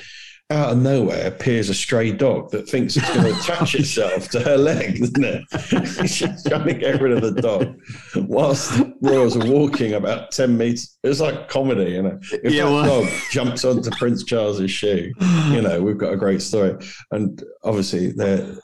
out 0.51 0.73
of 0.73 0.79
nowhere 0.79 1.29
appears 1.29 1.69
a 1.69 1.75
stray 1.75 2.13
dog 2.13 2.51
that 2.51 2.69
thinks 2.69 2.97
it's 2.97 3.09
going 3.15 3.33
to 3.33 3.39
attach 3.39 3.75
itself 3.75 4.29
to 4.29 4.41
her 4.41 4.57
leg, 4.57 5.01
isn't 5.01 5.25
it? 5.25 6.09
She's 6.09 6.43
trying 6.45 6.67
to 6.67 6.75
get 6.75 7.01
rid 7.01 7.13
of 7.13 7.23
the 7.23 7.41
dog 7.41 7.81
whilst 8.27 8.71
the 8.77 8.93
royals 9.01 9.37
are 9.37 9.51
walking 9.51 9.95
about 9.95 10.33
10 10.33 10.57
meters. 10.57 10.99
It's 11.05 11.21
like 11.21 11.49
comedy, 11.49 11.93
you 11.93 12.03
know. 12.03 12.19
If 12.33 12.53
yeah, 12.53 12.65
that 12.65 12.71
well. 12.73 13.03
dog 13.03 13.13
jumps 13.31 13.65
onto 13.65 13.91
Prince 13.91 14.25
Charles's 14.25 14.71
shoe, 14.71 15.13
you 15.51 15.63
know, 15.63 15.81
we've 15.83 15.99
got 15.99 16.13
a 16.13 16.17
great 16.17 16.43
story. 16.43 16.77
And 17.13 17.43
obviously, 17.63 18.11
they're 18.11 18.57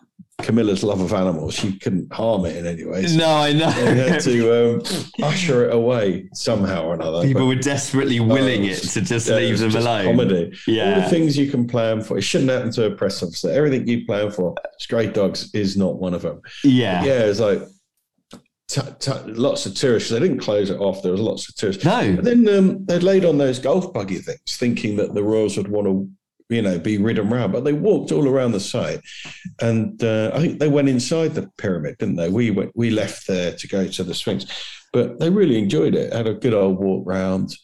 Camilla's 0.42 0.85
love 0.85 1.01
of 1.01 1.12
animals, 1.14 1.55
she 1.55 1.79
couldn't 1.79 2.12
harm 2.12 2.44
it 2.44 2.57
in 2.57 2.66
any 2.66 2.85
way. 2.85 3.07
So 3.07 3.16
no, 3.16 3.29
I 3.29 3.53
know. 3.53 3.68
We 3.68 3.99
had 3.99 4.20
to 4.20 4.75
um, 4.75 4.83
usher 5.22 5.68
it 5.68 5.75
away 5.75 6.29
somehow 6.35 6.85
or 6.85 6.94
another. 6.94 7.22
People 7.22 7.42
but, 7.42 7.46
were 7.46 7.62
desperately 7.62 8.20
willing 8.20 8.64
uh, 8.64 8.72
it 8.72 8.77
to 8.77 9.01
just 9.01 9.29
yeah, 9.29 9.37
leave 9.37 9.59
them 9.59 9.70
just 9.70 9.87
alone. 9.87 10.05
Comedy. 10.05 10.53
Yeah. 10.66 10.94
All 10.94 11.01
the 11.01 11.09
things 11.09 11.38
you 11.38 11.51
can 11.51 11.66
plan 11.66 12.03
for. 12.03 12.18
It 12.18 12.22
shouldn't 12.22 12.51
happen 12.51 12.70
to 12.72 12.87
a 12.87 12.90
press 12.90 13.22
officer. 13.22 13.51
Everything 13.51 13.88
you 13.88 14.05
plan 14.05 14.31
for, 14.31 14.55
stray 14.79 15.07
dogs 15.07 15.53
is 15.55 15.77
not 15.77 15.96
one 15.96 16.12
of 16.12 16.22
them. 16.22 16.42
Yeah. 16.62 17.01
But 17.01 17.09
yeah, 17.09 17.20
it's 17.20 17.40
like 17.40 17.62
T- 18.68 18.81
t- 18.99 19.12
lots 19.27 19.64
of 19.64 19.77
tourists. 19.77 20.11
They 20.11 20.18
didn't 20.18 20.40
close 20.40 20.70
it 20.70 20.81
off. 20.81 21.01
There 21.01 21.12
was 21.12 21.20
lots 21.20 21.49
of 21.49 21.55
tourists. 21.55 21.85
No. 21.85 22.16
But 22.16 22.25
then 22.25 22.49
um, 22.49 22.85
they 22.87 22.99
laid 22.99 23.25
on 23.25 23.38
those 23.38 23.61
golf 23.61 23.92
buggy 23.92 24.18
things, 24.18 24.40
thinking 24.49 24.96
that 24.96 25.14
the 25.14 25.22
Royals 25.22 25.57
would 25.57 25.68
want 25.68 25.87
to 25.87 26.11
you 26.48 26.62
know, 26.62 26.78
be 26.78 26.98
ridden 26.98 27.32
around. 27.32 27.52
But 27.52 27.64
they 27.64 27.72
walked 27.72 28.12
all 28.12 28.28
around 28.28 28.52
the 28.52 28.61
site, 28.61 29.00
and 29.61 30.02
uh, 30.02 30.30
I 30.35 30.40
think 30.40 30.59
they 30.59 30.68
went 30.68 30.88
inside 30.88 31.35
the 31.35 31.50
pyramid, 31.59 31.98
didn't 31.98 32.16
they? 32.16 32.28
We 32.28 32.50
went, 32.50 32.72
we 32.74 32.90
left 32.90 33.26
there 33.26 33.52
to 33.52 33.68
go 33.68 33.87
to 33.87 34.04
the 34.04 34.14
Sphinx, 34.14 34.46
but 34.92 35.18
they 35.18 35.30
really 35.30 35.59
enjoyed 35.59 35.94
it. 35.94 36.12
Had 36.12 36.26
a 36.26 36.35
good 36.35 36.54
old 36.54 36.78
walk 36.78 37.04
round, 37.06 37.54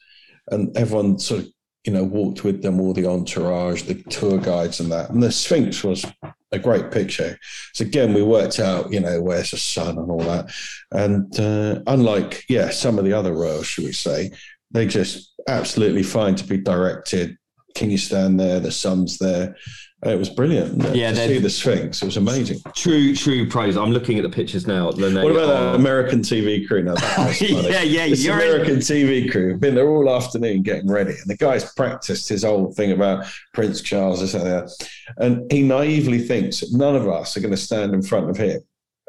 and 0.50 0.76
everyone 0.76 1.18
sort 1.18 1.42
of, 1.42 1.48
you 1.84 1.92
know, 1.92 2.04
walked 2.04 2.44
with 2.44 2.62
them, 2.62 2.80
all 2.80 2.92
the 2.92 3.06
entourage, 3.06 3.82
the 3.82 3.94
tour 3.94 4.38
guides, 4.38 4.80
and 4.80 4.90
that. 4.92 5.10
And 5.10 5.22
the 5.22 5.32
Sphinx 5.32 5.84
was 5.84 6.04
a 6.52 6.58
great 6.58 6.90
picture. 6.90 7.38
So 7.72 7.84
again, 7.84 8.12
we 8.12 8.22
worked 8.22 8.60
out, 8.60 8.92
you 8.92 9.00
know, 9.00 9.22
where's 9.22 9.52
the 9.52 9.56
sun 9.56 9.96
and 9.98 10.10
all 10.10 10.22
that. 10.22 10.52
And 10.90 11.40
uh, 11.40 11.80
unlike, 11.86 12.44
yeah, 12.48 12.70
some 12.70 12.98
of 12.98 13.04
the 13.04 13.14
other 13.14 13.32
royals, 13.32 13.66
should 13.66 13.84
we 13.84 13.92
say, 13.92 14.32
they 14.70 14.86
just 14.86 15.32
absolutely 15.48 16.02
fine 16.02 16.34
to 16.36 16.46
be 16.46 16.58
directed 16.58 17.36
can 17.74 17.90
you 17.90 17.98
stand 17.98 18.38
there? 18.38 18.60
The 18.60 18.70
sun's 18.72 19.18
there. 19.18 19.56
Uh, 20.04 20.10
it 20.10 20.18
was 20.18 20.28
brilliant. 20.28 20.82
Yeah, 20.96 21.12
to 21.12 21.16
see 21.16 21.38
the 21.38 21.48
Sphinx. 21.48 22.02
It 22.02 22.06
was 22.06 22.16
amazing. 22.16 22.58
True, 22.74 23.14
true 23.14 23.48
pros. 23.48 23.76
I'm 23.76 23.92
looking 23.92 24.18
at 24.18 24.24
the 24.24 24.28
pictures 24.28 24.66
now. 24.66 24.86
What 24.86 24.98
about 24.98 25.20
are- 25.20 25.46
that 25.46 25.74
American 25.76 26.22
TV 26.22 26.66
crew? 26.66 26.82
Now, 26.82 26.94
that 26.96 27.18
was 27.28 27.38
funny. 27.38 27.70
yeah, 27.70 27.82
yeah. 27.82 28.08
This 28.08 28.24
You're 28.24 28.40
in, 28.40 28.48
American 28.48 28.76
TV 28.78 29.30
crew 29.30 29.56
been 29.58 29.76
there 29.76 29.88
all 29.88 30.12
afternoon 30.12 30.62
getting 30.62 30.90
ready, 30.90 31.12
and 31.12 31.26
the 31.28 31.36
guy's 31.36 31.72
practiced 31.74 32.28
his 32.28 32.42
whole 32.42 32.72
thing 32.72 32.90
about 32.90 33.26
Prince 33.54 33.80
Charles 33.80 34.34
and 34.34 34.44
that, 34.44 34.88
and 35.18 35.50
he 35.52 35.62
naively 35.62 36.18
thinks 36.18 36.60
that 36.60 36.72
none 36.72 36.96
of 36.96 37.06
us 37.08 37.36
are 37.36 37.40
going 37.40 37.52
to 37.52 37.56
stand 37.56 37.94
in 37.94 38.02
front 38.02 38.28
of 38.28 38.36
him, 38.36 38.60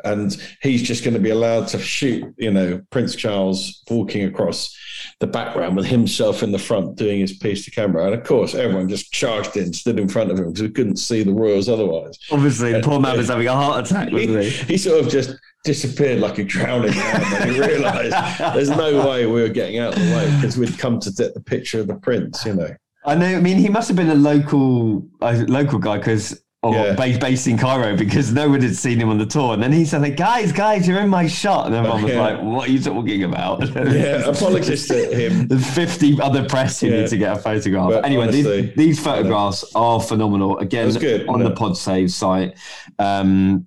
and 0.04 0.36
he's 0.62 0.84
just 0.84 1.04
going 1.04 1.14
to 1.14 1.20
be 1.20 1.30
allowed 1.30 1.68
to 1.70 1.80
shoot, 1.80 2.24
you 2.38 2.52
know, 2.52 2.82
Prince 2.90 3.16
Charles 3.16 3.84
walking 3.90 4.26
across 4.26 4.76
the 5.20 5.28
background 5.28 5.76
with 5.76 5.86
himself 5.86 6.44
in 6.44 6.52
the 6.52 6.60
front 6.60 6.96
doing 6.96 7.20
his 7.20 7.34
piece 7.38 7.66
to 7.66 7.72
camera, 7.72 8.06
and 8.06 8.14
of 8.14 8.24
course 8.24 8.56
everyone 8.56 8.90
just 8.90 9.12
charged 9.12 9.56
in, 9.58 9.72
stood 9.74 10.00
in 10.00 10.08
front 10.08 10.32
of 10.32 10.38
him 10.38 10.48
because 10.48 10.64
we 10.64 10.70
couldn't 10.72 10.98
see 10.98 11.24
the 11.24 11.32
royals 11.34 11.70
otherwise. 11.70 12.18
obviously, 12.32 12.82
poor 12.82 13.00
man 13.00 13.18
was 13.18 13.28
having 13.30 13.48
a 13.48 13.54
heart 13.54 13.86
attack, 13.86 14.10
He, 14.10 14.16
wasn't 14.16 14.44
he? 14.44 14.50
he 14.74 14.78
sort 14.78 15.04
of 15.04 15.10
just 15.12 15.36
disappeared 15.64 16.20
like 16.20 16.38
a 16.40 16.44
drowning 16.44 16.94
man 16.96 17.32
when 17.32 17.54
he 17.54 17.60
realised 17.60 18.12
there's 18.54 18.70
no 18.70 19.08
way 19.08 19.26
we 19.26 19.42
were 19.42 19.48
getting 19.50 19.80
out 19.80 19.96
of 19.98 20.04
the 20.04 20.12
way 20.14 20.26
because 20.36 20.58
we'd 20.58 20.78
come 20.78 21.00
to 21.00 21.10
get 21.12 21.34
the 21.34 21.40
picture 21.42 21.80
of 21.80 21.88
the 21.88 21.96
prince, 21.96 22.44
you 22.46 22.54
know. 22.54 22.70
I 23.06 23.16
know. 23.16 23.26
I 23.36 23.42
mean, 23.42 23.58
he 23.58 23.68
must 23.70 23.90
have 23.90 23.98
been 23.98 24.10
a 24.10 24.16
local, 24.16 25.06
a 25.22 25.36
local 25.46 25.80
guy 25.80 25.98
because. 25.98 26.43
Or 26.64 26.74
Yeah. 26.74 26.94
based, 26.94 27.20
based 27.20 27.48
in 27.48 27.58
Cairo 27.58 27.98
because 27.98 28.32
no 28.32 28.48
one 28.50 28.62
had 28.62 28.74
seen 28.76 28.98
him 28.98 29.10
on 29.10 29.18
the 29.18 29.26
tour. 29.26 29.54
And 29.54 29.62
then 29.62 29.74
he 29.74 29.84
said, 29.84 30.02
like, 30.02 30.16
guys, 30.16 30.54
guys, 30.54 30.88
you're 30.88 31.02
in 31.02 31.10
my 31.10 31.28
shot. 31.28 31.66
And 31.68 31.76
everyone 31.76 32.04
was 32.04 32.14
Yeah. 32.14 32.22
like, 32.22 32.42
what 32.42 32.70
are 32.70 32.72
you 32.72 32.80
talking 32.80 33.24
about? 33.24 33.68
Yeah, 33.76 34.30
apologies 34.30 34.88
to 34.88 34.94
him. 35.14 35.48
There's 35.50 35.68
50 35.70 36.22
other 36.22 36.46
press 36.48 36.80
who 36.80 36.88
Yeah. 36.88 37.02
need 37.02 37.10
to 37.10 37.18
get 37.18 37.38
a 37.38 37.40
photograph. 37.42 37.90
But 37.90 38.06
anyway, 38.06 38.24
honestly, 38.30 38.62
these, 38.62 38.76
these 38.78 39.00
photographs 39.04 39.66
are 39.76 40.00
phenomenal. 40.00 40.58
Again, 40.60 40.90
good, 40.94 41.28
on 41.28 41.44
the? 41.44 41.52
PodSave 41.52 42.10
site. 42.12 42.54
Um, 42.98 43.66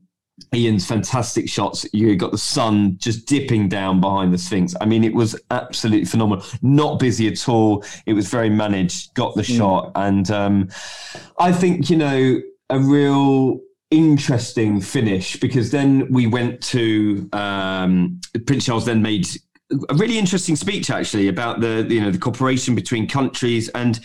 Ian's 0.54 0.87
fantastic 0.87 1.48
shots. 1.48 1.87
You 1.92 2.14
got 2.16 2.30
the 2.30 2.38
sun 2.38 2.96
just 2.98 3.26
dipping 3.26 3.68
down 3.68 4.00
behind 4.00 4.32
the 4.32 4.38
Sphinx. 4.38 4.74
I 4.80 4.85
mean, 4.87 5.02
it 5.04 5.14
was 5.14 5.35
absolutely 5.50 6.04
phenomenal. 6.06 6.44
Not 6.62 6.98
busy 6.98 7.26
at 7.28 7.48
all. 7.48 7.85
It 8.06 8.12
was 8.14 8.28
very 8.28 8.50
managed. 8.50 9.14
Got 9.14 9.35
the 9.35 9.42
Mm. 9.42 9.56
shot, 9.59 9.92
and 9.94 10.30
um, 10.30 10.68
I 11.38 11.52
think 11.52 11.88
you 11.90 11.96
know 11.96 12.40
a 12.70 12.79
real 12.79 13.61
interesting 13.90 14.81
finish 14.81 15.38
because 15.38 15.70
then 15.70 16.11
we 16.11 16.26
went 16.26 16.61
to 16.61 17.29
um, 17.33 18.20
Prince 18.46 18.66
Charles. 18.66 18.85
Then 18.87 19.02
made 19.02 19.29
a 19.88 19.94
really 19.94 20.18
interesting 20.18 20.57
speech 20.57 20.90
actually 20.90 21.29
about 21.29 21.61
the 21.61 21.87
you 21.88 22.00
know 22.00 22.11
the 22.11 22.18
cooperation 22.18 22.74
between 22.74 23.09
countries 23.09 23.68
and 23.70 24.00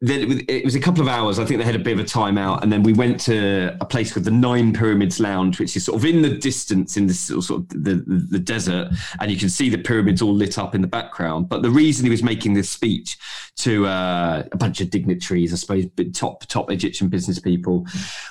then 0.00 0.44
it 0.46 0.64
was, 0.64 0.76
a 0.76 0.80
couple 0.80 1.02
of 1.02 1.08
hours. 1.08 1.40
I 1.40 1.44
think 1.44 1.58
they 1.58 1.64
had 1.64 1.74
a 1.74 1.80
bit 1.80 1.94
of 1.94 1.98
a 1.98 2.04
timeout, 2.04 2.62
and 2.62 2.72
then 2.72 2.84
we 2.84 2.92
went 2.92 3.18
to 3.22 3.76
a 3.80 3.84
place 3.84 4.12
called 4.12 4.26
the 4.26 4.30
Nine 4.30 4.72
Pyramids 4.72 5.18
Lounge, 5.18 5.58
which 5.58 5.76
is 5.76 5.84
sort 5.84 5.98
of 5.98 6.04
in 6.04 6.22
the 6.22 6.30
distance 6.38 6.96
in 6.96 7.08
this 7.08 7.18
sort 7.18 7.50
of 7.50 7.68
the, 7.70 8.04
the, 8.06 8.38
desert, 8.38 8.92
and 9.20 9.28
you 9.28 9.36
can 9.36 9.48
see 9.48 9.68
the 9.68 9.78
pyramids 9.78 10.22
all 10.22 10.32
lit 10.32 10.56
up 10.56 10.76
in 10.76 10.82
the 10.82 10.86
background. 10.86 11.48
But 11.48 11.62
the 11.62 11.70
reason 11.70 12.04
he 12.04 12.10
was 12.10 12.22
making 12.22 12.54
this 12.54 12.70
speech 12.70 13.18
to 13.56 13.86
uh, 13.86 14.44
a 14.52 14.56
bunch 14.56 14.80
of 14.80 14.90
dignitaries, 14.90 15.52
I 15.52 15.56
suppose, 15.56 15.86
top 16.14 16.46
top 16.46 16.70
Egyptian 16.70 17.08
business 17.08 17.40
people, 17.40 17.84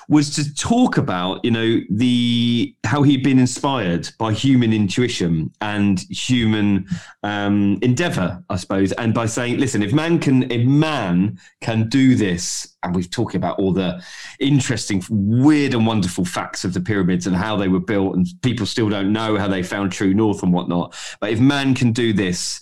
was 0.08 0.34
to 0.36 0.56
talk 0.56 0.98
about 0.98 1.44
you 1.44 1.52
know 1.52 1.82
the 1.90 2.74
how 2.86 3.04
he'd 3.04 3.24
been 3.24 3.40
inspired 3.40 4.10
by 4.18 4.32
human 4.32 4.72
intuition 4.72 5.52
and 5.60 6.00
human 6.10 6.88
um, 7.24 7.78
endeavor, 7.82 8.42
I 8.50 8.56
suppose, 8.56 8.94
and 8.94 9.14
by 9.14 9.26
saying, 9.26 9.58
listen, 9.60 9.84
if 9.84 9.92
man 9.92 10.20
can, 10.20 10.50
if 10.50 10.66
man 10.66 11.38
can 11.62 11.90
do 11.90 12.16
this, 12.16 12.76
and 12.84 12.96
we've 12.96 13.10
talking 13.10 13.40
about 13.40 13.58
all 13.60 13.74
the 13.74 14.02
interesting, 14.40 15.04
weird, 15.10 15.74
and 15.74 15.88
wonderful 15.88 16.24
facts 16.24 16.64
of 16.64 16.74
the 16.74 16.82
pyramids 16.82 17.26
and 17.28 17.36
how 17.36 17.56
they 17.56 17.68
were 17.68 17.80
built, 17.80 18.16
and 18.16 18.28
people 18.42 18.66
still 18.66 18.90
don't 18.90 19.12
know 19.12 19.38
how 19.38 19.48
they 19.48 19.64
found 19.64 19.92
true 19.92 20.14
north 20.14 20.44
and 20.44 20.54
whatnot. 20.54 20.96
But 21.20 21.32
if 21.32 21.40
man 21.40 21.74
can 21.74 21.92
do 21.92 22.14
this 22.14 22.62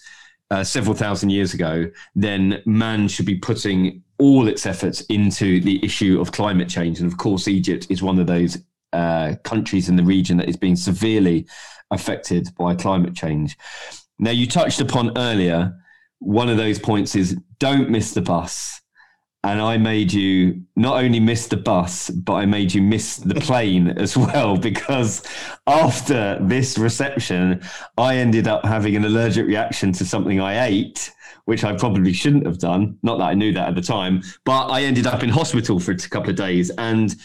uh, 0.51 0.63
several 0.63 0.95
thousand 0.95 1.31
years 1.31 1.53
ago, 1.53 1.89
then 2.15 2.61
man 2.65 3.07
should 3.07 3.25
be 3.25 3.35
putting 3.35 4.01
all 4.17 4.47
its 4.47 4.65
efforts 4.65 5.01
into 5.01 5.59
the 5.59 5.83
issue 5.83 6.21
of 6.21 6.31
climate 6.31 6.69
change. 6.69 6.99
And 6.99 7.11
of 7.11 7.17
course, 7.17 7.47
Egypt 7.47 7.87
is 7.89 8.01
one 8.01 8.17
of 8.19 8.27
those 8.27 8.57
uh, 8.93 9.35
countries 9.43 9.89
in 9.89 9.97
the 9.97 10.03
region 10.03 10.37
that 10.37 10.47
is 10.47 10.55
being 10.55 10.77
severely 10.77 11.47
affected 11.91 12.49
by 12.57 12.75
climate 12.75 13.13
change. 13.13 13.57
Now, 14.19 14.31
you 14.31 14.47
touched 14.47 14.79
upon 14.79 15.17
earlier, 15.17 15.75
one 16.19 16.47
of 16.47 16.57
those 16.57 16.79
points 16.79 17.15
is 17.15 17.37
don't 17.59 17.89
miss 17.89 18.13
the 18.13 18.21
bus. 18.21 18.81
And 19.45 19.61
I 19.61 19.77
made 19.77 20.11
you 20.11 20.63
not 20.75 21.03
only 21.03 21.19
miss 21.19 21.45
the 21.45 21.57
bus, 21.57 22.09
but 22.09 22.33
I 22.33 22.47
made 22.47 22.73
you 22.73 22.81
miss 22.81 23.17
the 23.17 23.35
plane 23.41 23.89
as 23.89 24.17
well, 24.17 24.57
because 24.57 25.21
after 25.67 26.39
this 26.41 26.79
reception, 26.79 27.61
I 27.95 28.17
ended 28.17 28.47
up 28.47 28.65
having 28.65 28.95
an 28.95 29.05
allergic 29.05 29.45
reaction 29.45 29.91
to 29.93 30.05
something 30.05 30.41
I 30.41 30.65
ate, 30.65 31.11
which 31.45 31.63
I 31.63 31.75
probably 31.75 32.11
shouldn't 32.11 32.47
have 32.47 32.57
done. 32.57 32.97
Not 33.03 33.19
that 33.19 33.25
I 33.25 33.33
knew 33.35 33.53
that 33.53 33.67
at 33.67 33.75
the 33.75 33.83
time, 33.83 34.23
but 34.45 34.65
I 34.69 34.81
ended 34.81 35.05
up 35.05 35.21
in 35.21 35.29
hospital 35.29 35.79
for 35.79 35.91
a 35.91 35.97
couple 35.97 36.31
of 36.31 36.37
days. 36.37 36.71
And 36.79 37.15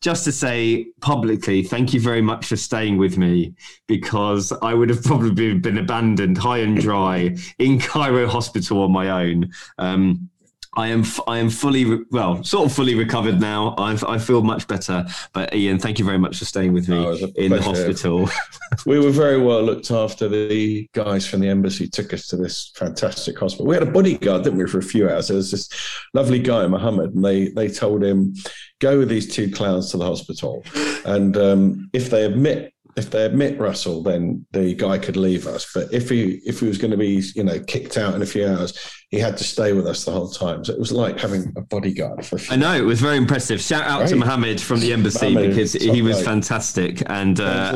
just 0.00 0.24
to 0.24 0.32
say 0.32 0.88
publicly, 1.00 1.62
thank 1.62 1.94
you 1.94 2.00
very 2.00 2.22
much 2.22 2.46
for 2.46 2.56
staying 2.56 2.98
with 2.98 3.16
me 3.18 3.54
because 3.86 4.52
I 4.62 4.74
would 4.74 4.90
have 4.90 5.04
probably 5.04 5.54
been 5.54 5.78
abandoned 5.78 6.38
high 6.38 6.58
and 6.58 6.76
dry 6.76 7.36
in 7.60 7.78
Cairo 7.78 8.26
hospital 8.26 8.82
on 8.82 8.90
my 8.90 9.10
own. 9.10 9.52
Um, 9.78 10.28
I 10.76 10.88
am 10.88 11.04
I 11.26 11.38
am 11.38 11.50
fully 11.50 11.84
re- 11.84 12.04
well, 12.10 12.42
sort 12.44 12.66
of 12.66 12.72
fully 12.74 12.94
recovered 12.94 13.40
now. 13.40 13.74
I 13.78 13.98
I 14.06 14.18
feel 14.18 14.42
much 14.42 14.66
better. 14.68 15.06
But 15.32 15.54
Ian, 15.54 15.78
thank 15.78 15.98
you 15.98 16.04
very 16.04 16.18
much 16.18 16.38
for 16.38 16.44
staying 16.44 16.72
with 16.72 16.88
me 16.88 16.98
Oh, 16.98 17.08
it 17.08 17.10
was 17.10 17.22
a 17.22 17.44
in 17.44 17.52
the 17.52 17.62
hospital. 17.62 18.28
We 18.86 18.98
were 18.98 19.10
very 19.10 19.40
well 19.40 19.62
looked 19.62 19.90
after. 19.90 20.28
The 20.28 20.88
guys 20.92 21.26
from 21.26 21.40
the 21.40 21.48
embassy 21.48 21.88
took 21.88 22.12
us 22.12 22.26
to 22.28 22.36
this 22.36 22.70
fantastic 22.76 23.38
hospital. 23.38 23.66
We 23.66 23.74
had 23.74 23.82
a 23.82 23.90
bodyguard, 23.90 24.44
didn't 24.44 24.58
we, 24.58 24.66
for 24.66 24.78
a 24.78 24.82
few 24.82 25.08
hours? 25.08 25.28
There 25.28 25.36
was 25.36 25.50
this 25.50 25.70
lovely 26.12 26.38
guy, 26.38 26.66
Mohammed, 26.66 27.14
and 27.14 27.24
they 27.24 27.48
they 27.48 27.68
told 27.68 28.04
him, 28.04 28.34
go 28.80 28.98
with 28.98 29.08
these 29.08 29.32
two 29.34 29.50
clowns 29.50 29.90
to 29.90 29.96
the 29.96 30.04
hospital, 30.04 30.64
and 31.06 31.36
um, 31.36 31.88
if 31.92 32.10
they 32.10 32.24
admit 32.24 32.74
if 32.98 33.10
they 33.10 33.24
admit 33.24 33.60
Russell, 33.60 34.02
then 34.02 34.44
the 34.52 34.74
guy 34.74 34.98
could 34.98 35.16
leave 35.16 35.46
us. 35.46 35.70
But 35.72 35.92
if 35.92 36.10
he 36.10 36.40
if 36.44 36.60
he 36.60 36.66
was 36.66 36.78
going 36.78 36.90
to 36.90 36.96
be 36.96 37.22
you 37.34 37.44
know 37.44 37.60
kicked 37.60 37.96
out 37.96 38.14
in 38.14 38.22
a 38.22 38.26
few 38.26 38.46
hours, 38.46 38.76
he 39.10 39.18
had 39.18 39.38
to 39.38 39.44
stay 39.44 39.72
with 39.72 39.86
us 39.86 40.04
the 40.04 40.12
whole 40.12 40.28
time. 40.28 40.62
So 40.64 40.74
it 40.74 40.78
was 40.78 40.92
like 40.92 41.18
having 41.18 41.50
a 41.56 41.62
bodyguard 41.62 42.26
for 42.26 42.36
a 42.36 42.38
few 42.38 42.52
I 42.52 42.56
know 42.56 42.74
it 42.74 42.84
was 42.84 43.00
very 43.00 43.16
impressive. 43.16 43.58
Shout 43.58 43.84
out 43.84 44.06
to. 44.08 44.16
Mohammed 44.16 44.60
from 44.60 44.80
the 44.80 44.92
embassy 44.92 45.30
Mohammed, 45.32 45.50
because 45.50 45.72
he 45.72 46.02
was 46.02 46.22
fantastic 46.22 47.02
and 47.06 47.40
uh, 47.40 47.72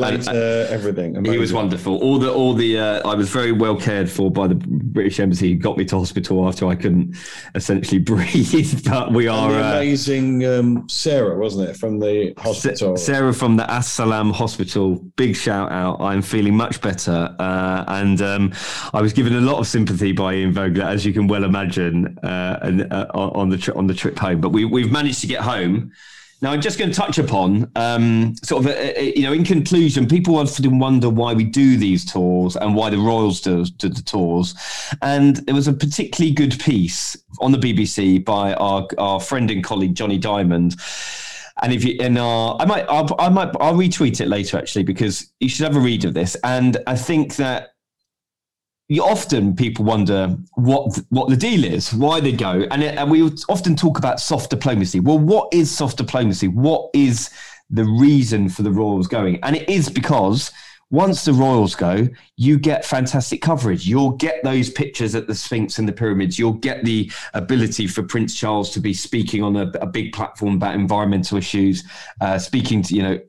everything. 0.69 1.23
He 1.25 1.37
was 1.37 1.51
wonderful. 1.51 1.97
All 2.03 2.19
the 2.19 2.31
all 2.31 2.53
the 2.53 2.77
uh, 2.77 3.09
I 3.09 3.15
was 3.15 3.29
very 3.29 3.51
well 3.51 3.75
cared 3.75 4.11
for 4.11 4.29
by 4.29 4.47
the 4.47 4.55
British 4.55 5.19
Embassy. 5.19 5.49
He 5.49 5.55
got 5.55 5.77
me 5.77 5.85
to 5.85 5.97
hospital 5.97 6.47
after 6.47 6.67
I 6.67 6.75
couldn't 6.75 7.15
essentially 7.55 7.99
breathe. 8.13 8.87
But 8.87 9.11
we 9.11 9.27
are 9.27 9.51
uh, 9.51 9.77
amazing 9.77 10.45
um, 10.45 10.87
Sarah, 10.87 11.37
wasn't 11.37 11.69
it, 11.69 11.77
from 11.77 11.97
the 11.99 12.33
hospital? 12.37 12.95
Sa- 12.95 13.13
Sarah 13.13 13.33
from 13.33 13.55
the 13.55 13.69
As 13.71 13.87
Salam 13.87 14.31
Hospital. 14.31 14.95
Big 15.15 15.35
shout 15.35 15.71
out. 15.71 15.99
I'm 16.01 16.21
feeling 16.21 16.55
much 16.55 16.81
better, 16.81 17.35
uh, 17.39 17.85
and 17.87 18.21
um, 18.21 18.53
I 18.93 19.01
was 19.01 19.13
given 19.13 19.33
a 19.35 19.41
lot 19.41 19.59
of 19.59 19.67
sympathy 19.67 20.11
by 20.11 20.35
Ian 20.35 20.51
Vogler, 20.51 20.83
as 20.83 21.05
you 21.05 21.13
can 21.13 21.22
well 21.27 21.43
imagine, 21.43 22.17
uh, 22.23 22.59
and, 22.61 22.93
uh, 22.93 23.07
on 23.13 23.49
the 23.49 23.57
tri- 23.57 23.75
on 23.75 23.87
the 23.87 23.93
trip 23.93 24.17
home. 24.17 24.41
But 24.41 24.49
we 24.49 24.65
we've 24.65 24.91
managed 24.91 25.21
to 25.21 25.27
get 25.27 25.41
home. 25.41 25.91
Now, 26.43 26.51
I'm 26.51 26.59
just 26.59 26.77
going 26.77 26.91
to 26.91 26.97
touch 26.97 27.19
upon, 27.19 27.71
um, 27.77 28.35
sort 28.43 28.65
of, 28.65 28.71
uh, 28.71 28.99
uh, 28.99 28.99
you 28.99 29.21
know, 29.21 29.31
in 29.31 29.45
conclusion, 29.45 30.09
people 30.09 30.37
often 30.37 30.77
wonder 30.77 31.09
why 31.09 31.33
we 31.33 31.45
do 31.45 31.77
these 31.77 32.03
tours 32.03 32.57
and 32.57 32.75
why 32.75 32.89
the 32.89 32.97
Royals 32.97 33.39
do, 33.39 33.63
do 33.63 33.87
the 33.87 34.01
tours. 34.01 34.53
And 35.01 35.37
there 35.37 35.55
was 35.55 35.69
a 35.69 35.73
particularly 35.73 36.33
good 36.33 36.59
piece 36.59 37.15
on 37.39 37.53
the 37.53 37.57
BBC 37.57 38.25
by 38.25 38.55
our, 38.55 38.85
our 38.97 39.21
friend 39.21 39.49
and 39.51 39.63
colleague, 39.63 39.95
Jonny 39.95 40.19
Dymond. 40.19 40.75
And 41.61 41.71
if 41.71 41.85
you, 41.85 41.95
and 42.01 42.17
uh, 42.17 42.57
I 42.57 42.65
might, 42.65 42.85
I'll, 42.89 43.07
I 43.19 43.29
might, 43.29 43.55
I'll 43.61 43.75
retweet 43.75 44.19
it 44.19 44.27
later 44.27 44.57
actually, 44.57 44.83
because 44.83 45.31
you 45.39 45.47
should 45.47 45.63
have 45.63 45.77
a 45.77 45.79
read 45.79 46.03
of 46.03 46.13
this. 46.13 46.35
And 46.43 46.75
I 46.87 46.97
think 46.97 47.37
that 47.37 47.72
you 48.93 49.03
often 49.03 49.55
people 49.55 49.83
wonder 49.83 50.37
what 50.53 50.99
what 51.09 51.27
the 51.27 51.35
deal 51.35 51.63
is, 51.63 51.91
why 51.93 52.19
they 52.19 52.31
go, 52.31 52.67
and, 52.69 52.83
it, 52.83 52.95
and 52.95 53.09
we 53.09 53.23
often 53.49 53.75
talk 53.75 53.97
about 53.97 54.19
soft 54.19 54.51
diplomacy. 54.51 54.99
Well, 54.99 55.17
what 55.17 55.51
is 55.51 55.71
soft 55.71 55.97
diplomacy? 55.97 56.47
What 56.47 56.91
is 56.93 57.31
the 57.71 57.85
reason 57.85 58.49
for 58.49 58.61
the 58.61 58.69
Royals 58.69 59.07
going? 59.07 59.39
And 59.41 59.55
it 59.55 59.67
is 59.67 59.89
because 59.89 60.51
once 60.91 61.25
the 61.25 61.33
Royals 61.33 61.73
go, 61.73 62.07
you 62.37 62.59
get 62.59 62.85
fantastic 62.85 63.41
coverage. 63.41 63.87
You'll 63.87 64.11
get 64.11 64.43
those 64.43 64.69
pictures 64.69 65.15
at 65.15 65.25
the 65.25 65.33
Sphinx 65.33 65.79
and 65.79 65.87
the 65.87 65.93
pyramids. 65.93 66.37
You'll 66.37 66.53
get 66.53 66.85
the 66.85 67.11
ability 67.33 67.87
for 67.87 68.03
Prince 68.03 68.35
Charles 68.35 68.69
to 68.73 68.79
be 68.79 68.93
speaking 68.93 69.41
on 69.41 69.55
a, 69.55 69.71
a 69.81 69.87
big 69.87 70.13
platform 70.13 70.57
about 70.57 70.75
environmental 70.75 71.39
issues, 71.39 71.83
uh, 72.21 72.37
speaking 72.37 72.83
to 72.83 72.95
you 72.95 73.01
know 73.01 73.19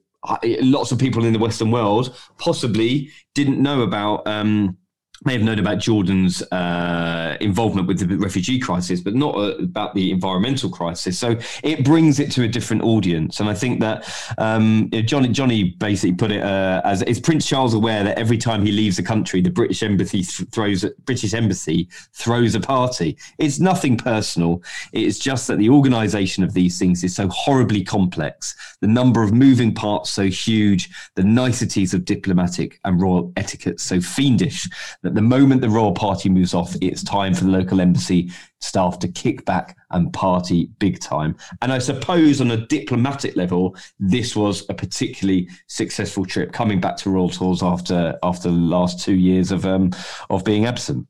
lots 0.61 0.93
of 0.93 0.99
people 0.99 1.25
in 1.25 1.33
the 1.33 1.39
Western 1.39 1.71
world 1.71 2.15
possibly 2.37 3.11
didn't 3.35 3.63
know 3.63 3.81
about. 3.81 4.27
Um, 4.27 4.77
may 5.25 5.33
have 5.33 5.43
known 5.43 5.59
about 5.59 5.79
Jordan's 5.79 6.43
uh, 6.53 7.37
involvement 7.41 7.89
with 7.89 7.99
the 7.99 8.17
refugee 8.17 8.59
crisis, 8.59 9.01
but 9.01 9.15
not 9.15 9.35
uh, 9.35 9.57
about 9.59 9.95
the 9.95 10.11
environmental 10.11 10.71
crisis. 10.71 11.19
So 11.19 11.37
it 11.63 11.85
brings 11.85 12.21
it 12.21 12.31
to 12.33 12.43
a 12.45 12.49
different 12.49 12.83
audience, 12.83 13.41
and 13.41 13.49
I 13.49 13.55
think 13.55 13.81
that 13.81 14.11
um, 14.39 14.91
Jonny 15.05 15.29
Jonny 15.29 15.71
basically 15.79 16.15
put 16.15 16.31
it 16.31 16.43
uh, 16.43 16.83
as 16.85 17.03
is 17.03 17.21
Prince 17.21 17.47
Charles 17.47 17.75
aware 17.75 18.05
that 18.05 18.19
every 18.19 18.39
time 18.39 18.65
he 18.65 18.73
leaves 18.73 18.97
the 18.97 19.03
country, 19.03 19.41
the 19.41 19.51
British 19.51 19.83
embassy 19.83 20.23
th- 20.23 20.49
throws 20.51 20.85
British 21.05 21.35
embassy 21.35 21.89
throws 22.13 22.55
a 22.55 22.61
party. 22.61 23.17
It's 23.39 23.61
nothing 23.61 23.97
personal. 23.97 24.63
It's 24.93 25.19
just 25.19 25.47
that 25.49 25.59
the 25.59 25.71
organisation 25.71 26.45
of 26.45 26.53
these 26.53 26.79
things 26.79 27.05
is 27.05 27.15
so 27.15 27.29
horribly 27.29 27.83
complex. 27.83 28.55
The 28.81 28.89
number 28.89 29.23
of 29.23 29.33
moving 29.33 29.75
parts 29.75 30.11
so 30.11 30.25
huge. 30.25 30.91
The 31.15 31.25
niceties 31.25 31.95
of 31.95 32.05
diplomatic 32.05 32.81
and 32.85 33.01
royal 33.01 33.33
etiquette 33.37 33.81
so 33.81 34.01
fiendish 34.01 34.69
that 35.03 35.14
the 35.15 35.23
moment 35.23 35.61
the 35.61 35.71
royal 35.71 35.93
party 35.93 36.29
moves 36.29 36.55
off, 36.55 36.75
it's 36.83 37.05
time 37.05 37.35
for 37.35 37.45
the 37.45 37.51
local 37.51 37.81
embassy 37.81 38.33
staff 38.61 38.99
to 38.99 39.09
kick 39.09 39.45
back 39.45 39.77
and 39.91 40.13
party 40.13 40.71
big 40.81 41.01
time. 41.01 41.37
And 41.63 41.73
I 41.73 41.79
suppose 41.79 42.41
on 42.41 42.51
a 42.51 42.67
diplomatic 42.67 43.37
level, 43.37 43.77
this 44.01 44.35
was 44.35 44.69
a 44.69 44.75
particularly 44.75 45.49
successful 45.69 46.27
trip 46.27 46.53
coming 46.53 46.81
back 46.81 46.97
to 46.99 47.11
Royal 47.11 47.29
Tours 47.29 47.63
after 47.63 48.19
after 48.25 48.51
the 48.51 48.57
last 48.57 49.05
two 49.05 49.15
years 49.15 49.53
of 49.53 49.65
um, 49.65 49.93
of 50.31 50.45
being 50.45 50.67
absent. 50.67 51.07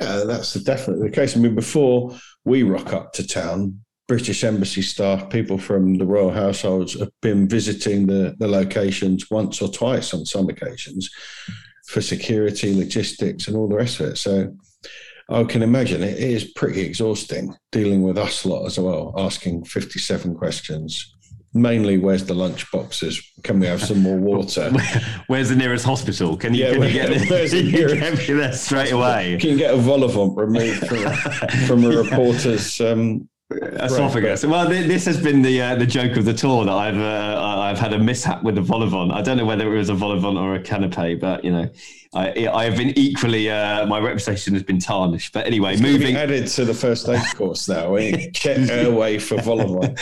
Yeah, 0.00 0.24
that's 0.26 0.54
definitely 0.54 1.08
the 1.08 1.14
case. 1.14 1.36
I 1.36 1.40
mean, 1.40 1.54
before 1.54 2.16
we 2.44 2.62
rock 2.62 2.94
up 2.94 3.12
to 3.14 3.26
town, 3.26 3.80
British 4.08 4.42
embassy 4.42 4.82
staff, 4.82 5.28
people 5.28 5.58
from 5.58 5.98
the 5.98 6.06
royal 6.06 6.30
households 6.30 6.98
have 6.98 7.10
been 7.20 7.48
visiting 7.48 8.06
the, 8.06 8.36
the 8.38 8.46
locations 8.46 9.30
once 9.30 9.60
or 9.60 9.68
twice 9.68 10.14
on 10.14 10.24
some 10.24 10.48
occasions 10.48 11.10
for 11.86 12.00
security, 12.00 12.74
logistics, 12.74 13.48
and 13.48 13.56
all 13.56 13.68
the 13.68 13.76
rest 13.76 14.00
of 14.00 14.10
it. 14.10 14.18
So 14.18 14.54
I 15.28 15.44
can 15.44 15.62
imagine 15.62 16.02
it 16.02 16.18
is 16.18 16.44
pretty 16.44 16.82
exhausting 16.82 17.54
dealing 17.72 18.02
with 18.02 18.18
us 18.18 18.44
lot 18.44 18.66
as 18.66 18.78
well, 18.78 19.12
asking 19.16 19.64
57 19.64 20.34
questions. 20.36 21.12
Mainly, 21.52 21.96
where's 21.96 22.24
the 22.24 22.34
lunch 22.34 22.70
boxes? 22.70 23.22
Can 23.42 23.60
we 23.60 23.66
have 23.66 23.82
some 23.82 24.00
more 24.00 24.18
water? 24.18 24.70
where's 25.26 25.48
the 25.48 25.56
nearest 25.56 25.86
hospital? 25.86 26.36
Can 26.36 26.52
you, 26.52 26.64
yeah, 26.64 26.72
can 26.72 26.82
you 26.82 26.92
get 26.92 27.08
the 27.08 27.62
nearest? 27.62 28.26
there 28.26 28.52
straight 28.52 28.92
away? 28.92 29.38
Can 29.40 29.50
you 29.50 29.56
get 29.56 29.72
a 29.72 29.76
vol-au-vent 29.78 30.36
removed 30.36 30.86
from, 30.86 31.12
from 31.66 31.84
a 31.84 31.88
reporter's 32.02 32.78
um, 32.80 33.26
esophagus. 33.50 34.44
Right. 34.44 34.50
Well, 34.50 34.68
this 34.68 35.04
has 35.04 35.20
been 35.20 35.42
the 35.42 35.60
uh, 35.60 35.74
the 35.76 35.86
joke 35.86 36.16
of 36.16 36.24
the 36.24 36.34
tour 36.34 36.64
that 36.64 36.72
I've 36.72 36.98
uh, 36.98 37.58
I've 37.60 37.78
had 37.78 37.92
a 37.92 37.98
mishap 37.98 38.42
with 38.42 38.56
the 38.56 38.60
vol-au-vent. 38.60 39.12
I 39.12 39.22
don't 39.22 39.36
know 39.36 39.44
whether 39.44 39.72
it 39.72 39.78
was 39.78 39.88
a 39.88 39.94
vol-au-vent 39.94 40.36
or 40.36 40.54
a 40.54 40.60
canapé, 40.60 41.18
but 41.20 41.44
you 41.44 41.52
know, 41.52 41.68
I 42.14 42.48
I 42.48 42.64
have 42.64 42.76
been 42.76 42.92
equally 42.98 43.50
uh, 43.50 43.86
my 43.86 43.98
reputation 43.98 44.54
has 44.54 44.62
been 44.62 44.78
tarnished. 44.78 45.32
But 45.32 45.46
anyway, 45.46 45.74
it's 45.74 45.82
moving 45.82 46.16
added 46.16 46.48
to 46.48 46.64
the 46.64 46.74
first 46.74 47.08
aid 47.08 47.22
course 47.36 47.68
now. 47.68 47.96
check 48.32 48.58
airway 48.68 49.18
for 49.18 49.40
vol-au-vent. 49.40 49.98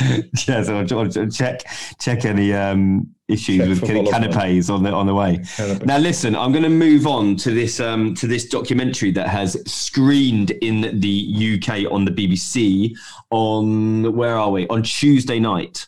yeah, 0.48 0.62
so 0.62 0.78
I'll 0.78 1.28
check 1.28 1.64
check 2.00 2.24
any 2.24 2.52
um, 2.52 3.13
issues 3.28 3.80
with 3.80 4.10
canapes 4.10 4.68
on 4.68 4.82
the 4.82 4.92
on 4.92 5.06
the 5.06 5.14
way. 5.14 5.42
Now, 5.84 5.98
listen, 5.98 6.36
I'm 6.36 6.52
going 6.52 6.64
to 6.64 6.68
move 6.68 7.06
on 7.06 7.36
to 7.36 7.52
this 7.52 7.80
um, 7.80 8.14
to 8.16 8.26
this 8.26 8.48
documentary 8.48 9.10
that 9.12 9.28
has 9.28 9.56
screened 9.66 10.50
in 10.50 11.00
the 11.00 11.58
UK 11.58 11.90
on 11.90 12.04
the 12.04 12.10
BBC 12.10 12.94
on 13.30 14.14
where 14.14 14.36
are 14.36 14.50
we? 14.50 14.66
On 14.68 14.82
Tuesday 14.82 15.38
night 15.38 15.86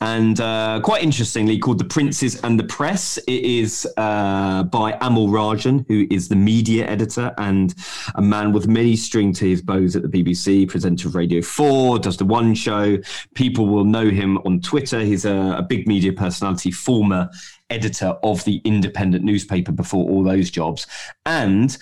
and 0.00 0.40
uh, 0.40 0.80
quite 0.82 1.02
interestingly 1.02 1.58
called 1.58 1.78
The 1.78 1.84
Princes 1.84 2.40
and 2.42 2.58
the 2.58 2.64
Press. 2.64 3.18
It 3.18 3.44
is 3.44 3.86
uh, 3.96 4.64
by 4.64 4.92
Amol 4.92 5.28
Rajan, 5.28 5.84
who 5.88 6.06
is 6.10 6.28
the 6.28 6.36
media 6.36 6.86
editor 6.86 7.34
and 7.38 7.74
a 8.14 8.22
man 8.22 8.52
with 8.52 8.68
many 8.68 8.96
strings 8.96 9.38
to 9.40 9.48
his 9.48 9.62
bows 9.62 9.96
at 9.96 10.02
the 10.02 10.08
BBC, 10.08 10.68
presenter 10.68 11.08
of 11.08 11.14
Radio 11.14 11.42
4, 11.42 11.98
does 11.98 12.16
the 12.16 12.24
One 12.24 12.54
Show. 12.54 12.98
People 13.34 13.66
will 13.66 13.84
know 13.84 14.08
him 14.08 14.38
on 14.38 14.60
Twitter. 14.60 15.00
He's 15.00 15.24
a, 15.24 15.56
a 15.58 15.62
big 15.62 15.86
media 15.86 16.12
personality, 16.12 16.70
former 16.70 17.30
editor 17.70 18.16
of 18.22 18.44
the 18.44 18.60
independent 18.64 19.24
newspaper 19.24 19.72
before 19.72 20.08
all 20.08 20.24
those 20.24 20.50
jobs. 20.50 20.86
And 21.24 21.76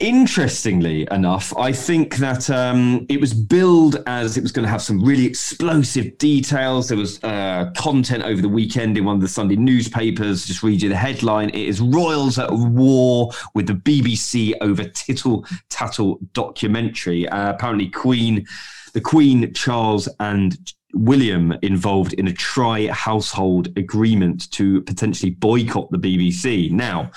Interestingly 0.00 1.06
enough, 1.10 1.54
I 1.58 1.72
think 1.72 2.16
that 2.16 2.48
um, 2.48 3.04
it 3.10 3.20
was 3.20 3.34
billed 3.34 4.02
as 4.06 4.38
it 4.38 4.40
was 4.42 4.50
going 4.50 4.64
to 4.64 4.70
have 4.70 4.80
some 4.80 5.04
really 5.04 5.26
explosive 5.26 6.16
details. 6.16 6.88
There 6.88 6.96
was 6.96 7.22
uh, 7.22 7.70
content 7.76 8.22
over 8.22 8.40
the 8.40 8.48
weekend 8.48 8.96
in 8.96 9.04
one 9.04 9.16
of 9.16 9.20
the 9.20 9.28
Sunday 9.28 9.56
newspapers. 9.56 10.46
Just 10.46 10.62
read 10.62 10.80
you 10.80 10.88
the 10.88 10.96
headline: 10.96 11.50
"It 11.50 11.68
is 11.68 11.82
royals 11.82 12.38
at 12.38 12.50
war 12.50 13.30
with 13.52 13.66
the 13.66 13.74
BBC 13.74 14.54
over 14.62 14.84
tittle 14.84 15.44
tattle 15.68 16.18
documentary." 16.32 17.28
Uh, 17.28 17.50
apparently, 17.50 17.90
Queen, 17.90 18.46
the 18.94 19.02
Queen, 19.02 19.52
Charles, 19.52 20.08
and 20.18 20.72
William 20.94 21.52
involved 21.60 22.14
in 22.14 22.26
a 22.26 22.32
tri-household 22.32 23.68
agreement 23.76 24.50
to 24.52 24.80
potentially 24.80 25.32
boycott 25.32 25.90
the 25.90 25.98
BBC. 25.98 26.70
Now 26.70 27.10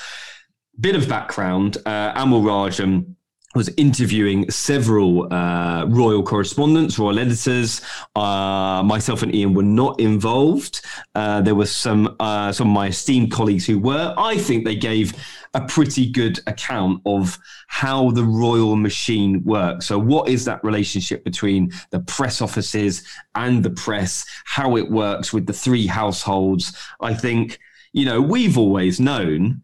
bit 0.80 0.96
of 0.96 1.08
background 1.08 1.78
uh, 1.86 2.14
Amol 2.14 2.44
Rajan 2.44 3.16
was 3.56 3.70
interviewing 3.78 4.50
several 4.50 5.32
uh, 5.32 5.86
royal 5.86 6.24
correspondents, 6.24 6.98
royal 6.98 7.20
editors. 7.20 7.82
Uh, 8.16 8.82
myself 8.84 9.22
and 9.22 9.34
Ian 9.34 9.54
were 9.54 9.64
not 9.64 10.00
involved. 10.00 10.82
Uh, 11.14 11.42
there 11.42 11.56
were 11.56 11.68
some 11.68 12.16
uh, 12.20 12.52
some 12.52 12.70
of 12.70 12.74
my 12.74 12.88
esteemed 12.88 13.32
colleagues 13.32 13.66
who 13.66 13.80
were. 13.80 14.14
I 14.18 14.38
think 14.38 14.66
they 14.66 14.76
gave 14.76 15.14
a 15.54 15.62
pretty 15.62 16.10
good 16.10 16.40
account 16.48 17.02
of 17.06 17.38
how 17.68 18.10
the 18.12 18.24
royal 18.24 18.76
machine 18.76 19.44
works. 19.44 19.86
So, 19.86 20.00
what 20.00 20.30
is 20.30 20.46
that 20.46 20.64
relationship 20.64 21.24
between 21.24 21.72
the 21.92 22.00
press 22.00 22.42
offices 22.42 23.04
and 23.36 23.64
the 23.64 23.70
press? 23.70 24.26
How 24.46 24.78
it 24.78 24.90
works 24.90 25.32
with 25.32 25.46
the 25.46 25.54
three 25.54 25.86
households? 25.86 26.76
I 27.02 27.14
think 27.14 27.60
you 27.92 28.06
know 28.06 28.20
we've 28.20 28.58
always 28.58 29.00
known 29.00 29.62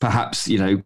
perhaps 0.00 0.48
you 0.48 0.58
know 0.58 0.82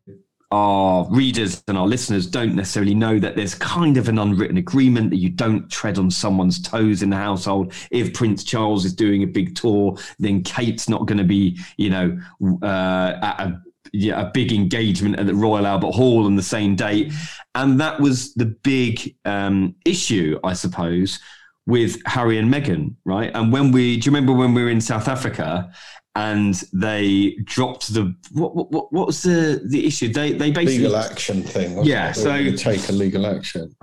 our 0.52 1.08
readers 1.10 1.64
and 1.66 1.78
our 1.78 1.86
listeners 1.86 2.26
don't 2.26 2.54
necessarily 2.54 2.94
know 2.94 3.18
that 3.18 3.36
there's 3.36 3.54
kind 3.54 3.96
of 3.96 4.08
an 4.08 4.18
unwritten 4.18 4.58
agreement 4.58 5.08
that 5.08 5.16
you 5.16 5.30
don't 5.30 5.70
tread 5.70 5.98
on 5.98 6.10
someone's 6.10 6.60
toes 6.60 7.02
in 7.02 7.08
the 7.08 7.16
household. 7.16 7.72
If 7.90 8.12
Prince 8.12 8.44
Charles 8.44 8.84
is 8.84 8.94
doing 8.94 9.22
a 9.22 9.26
big 9.26 9.54
tour, 9.54 9.96
then 10.18 10.42
Kate's 10.42 10.90
not 10.90 11.06
going 11.06 11.16
to 11.16 11.24
be, 11.24 11.58
you 11.78 11.88
know, 11.88 12.20
uh, 12.62 13.18
at 13.22 13.40
a 13.40 13.62
yeah, 13.94 14.22
a 14.22 14.30
big 14.30 14.52
engagement 14.52 15.18
at 15.18 15.26
the 15.26 15.34
Royal 15.34 15.66
Albert 15.66 15.92
Hall 15.92 16.24
on 16.24 16.36
the 16.36 16.42
same 16.42 16.76
date. 16.76 17.12
And 17.54 17.80
that 17.80 18.00
was 18.00 18.32
the 18.34 18.46
big 18.46 19.16
um, 19.24 19.74
issue, 19.84 20.38
I 20.42 20.54
suppose, 20.54 21.18
with 21.66 22.00
Harry 22.06 22.38
and 22.38 22.52
Meghan, 22.52 22.94
right? 23.04 23.30
And 23.34 23.52
when 23.52 23.70
we, 23.70 23.98
do 23.98 24.06
you 24.06 24.14
remember 24.14 24.32
when 24.32 24.54
we 24.54 24.62
were 24.62 24.70
in 24.70 24.80
South 24.80 25.08
Africa 25.08 25.70
and 26.14 26.54
they 26.72 27.36
dropped 27.44 27.94
the 27.94 28.14
what, 28.32 28.54
what, 28.54 28.92
what 28.92 29.06
was 29.06 29.22
the 29.22 29.62
the 29.64 29.86
issue? 29.86 30.12
They 30.12 30.32
they 30.32 30.50
basically 30.50 30.78
legal 30.78 30.96
action 30.96 31.42
thing. 31.42 31.84
Yeah, 31.84 32.12
so 32.12 32.54
take 32.56 32.88
a 32.88 32.92
legal 32.92 33.26
action. 33.26 33.74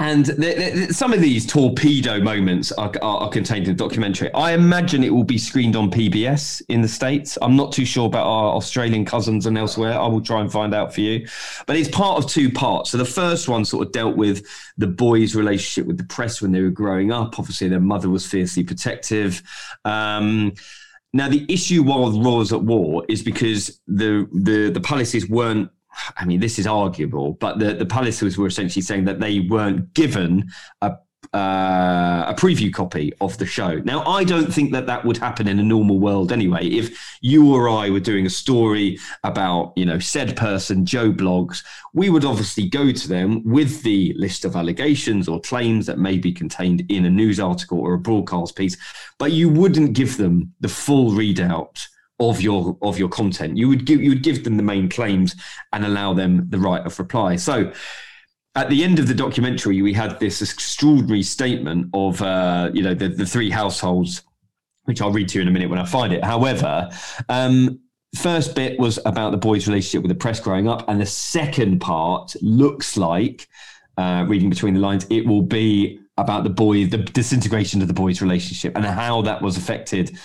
And 0.00 0.26
the, 0.26 0.86
the, 0.86 0.94
some 0.94 1.12
of 1.12 1.20
these 1.20 1.44
torpedo 1.44 2.20
moments 2.20 2.70
are, 2.70 2.92
are, 3.02 3.22
are, 3.22 3.28
contained 3.28 3.66
in 3.66 3.76
the 3.76 3.82
documentary. 3.82 4.32
I 4.32 4.52
imagine 4.52 5.02
it 5.02 5.12
will 5.12 5.24
be 5.24 5.38
screened 5.38 5.74
on 5.74 5.90
PBS 5.90 6.62
in 6.68 6.82
the 6.82 6.88
States. 6.88 7.36
I'm 7.42 7.56
not 7.56 7.72
too 7.72 7.84
sure 7.84 8.06
about 8.06 8.24
our 8.24 8.54
Australian 8.54 9.04
cousins 9.04 9.46
and 9.46 9.58
elsewhere. 9.58 9.98
I 9.98 10.06
will 10.06 10.20
try 10.20 10.40
and 10.40 10.52
find 10.52 10.72
out 10.72 10.94
for 10.94 11.00
you. 11.00 11.26
But 11.66 11.74
it's 11.74 11.88
part 11.88 12.22
of 12.22 12.30
two 12.30 12.48
parts. 12.48 12.90
So 12.90 12.96
the 12.96 13.04
first 13.04 13.48
one 13.48 13.64
sort 13.64 13.88
of 13.88 13.92
dealt 13.92 14.16
with 14.16 14.46
the 14.76 14.86
boys' 14.86 15.34
relationship 15.34 15.88
with 15.88 15.98
the 15.98 16.04
press 16.04 16.40
when 16.40 16.52
they 16.52 16.62
were 16.62 16.70
growing 16.70 17.10
up. 17.10 17.36
Obviously, 17.36 17.66
their 17.66 17.80
mother 17.80 18.08
was 18.08 18.24
fiercely 18.24 18.62
protective. 18.62 19.42
Um, 19.84 20.52
now, 21.12 21.28
the 21.28 21.46
issue 21.48 21.82
while 21.82 22.10
the 22.10 22.20
Royals 22.20 22.52
at 22.52 22.62
war 22.62 23.04
is 23.08 23.22
because 23.22 23.80
the 23.86 24.28
the 24.32 24.70
the 24.70 24.80
Palaces 24.80 25.28
weren't. 25.28 25.70
I 26.16 26.26
mean, 26.26 26.38
this 26.38 26.58
is 26.58 26.66
arguable, 26.66 27.32
but 27.34 27.58
the 27.58 27.74
the 27.74 27.86
Palaces 27.86 28.36
were 28.36 28.46
essentially 28.46 28.82
saying 28.82 29.04
that 29.06 29.20
they 29.20 29.40
weren't 29.40 29.94
given 29.94 30.48
a 30.82 30.96
uh, 31.34 32.24
a 32.28 32.34
preview 32.36 32.72
copy 32.72 33.12
of 33.20 33.36
the 33.38 33.46
show. 33.46 33.78
Now, 33.80 34.04
I 34.04 34.24
don't 34.24 34.52
think 34.52 34.72
that 34.72 34.86
that 34.86 35.04
would 35.04 35.16
happen 35.16 35.46
in 35.46 35.58
a 35.58 35.62
normal 35.62 35.98
world 35.98 36.32
anyway. 36.32 36.66
If 36.66 37.18
you 37.20 37.52
or 37.54 37.68
I 37.68 37.90
were 37.90 38.00
doing 38.00 38.26
a 38.26 38.30
story 38.30 38.98
about, 39.24 39.72
you 39.76 39.84
know, 39.84 39.98
said 39.98 40.36
person, 40.36 40.86
Joe 40.86 41.12
Bloggs, 41.12 41.62
we 41.92 42.10
would 42.10 42.24
obviously 42.24 42.68
go 42.68 42.92
to 42.92 43.08
them 43.08 43.42
with 43.44 43.82
the 43.82 44.14
list 44.16 44.44
of 44.44 44.56
allegations 44.56 45.28
or 45.28 45.40
claims 45.40 45.86
that 45.86 45.98
may 45.98 46.18
be 46.18 46.32
contained 46.32 46.84
in 46.88 47.04
a 47.04 47.10
news 47.10 47.38
article 47.40 47.78
or 47.78 47.94
a 47.94 47.98
broadcast 47.98 48.56
piece, 48.56 48.76
but 49.18 49.32
you 49.32 49.48
wouldn't 49.48 49.92
give 49.92 50.16
them 50.16 50.54
the 50.60 50.68
full 50.68 51.10
readout 51.10 51.86
of 52.20 52.40
your 52.40 52.76
of 52.82 52.98
your 52.98 53.08
content. 53.08 53.56
You 53.56 53.68
would 53.68 53.84
give 53.84 54.02
you 54.02 54.10
would 54.10 54.22
give 54.22 54.44
them 54.44 54.56
the 54.56 54.62
main 54.62 54.88
claims 54.88 55.36
and 55.72 55.84
allow 55.84 56.14
them 56.14 56.48
the 56.50 56.58
right 56.58 56.84
of 56.84 56.98
reply. 56.98 57.36
So 57.36 57.72
at 58.54 58.68
the 58.70 58.82
end 58.82 58.98
of 58.98 59.06
the 59.06 59.14
documentary, 59.14 59.82
we 59.82 59.92
had 59.92 60.18
this 60.18 60.42
extraordinary 60.42 61.22
statement 61.22 61.90
of, 61.94 62.20
uh, 62.22 62.70
you 62.72 62.82
know, 62.82 62.94
the, 62.94 63.08
the 63.08 63.26
three 63.26 63.50
households, 63.50 64.22
which 64.84 65.00
I'll 65.00 65.12
read 65.12 65.28
to 65.30 65.38
you 65.38 65.42
in 65.42 65.48
a 65.48 65.50
minute 65.50 65.70
when 65.70 65.78
I 65.78 65.84
find 65.84 66.12
it. 66.12 66.24
However, 66.24 66.90
um, 67.28 67.80
first 68.16 68.54
bit 68.54 68.78
was 68.80 68.98
about 69.04 69.30
the 69.30 69.36
boy's 69.36 69.68
relationship 69.68 70.02
with 70.02 70.10
the 70.10 70.18
press 70.18 70.40
growing 70.40 70.68
up, 70.68 70.88
and 70.88 71.00
the 71.00 71.06
second 71.06 71.80
part 71.80 72.34
looks 72.40 72.96
like, 72.96 73.48
uh, 73.96 74.24
reading 74.28 74.50
between 74.50 74.74
the 74.74 74.80
lines, 74.80 75.06
it 75.10 75.26
will 75.26 75.42
be 75.42 76.00
about 76.16 76.42
the 76.42 76.50
boy, 76.50 76.86
the 76.86 76.98
disintegration 76.98 77.80
of 77.80 77.88
the 77.88 77.94
boy's 77.94 78.20
relationship, 78.20 78.76
and 78.76 78.84
how 78.84 79.22
that 79.22 79.40
was 79.40 79.56
affected, 79.56 80.18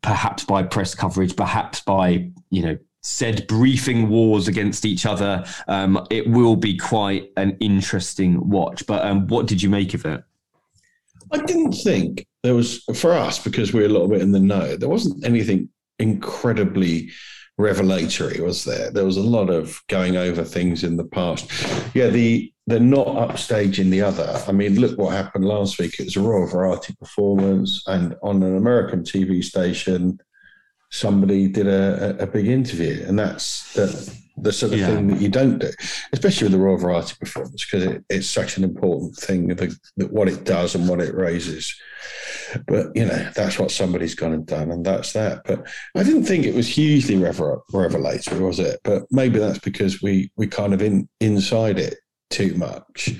perhaps 0.00 0.44
by 0.44 0.62
press 0.62 0.94
coverage, 0.94 1.36
perhaps 1.36 1.80
by 1.80 2.30
you 2.50 2.62
know 2.62 2.78
said 3.08 3.46
briefing 3.46 4.10
wars 4.10 4.48
against 4.48 4.84
each 4.84 5.06
other. 5.06 5.42
Um, 5.66 6.06
it 6.10 6.28
will 6.28 6.56
be 6.56 6.76
quite 6.76 7.32
an 7.38 7.56
interesting 7.58 8.48
watch. 8.48 8.86
But 8.86 9.04
um, 9.06 9.26
what 9.28 9.46
did 9.46 9.62
you 9.62 9.70
make 9.70 9.94
of 9.94 10.04
it? 10.04 10.22
I 11.32 11.38
didn't 11.38 11.72
think 11.72 12.26
there 12.42 12.54
was 12.54 12.84
for 12.94 13.14
us 13.14 13.42
because 13.42 13.72
we're 13.72 13.86
a 13.86 13.88
little 13.88 14.08
bit 14.08 14.20
in 14.20 14.32
the 14.32 14.40
know. 14.40 14.76
There 14.76 14.90
wasn't 14.90 15.24
anything 15.24 15.70
incredibly 15.98 17.10
revelatory, 17.56 18.40
was 18.40 18.64
there? 18.64 18.90
There 18.90 19.06
was 19.06 19.16
a 19.16 19.22
lot 19.22 19.48
of 19.48 19.82
going 19.88 20.16
over 20.16 20.44
things 20.44 20.84
in 20.84 20.96
the 20.96 21.04
past. 21.04 21.50
Yeah, 21.94 22.08
the 22.08 22.52
they're 22.66 22.78
not 22.78 23.06
upstaging 23.06 23.88
the 23.88 24.02
other. 24.02 24.38
I 24.46 24.52
mean, 24.52 24.78
look 24.78 24.98
what 24.98 25.14
happened 25.14 25.46
last 25.46 25.78
week. 25.78 25.98
It 25.98 26.04
was 26.04 26.16
a 26.16 26.20
Royal 26.20 26.46
Variety 26.46 26.94
performance, 26.94 27.82
and 27.86 28.14
on 28.22 28.42
an 28.42 28.54
American 28.54 29.02
TV 29.02 29.42
station, 29.42 30.20
somebody 30.90 31.48
did 31.48 31.66
a, 31.66 32.16
a 32.20 32.26
big 32.26 32.46
interview, 32.46 33.04
and 33.06 33.18
that's 33.18 33.72
the, 33.74 33.86
the 34.36 34.52
sort 34.52 34.72
of 34.72 34.78
yeah. 34.78 34.86
thing 34.86 35.08
that 35.08 35.20
you 35.20 35.28
don't 35.28 35.58
do, 35.58 35.70
especially 36.12 36.46
with 36.46 36.52
the 36.52 36.58
Royal 36.58 36.78
Variety 36.78 37.14
performance, 37.18 37.64
because 37.64 37.86
it, 37.86 38.04
it's 38.08 38.28
such 38.28 38.56
an 38.56 38.64
important 38.64 39.16
thing 39.16 39.48
that, 39.48 39.74
that 39.96 40.12
what 40.12 40.28
it 40.28 40.44
does 40.44 40.74
and 40.74 40.88
what 40.88 41.00
it 41.00 41.14
raises. 41.14 41.74
But 42.66 42.94
you 42.94 43.04
know, 43.04 43.30
that's 43.34 43.58
what 43.58 43.70
somebody's 43.70 44.14
gone 44.14 44.32
and 44.32 44.46
done, 44.46 44.70
and 44.70 44.84
that's 44.84 45.12
that. 45.12 45.42
But 45.44 45.66
I 45.94 46.02
didn't 46.02 46.24
think 46.24 46.44
it 46.46 46.54
was 46.54 46.68
hugely 46.68 47.16
revelatory, 47.16 48.40
was 48.40 48.58
it? 48.58 48.80
But 48.84 49.02
maybe 49.10 49.38
that's 49.38 49.58
because 49.58 50.00
we 50.00 50.30
we 50.36 50.46
kind 50.46 50.72
of 50.72 50.80
in 50.80 51.08
inside 51.20 51.78
it 51.78 51.98
too 52.30 52.54
much. 52.54 53.14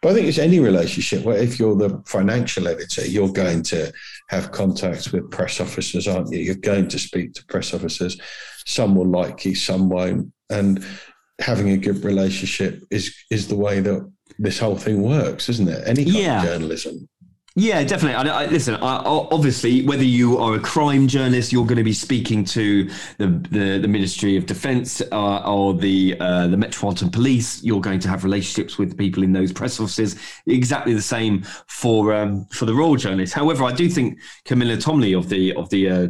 But 0.00 0.10
I 0.10 0.14
think 0.14 0.26
it's 0.26 0.38
any 0.38 0.60
relationship 0.60 1.24
where 1.24 1.38
if 1.38 1.58
you're 1.58 1.76
the 1.76 2.02
financial 2.06 2.68
editor, 2.68 3.06
you're 3.06 3.32
going 3.32 3.62
to 3.64 3.92
have 4.28 4.52
contacts 4.52 5.12
with 5.12 5.30
press 5.30 5.60
officers, 5.60 6.06
aren't 6.06 6.32
you? 6.32 6.38
You're 6.38 6.54
going 6.54 6.88
to 6.88 6.98
speak 6.98 7.34
to 7.34 7.46
press 7.46 7.74
officers. 7.74 8.20
Some 8.64 8.94
will 8.94 9.08
like 9.08 9.44
you, 9.44 9.54
some 9.54 9.88
won't. 9.88 10.32
And 10.50 10.84
having 11.40 11.70
a 11.70 11.76
good 11.76 12.04
relationship 12.04 12.84
is 12.90 13.14
is 13.30 13.48
the 13.48 13.56
way 13.56 13.80
that 13.80 14.10
this 14.38 14.58
whole 14.58 14.76
thing 14.76 15.02
works, 15.02 15.48
isn't 15.48 15.68
it? 15.68 15.86
Any 15.86 16.04
kind 16.04 16.16
yeah. 16.16 16.42
of 16.42 16.48
journalism. 16.48 17.08
Yeah, 17.54 17.84
definitely. 17.84 18.30
I, 18.30 18.44
I, 18.44 18.46
listen, 18.46 18.76
I, 18.76 19.02
obviously, 19.04 19.84
whether 19.84 20.04
you 20.04 20.38
are 20.38 20.54
a 20.54 20.60
crime 20.60 21.06
journalist, 21.06 21.52
you're 21.52 21.66
going 21.66 21.76
to 21.76 21.84
be 21.84 21.92
speaking 21.92 22.46
to 22.46 22.88
the 23.18 23.26
the, 23.50 23.78
the 23.78 23.88
Ministry 23.88 24.38
of 24.38 24.46
Defence 24.46 25.02
uh, 25.12 25.38
or 25.40 25.74
the 25.74 26.16
uh, 26.18 26.46
the 26.46 26.56
Metropolitan 26.56 27.10
Police. 27.10 27.62
You're 27.62 27.82
going 27.82 28.00
to 28.00 28.08
have 28.08 28.24
relationships 28.24 28.78
with 28.78 28.96
people 28.96 29.22
in 29.22 29.32
those 29.32 29.52
press 29.52 29.78
offices. 29.80 30.18
Exactly 30.46 30.94
the 30.94 31.02
same 31.02 31.42
for 31.66 32.14
um, 32.14 32.46
for 32.46 32.64
the 32.64 32.74
royal 32.74 32.96
journalists. 32.96 33.34
However, 33.34 33.64
I 33.64 33.72
do 33.72 33.86
think 33.86 34.18
Camilla 34.46 34.78
Tominey 34.78 35.16
of 35.16 35.28
the 35.28 35.54
of 35.54 35.68
the 35.68 35.90
uh, 35.90 36.08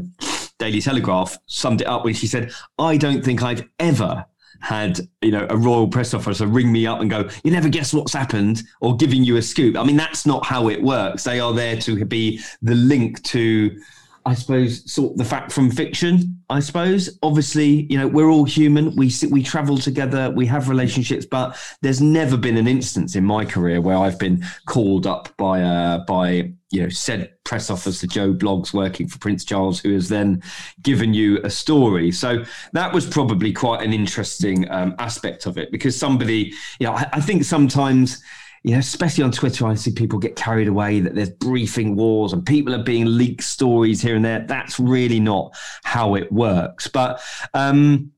Daily 0.61 0.81
Telegraph 0.81 1.37
summed 1.47 1.81
it 1.81 1.89
up 1.89 2.05
when 2.05 2.15
she 2.15 2.29
said, 2.29 2.53
"I 2.79 2.97
don't 2.97 3.25
think 3.25 3.43
I've 3.43 3.69
ever." 3.81 4.27
Had 4.63 5.01
you 5.21 5.33
know 5.33 5.47
a 5.51 5.57
royal 5.57 5.89
press 5.89 6.15
officer 6.15 6.47
ring 6.47 6.73
me 6.73 6.87
up 6.87 7.01
and 7.01 7.11
go, 7.11 7.29
"You 7.45 7.51
never 7.51 7.69
guess 7.69 7.93
what's 7.93 8.13
happened," 8.13 8.63
or 8.81 8.97
giving 8.97 9.25
you 9.25 9.37
a 9.37 9.43
scoop. 9.43 9.77
I 9.77 9.85
mean, 9.85 9.97
that's 9.97 10.25
not 10.25 10.47
how 10.47 10.69
it 10.69 10.83
works. 10.83 11.25
They 11.25 11.41
are 11.41 11.53
there 11.53 11.77
to 11.83 12.05
be 12.05 12.41
the 12.63 12.75
link 12.75 13.23
to 13.25 13.77
I 14.25 14.35
suppose, 14.35 14.91
sort 14.91 15.17
the 15.17 15.25
fact 15.25 15.51
from 15.51 15.71
fiction. 15.71 16.43
I 16.49 16.61
suppose, 16.61 17.19
obviously, 17.23 17.87
you 17.91 17.99
know, 17.99 18.07
we're 18.07 18.31
all 18.31 18.45
human. 18.45 18.95
We 18.95 19.11
we 19.31 19.43
travel 19.43 19.79
together. 19.79 20.31
We 20.31 20.47
have 20.47 20.69
relationships, 20.69 21.27
but 21.27 21.57
there's 21.81 22.01
never 22.01 22.37
been 22.37 22.57
an 22.57 22.69
instance 22.69 23.17
in 23.17 23.25
my 23.25 23.45
career 23.45 23.81
where 23.81 23.97
I've 23.97 24.19
been 24.19 24.45
called 24.67 25.07
up 25.07 25.35
by 25.37 25.63
uh, 25.63 26.05
by 26.07 26.53
you 26.71 26.83
know 26.83 26.89
said 26.89 27.33
press 27.45 27.69
officer 27.69 28.07
Joe 28.07 28.33
Bloggs 28.33 28.73
working 28.73 29.09
for 29.09 29.19
Prince 29.19 29.45
Charles, 29.45 29.81
who 29.81 29.93
has 29.93 30.09
then 30.09 30.43
given 30.83 31.15
you 31.15 31.41
a 31.43 31.51
story. 31.51 32.13
So 32.13 32.45
that 32.73 32.93
was 32.93 33.07
probably 33.07 33.53
quite 33.53 33.83
an 33.83 33.93
interesting 33.93 34.71
um, 34.71 34.95
aspect 34.99 35.47
of 35.47 35.59
it 35.59 35.73
because 35.73 35.99
somebody, 35.99 36.53
you 36.79 36.87
know, 36.87 36.93
I, 36.93 37.09
I 37.15 37.21
think 37.21 37.45
sometimes 37.45 38.23
you 38.63 38.73
know, 38.73 38.79
especially 38.79 39.25
on 39.25 39.33
Twitter, 39.33 39.67
I 39.67 39.75
see 39.75 39.93
people 39.93 40.19
get 40.19 40.37
carried 40.37 40.69
away 40.69 41.01
that 41.01 41.15
there's 41.15 41.31
briefing 41.31 41.97
wars 41.97 42.33
and 42.33 42.45
people 42.45 42.75
are 42.75 42.83
being 42.83 43.07
leaked 43.07 43.43
stories 43.43 44.01
here 44.01 44.15
and 44.15 44.25
there. 44.25 44.41
That's 44.41 44.79
really 44.79 45.21
not 45.21 45.55
how 45.83 46.15
it 46.15 46.31
works. 46.31 46.87
But 46.87 47.21
um, 47.55 48.13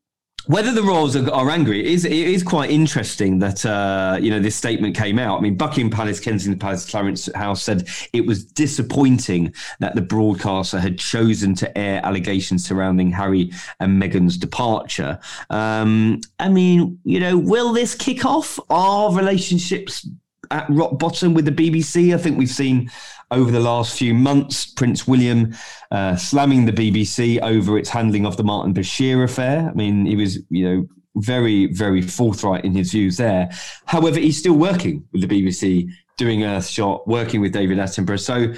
whether 0.46 0.72
the 0.72 0.82
royals 0.82 1.16
are, 1.16 1.30
are, 1.32 1.48
angry 1.48 1.80
it 1.80 1.86
is 1.86 2.04
it 2.04 2.12
is 2.12 2.42
quite 2.42 2.70
interesting 2.70 3.38
that 3.38 3.64
uh, 3.64 4.18
you 4.20 4.30
know 4.30 4.40
this 4.40 4.54
statement 4.54 4.94
came 4.94 5.18
out. 5.18 5.38
I 5.38 5.40
mean, 5.40 5.56
Buckingham 5.56 5.90
Palace, 5.90 6.20
Kensington 6.20 6.58
Palace, 6.58 6.84
Clarence 6.84 7.32
House 7.34 7.62
said 7.62 7.88
it 8.12 8.26
was 8.26 8.44
disappointing 8.44 9.54
that 9.80 9.94
the 9.94 10.02
broadcaster 10.02 10.78
had 10.78 10.98
chosen 10.98 11.54
to 11.56 11.78
air 11.78 12.04
allegations 12.04 12.66
surrounding 12.66 13.10
Harry 13.10 13.50
and 13.80 14.00
Meghan's 14.00 14.36
departure. 14.36 15.18
Um, 15.48 16.20
I 16.38 16.50
mean, 16.50 16.98
you 17.04 17.20
know, 17.20 17.38
will 17.38 17.72
this 17.72 17.94
kick 17.94 18.26
off? 18.26 18.58
Are 18.68 19.14
relationships 19.14 20.06
at 20.50 20.66
rock 20.68 20.98
bottom 20.98 21.34
with 21.34 21.44
the 21.44 21.52
BBC. 21.52 22.14
I 22.14 22.18
think 22.18 22.38
we've 22.38 22.48
seen 22.48 22.90
over 23.30 23.50
the 23.50 23.60
last 23.60 23.98
few 23.98 24.14
months 24.14 24.66
Prince 24.66 25.06
William 25.06 25.54
uh, 25.90 26.16
slamming 26.16 26.66
the 26.66 26.72
BBC 26.72 27.40
over 27.42 27.78
its 27.78 27.90
handling 27.90 28.26
of 28.26 28.36
the 28.36 28.44
Martin 28.44 28.74
Bashir 28.74 29.24
affair. 29.24 29.68
I 29.68 29.74
mean, 29.74 30.06
he 30.06 30.16
was, 30.16 30.38
you 30.50 30.64
know, 30.64 30.88
very, 31.16 31.66
very 31.66 32.02
forthright 32.02 32.64
in 32.64 32.72
his 32.72 32.90
views 32.90 33.16
there. 33.16 33.50
However, 33.86 34.18
he's 34.18 34.38
still 34.38 34.54
working 34.54 35.06
with 35.12 35.26
the 35.26 35.28
BBC, 35.28 35.88
doing 36.16 36.40
Earthshot, 36.40 37.06
working 37.06 37.40
with 37.40 37.52
David 37.52 37.78
Attenborough. 37.78 38.20
So, 38.20 38.52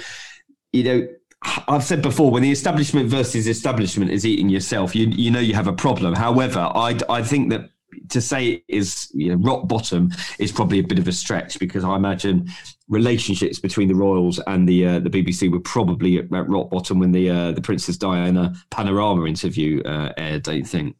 you 0.73 0.83
know, 0.83 1.07
I've 1.67 1.83
said 1.83 2.01
before, 2.01 2.31
when 2.31 2.41
the 2.41 2.51
establishment 2.51 3.09
versus 3.09 3.47
establishment 3.47 4.11
is 4.11 4.25
eating 4.25 4.49
yourself, 4.49 4.95
you 4.95 5.07
you 5.07 5.29
know 5.29 5.39
you 5.39 5.53
have 5.53 5.67
a 5.67 5.73
problem. 5.73 6.15
However, 6.15 6.59
I 6.59 6.97
I 7.09 7.21
think 7.21 7.51
that 7.51 7.69
to 8.09 8.21
say 8.21 8.63
is 8.67 9.09
you 9.13 9.29
know, 9.29 9.35
rock 9.35 9.67
bottom 9.67 10.11
is 10.39 10.51
probably 10.51 10.79
a 10.79 10.83
bit 10.83 10.99
of 10.99 11.07
a 11.07 11.11
stretch 11.11 11.59
because 11.59 11.83
I 11.83 11.95
imagine 11.95 12.47
relationships 12.87 13.59
between 13.59 13.87
the 13.87 13.95
Royals 13.95 14.39
and 14.47 14.67
the 14.67 14.85
uh, 14.85 14.99
the 14.99 15.09
BBC 15.09 15.51
were 15.51 15.59
probably 15.59 16.17
at, 16.17 16.25
at, 16.33 16.49
rock 16.49 16.69
bottom 16.69 16.99
when 16.99 17.11
the 17.11 17.29
uh, 17.29 17.51
the 17.51 17.61
Princess 17.61 17.97
Diana 17.97 18.53
Panorama 18.69 19.25
interview 19.25 19.81
uh, 19.83 20.13
aired. 20.17 20.43
Don't 20.43 20.57
you 20.57 20.65
think? 20.65 20.95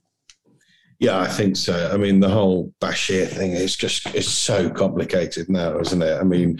Yeah, 0.99 1.19
I 1.19 1.27
think 1.27 1.57
so. 1.57 1.91
I 1.93 1.97
mean, 1.97 2.19
the 2.19 2.29
whole 2.29 2.73
Bashir 2.81 3.27
thing 3.27 3.51
is 3.51 3.75
just 3.75 4.07
it's 4.15 4.27
so 4.27 4.69
complicated 4.69 5.49
now, 5.49 5.79
isn't 5.79 6.01
it? 6.01 6.19
I 6.19 6.23
mean, 6.23 6.59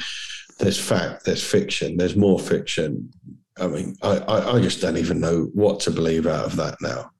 there's 0.59 0.79
fact, 0.79 1.25
there's 1.25 1.43
fiction, 1.43 1.97
there's 1.97 2.15
more 2.15 2.39
fiction. 2.39 3.11
I 3.59 3.65
mean, 3.65 3.95
I, 4.03 4.17
I, 4.17 4.55
I 4.55 4.61
just 4.61 4.81
don't 4.81 4.97
even 4.97 5.19
know 5.19 5.49
what 5.53 5.79
to 5.81 5.91
believe 5.91 6.27
out 6.27 6.45
of 6.45 6.55
that 6.57 6.77
now 6.79 7.11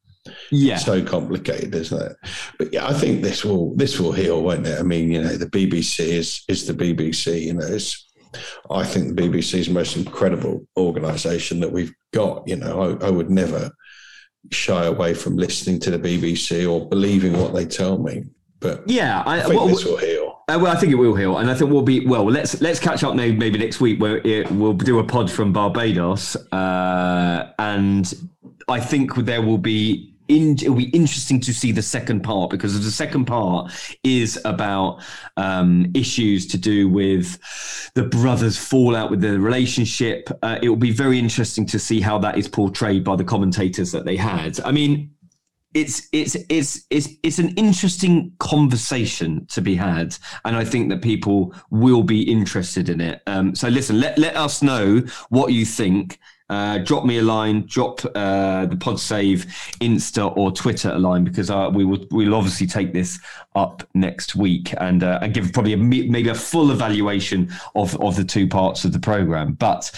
yeah. 0.51 0.77
So 0.77 1.03
complicated 1.03 1.73
isn't 1.75 2.01
it? 2.01 2.17
But 2.57 2.73
yeah 2.73 2.87
i 2.87 2.93
think 2.93 3.21
this 3.21 3.43
will 3.45 3.75
this 3.75 3.99
will 3.99 4.11
heal 4.11 4.41
won't 4.43 4.67
it? 4.67 4.79
I 4.79 4.83
mean 4.83 5.11
you 5.11 5.21
know 5.21 5.35
the 5.35 5.45
bbc 5.47 5.99
is 5.99 6.43
is 6.47 6.67
the 6.67 6.73
bbc 6.73 7.41
you 7.41 7.53
know 7.53 7.65
it's 7.65 8.05
i 8.69 8.83
think 8.83 9.15
the 9.15 9.21
bbc 9.23 9.53
is 9.55 9.67
the 9.67 9.73
most 9.73 9.95
incredible 9.95 10.65
organization 10.77 11.59
that 11.61 11.71
we've 11.71 11.93
got 12.13 12.47
you 12.47 12.55
know. 12.55 12.97
I, 13.01 13.07
I 13.07 13.09
would 13.09 13.29
never 13.29 13.71
shy 14.51 14.85
away 14.85 15.13
from 15.13 15.35
listening 15.37 15.79
to 15.81 15.91
the 15.91 15.99
bbc 15.99 16.69
or 16.71 16.87
believing 16.87 17.33
what 17.39 17.53
they 17.53 17.65
tell 17.65 17.97
me. 17.97 18.23
But 18.59 18.83
yeah 18.87 19.23
i, 19.25 19.39
I 19.39 19.41
think 19.43 19.55
well, 19.55 19.67
this 19.67 19.85
will 19.85 19.97
heal. 19.97 20.43
uh, 20.49 20.57
well, 20.61 20.71
I 20.71 20.75
think 20.79 20.91
it 20.91 20.95
will 20.95 21.15
heal, 21.15 21.37
and 21.37 21.49
I 21.51 21.53
think 21.53 21.69
we'll 21.71 21.81
be 21.81 22.05
well. 22.07 22.25
Let's 22.25 22.59
let's 22.61 22.79
catch 22.79 23.03
up 23.03 23.15
maybe, 23.15 23.35
maybe 23.35 23.59
next 23.59 23.79
week 23.81 23.99
where 24.01 24.17
it, 24.25 24.49
we'll 24.51 24.73
do 24.73 24.99
a 24.99 25.03
pod 25.03 25.29
from 25.29 25.51
Barbados, 25.53 26.35
uh, 26.53 27.51
and 27.59 28.11
I 28.67 28.79
think 28.79 29.13
there 29.15 29.41
will 29.41 29.57
be 29.59 30.15
in, 30.27 30.53
it'll 30.53 30.75
be 30.75 30.89
interesting 30.89 31.39
to 31.41 31.53
see 31.53 31.71
the 31.71 31.81
second 31.81 32.21
part 32.21 32.49
because 32.49 32.83
the 32.83 32.91
second 32.91 33.25
part 33.25 33.71
is 34.03 34.39
about 34.45 35.01
um, 35.37 35.91
issues 35.93 36.47
to 36.47 36.57
do 36.57 36.89
with 36.89 37.39
the 37.93 38.03
brothers' 38.03 38.57
fallout 38.57 39.09
with 39.09 39.21
the 39.21 39.39
relationship. 39.39 40.29
Uh, 40.41 40.59
it 40.61 40.69
will 40.69 40.75
be 40.75 40.91
very 40.91 41.19
interesting 41.19 41.65
to 41.67 41.79
see 41.79 41.99
how 41.99 42.17
that 42.19 42.37
is 42.37 42.47
portrayed 42.47 43.03
by 43.03 43.15
the 43.15 43.23
commentators 43.23 43.91
that 43.91 44.05
they 44.05 44.15
had. 44.15 44.59
I 44.61 44.71
mean, 44.71 45.11
it's 45.73 46.07
it's 46.11 46.35
it's 46.49 46.85
it's 46.89 47.09
it's 47.23 47.39
an 47.39 47.49
interesting 47.49 48.32
conversation 48.39 49.45
to 49.47 49.61
be 49.61 49.75
had, 49.75 50.17
and 50.45 50.55
I 50.55 50.63
think 50.63 50.89
that 50.89 51.01
people 51.01 51.53
will 51.69 52.03
be 52.03 52.21
interested 52.21 52.89
in 52.89 53.01
it. 53.01 53.21
Um, 53.28 53.53
so 53.53 53.67
listen, 53.67 53.99
let 53.99 54.17
let 54.17 54.36
us 54.36 54.61
know 54.61 55.01
what 55.30 55.53
you 55.53 55.65
think 55.65 56.19
uh, 56.50 56.78
drop 56.80 57.06
me 57.06 57.18
a 57.18 57.22
line, 57.22 57.66
drop 57.66 58.00
uh, 58.16 58.66
the 58.66 58.78
Pod 58.78 59.00
Save 59.00 59.45
Insta 59.82 60.36
or 60.38 60.52
Twitter 60.52 60.91
a 60.91 61.00
line 61.00 61.24
because 61.24 61.50
uh, 61.50 61.70
we 61.74 61.84
will 61.84 62.06
we'll 62.12 62.36
obviously 62.36 62.68
take 62.68 62.93
this 62.93 63.20
up 63.56 63.88
next 63.93 64.36
week 64.36 64.74
and 64.80 65.04
uh, 65.04 65.20
and 65.22 65.34
give 65.34 65.52
probably 65.52 65.74
a, 65.74 65.78
maybe 65.78 66.30
a 66.30 66.36
full 66.36 66.72
evaluation 66.72 67.52
of 67.76 68.00
of 68.02 68.16
the 68.16 68.24
two 68.24 68.48
parts 68.48 68.86
of 68.86 68.93
the 68.93 69.00
program. 69.00 69.54
But 69.54 69.91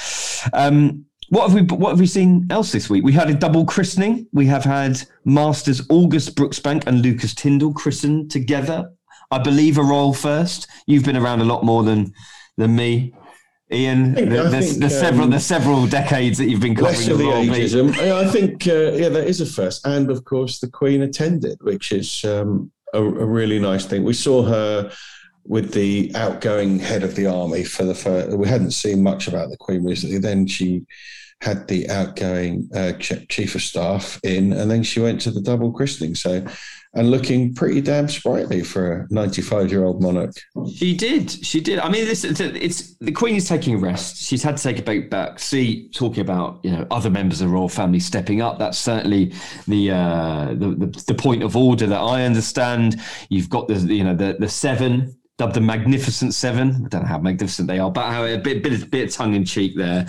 um, 0.53 1.05
what 1.29 1.49
have 1.49 1.53
we 1.53 1.61
what 1.75 1.91
have 1.91 1.99
we 1.99 2.07
seen 2.07 2.47
else 2.49 2.71
this 2.71 2.89
week? 2.89 3.03
We 3.03 3.13
had 3.13 3.29
a 3.29 3.35
double 3.35 3.65
christening. 3.65 4.27
We 4.33 4.47
have 4.47 4.63
had 4.63 5.01
Masters 5.25 5.85
August 5.89 6.35
Brooksbank 6.35 6.87
and 6.87 7.03
Lucas 7.03 7.35
Tindall 7.35 7.73
christened 7.73 8.31
together. 8.31 8.91
I 9.31 9.37
believe 9.37 9.77
a 9.77 9.83
royal 9.83 10.13
first. 10.13 10.67
You've 10.87 11.05
been 11.05 11.17
around 11.17 11.41
a 11.41 11.45
lot 11.45 11.63
more 11.63 11.83
than 11.83 12.11
than 12.57 12.75
me. 12.75 13.13
Ian, 13.71 14.15
think- 14.15 14.29
there's, 14.29 14.51
think, 14.51 14.79
there's 14.79 14.99
several 14.99 15.25
um, 15.25 15.29
there's 15.29 15.45
several 15.45 15.85
decades 15.85 16.37
that 16.39 16.49
you've 16.49 16.59
been 16.61 16.75
covering 16.75 16.95
Less 16.95 17.05
the 17.05 17.11
of 17.13 17.17
the 17.19 17.25
royal 17.25 17.45
ageism. 17.45 17.95
Yeah, 17.95 18.17
I 18.17 18.25
think, 18.25 18.67
uh, 18.67 18.91
yeah, 18.93 19.09
that 19.09 19.27
is 19.27 19.41
a 19.41 19.45
first. 19.45 19.85
And 19.85 20.09
of 20.09 20.23
course, 20.25 20.59
the 20.59 20.69
Queen 20.69 21.03
attended, 21.03 21.59
which 21.61 21.91
is 21.91 22.23
um, 22.25 22.71
a, 22.93 22.99
a 22.99 23.25
really 23.25 23.59
nice 23.59 23.85
thing. 23.85 24.03
We 24.03 24.13
saw 24.13 24.43
her 24.43 24.91
with 25.45 25.73
the 25.73 26.11
outgoing 26.15 26.79
head 26.79 27.03
of 27.03 27.15
the 27.15 27.27
army 27.27 27.63
for 27.63 27.83
the 27.83 27.95
first. 27.95 28.35
We 28.35 28.47
hadn't 28.47 28.71
seen 28.71 29.03
much 29.03 29.27
about 29.27 29.49
the 29.49 29.57
Queen 29.57 29.83
recently. 29.83 30.17
Then 30.17 30.47
she 30.47 30.85
had 31.41 31.67
the 31.67 31.89
outgoing 31.89 32.69
uh, 32.75 32.93
chief 32.93 33.55
of 33.55 33.61
staff 33.61 34.19
in, 34.23 34.51
and 34.51 34.69
then 34.69 34.83
she 34.83 34.99
went 34.99 35.21
to 35.21 35.31
the 35.31 35.41
double 35.41 35.71
christening. 35.71 36.13
So, 36.15 36.45
and 36.99 37.11
looking 37.11 37.53
pretty 37.53 37.79
damn 37.79 38.09
sprightly 38.09 38.61
for 38.61 38.91
a 38.91 39.07
95 39.09 39.71
year 39.71 39.85
old 39.85 40.01
monarch. 40.01 40.33
She 40.75 40.93
did. 40.93 41.31
She 41.31 41.61
did. 41.61 41.79
I 41.79 41.87
mean, 41.87 42.03
this 42.03 42.25
it's, 42.25 42.95
the 42.97 43.13
Queen 43.13 43.35
is 43.35 43.47
taking 43.47 43.75
a 43.75 43.77
rest. 43.77 44.17
She's 44.17 44.43
had 44.43 44.57
to 44.57 44.63
take 44.63 44.79
a 44.79 44.81
back 44.81 45.09
back 45.09 45.39
seat. 45.39 45.95
Talking 45.95 46.19
about 46.19 46.59
you 46.61 46.71
know 46.71 46.85
other 46.91 47.09
members 47.09 47.39
of 47.39 47.47
the 47.47 47.53
royal 47.53 47.69
family 47.69 48.01
stepping 48.01 48.41
up. 48.41 48.59
That's 48.59 48.77
certainly 48.77 49.33
the 49.65 49.91
uh, 49.91 50.47
the, 50.49 50.75
the 50.75 51.03
the 51.07 51.15
point 51.15 51.41
of 51.41 51.55
order 51.55 51.87
that 51.87 51.99
I 51.99 52.25
understand. 52.25 52.99
You've 53.29 53.49
got 53.49 53.69
the 53.69 53.75
you 53.75 54.03
know 54.03 54.15
the 54.15 54.35
the 54.37 54.49
seven. 54.49 55.15
Dubbed 55.37 55.53
the 55.53 55.61
Magnificent 55.61 56.33
Seven. 56.33 56.83
I 56.85 56.89
don't 56.89 57.03
know 57.03 57.07
how 57.07 57.17
magnificent 57.17 57.69
they 57.69 57.79
are, 57.79 57.89
but 57.89 58.11
how 58.11 58.25
a 58.25 58.37
bit 58.37 58.61
bit 58.61 58.91
bit 58.91 59.07
of 59.07 59.13
tongue 59.13 59.35
in 59.35 59.45
cheek 59.45 59.77
there. 59.77 60.05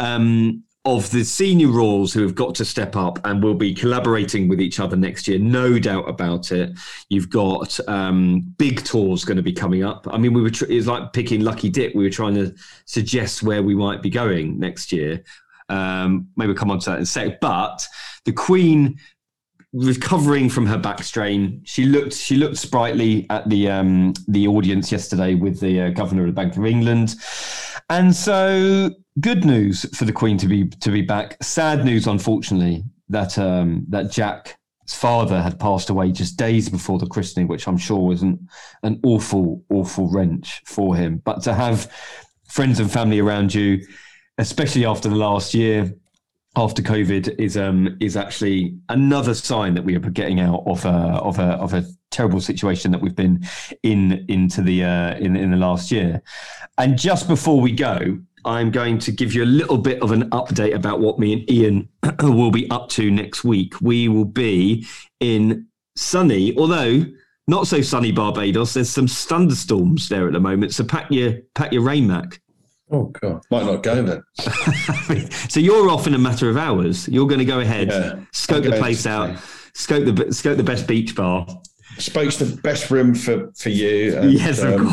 Um, 0.00 0.64
of 0.84 1.08
the 1.12 1.24
senior 1.24 1.68
roles 1.68 2.12
who 2.12 2.22
have 2.22 2.34
got 2.34 2.56
to 2.56 2.64
step 2.64 2.96
up 2.96 3.20
and 3.24 3.42
will 3.42 3.54
be 3.54 3.72
collaborating 3.72 4.48
with 4.48 4.60
each 4.60 4.80
other 4.80 4.96
next 4.96 5.28
year, 5.28 5.38
no 5.38 5.78
doubt 5.78 6.08
about 6.08 6.50
it. 6.50 6.76
You've 7.08 7.30
got 7.30 7.78
um, 7.88 8.40
big 8.58 8.84
tours 8.84 9.24
going 9.24 9.36
to 9.36 9.44
be 9.44 9.52
coming 9.52 9.84
up. 9.84 10.08
I 10.10 10.18
mean, 10.18 10.32
we 10.32 10.42
were 10.42 10.50
tr- 10.50 10.64
it 10.64 10.74
was 10.74 10.88
like 10.88 11.12
picking 11.12 11.42
lucky 11.42 11.70
dip. 11.70 11.94
We 11.94 12.02
were 12.02 12.10
trying 12.10 12.34
to 12.34 12.52
suggest 12.84 13.44
where 13.44 13.62
we 13.62 13.76
might 13.76 14.02
be 14.02 14.10
going 14.10 14.58
next 14.58 14.90
year. 14.90 15.22
Um, 15.68 16.28
maybe 16.36 16.48
we'll 16.48 16.56
come 16.56 16.72
on 16.72 16.80
to 16.80 16.90
that 16.90 16.96
in 16.96 17.04
a 17.04 17.06
sec. 17.06 17.40
But 17.40 17.86
the 18.24 18.32
Queen 18.32 18.98
recovering 19.72 20.50
from 20.50 20.66
her 20.66 20.78
back 20.78 21.04
strain, 21.04 21.62
she 21.64 21.84
looked 21.84 22.12
she 22.12 22.36
looked 22.36 22.56
sprightly 22.56 23.26
at 23.30 23.48
the 23.48 23.70
um, 23.70 24.14
the 24.26 24.48
audience 24.48 24.90
yesterday 24.90 25.34
with 25.34 25.60
the 25.60 25.82
uh, 25.82 25.90
governor 25.90 26.22
of 26.22 26.26
the 26.26 26.32
Bank 26.32 26.56
of 26.56 26.66
England, 26.66 27.14
and 27.88 28.14
so 28.14 28.90
good 29.20 29.44
news 29.44 29.84
for 29.96 30.04
the 30.04 30.12
Queen 30.12 30.38
to 30.38 30.46
be 30.46 30.68
to 30.68 30.90
be 30.90 31.02
back. 31.02 31.42
Sad 31.42 31.84
news, 31.84 32.06
unfortunately, 32.06 32.84
that 33.08 33.38
um, 33.38 33.84
that 33.88 34.10
Jack's 34.10 34.54
father 34.88 35.40
had 35.40 35.58
passed 35.58 35.90
away 35.90 36.12
just 36.12 36.36
days 36.36 36.68
before 36.68 36.98
the 36.98 37.06
christening, 37.06 37.48
which 37.48 37.66
I'm 37.66 37.78
sure 37.78 38.06
was 38.06 38.22
an, 38.22 38.48
an 38.82 39.00
awful 39.04 39.64
awful 39.70 40.08
wrench 40.08 40.62
for 40.66 40.96
him. 40.96 41.22
But 41.24 41.42
to 41.42 41.54
have 41.54 41.90
friends 42.48 42.80
and 42.80 42.90
family 42.90 43.20
around 43.20 43.54
you, 43.54 43.86
especially 44.38 44.84
after 44.84 45.08
the 45.08 45.16
last 45.16 45.54
year, 45.54 45.94
after 46.56 46.82
COVID 46.82 47.38
is 47.38 47.56
um 47.56 47.96
is 48.00 48.16
actually 48.16 48.76
another 48.88 49.34
sign 49.34 49.74
that 49.74 49.84
we 49.84 49.96
are 49.96 50.00
getting 50.00 50.40
out 50.40 50.62
of 50.66 50.84
a 50.84 50.88
of 50.88 51.38
a 51.38 51.52
of 51.54 51.74
a 51.74 51.84
terrible 52.10 52.40
situation 52.40 52.90
that 52.90 53.00
we've 53.00 53.16
been 53.16 53.42
in 53.82 54.24
into 54.28 54.62
the 54.62 54.84
uh, 54.84 55.16
in 55.16 55.36
in 55.36 55.50
the 55.50 55.56
last 55.56 55.90
year. 55.90 56.22
And 56.78 56.98
just 56.98 57.28
before 57.28 57.60
we 57.60 57.72
go, 57.72 58.18
I'm 58.44 58.70
going 58.70 58.98
to 58.98 59.12
give 59.12 59.32
you 59.34 59.44
a 59.44 59.46
little 59.46 59.78
bit 59.78 60.00
of 60.02 60.12
an 60.12 60.28
update 60.30 60.74
about 60.74 61.00
what 61.00 61.18
me 61.18 61.32
and 61.34 61.50
Ian 61.50 61.88
will 62.22 62.50
be 62.50 62.68
up 62.70 62.88
to 62.90 63.10
next 63.10 63.44
week. 63.44 63.80
We 63.80 64.08
will 64.08 64.24
be 64.24 64.86
in 65.20 65.66
sunny, 65.96 66.56
although 66.56 67.04
not 67.46 67.66
so 67.66 67.80
sunny 67.82 68.12
Barbados. 68.12 68.74
There's 68.74 68.90
some 68.90 69.06
thunderstorms 69.08 70.08
there 70.08 70.26
at 70.26 70.32
the 70.32 70.40
moment, 70.40 70.74
so 70.74 70.84
pack 70.84 71.10
your 71.10 71.34
pack 71.54 71.72
your 71.72 71.82
rain 71.82 72.06
mac. 72.06 72.40
Oh, 72.90 73.04
God. 73.04 73.42
Might 73.50 73.64
not 73.64 73.82
go 73.82 74.02
then. 74.02 74.22
so 75.48 75.60
you're 75.60 75.88
off 75.88 76.06
in 76.06 76.14
a 76.14 76.18
matter 76.18 76.50
of 76.50 76.58
hours. 76.58 77.08
You're 77.08 77.26
going 77.26 77.38
to 77.38 77.44
go 77.46 77.60
ahead, 77.60 77.88
Yeah. 77.88 78.16
scope 78.32 78.64
the 78.64 78.72
place 78.72 79.06
out, 79.06 79.38
scope 79.74 80.04
the 80.04 80.32
scope 80.32 80.56
the 80.58 80.62
best 80.62 80.86
beach 80.86 81.14
bar. 81.16 81.46
Spoke's 82.02 82.36
the 82.36 82.56
best 82.62 82.90
room 82.90 83.14
for, 83.14 83.50
for 83.56 83.68
you. 83.68 84.16
And, 84.16 84.32
yes, 84.32 84.58
of 84.60 84.74
um, 84.80 84.88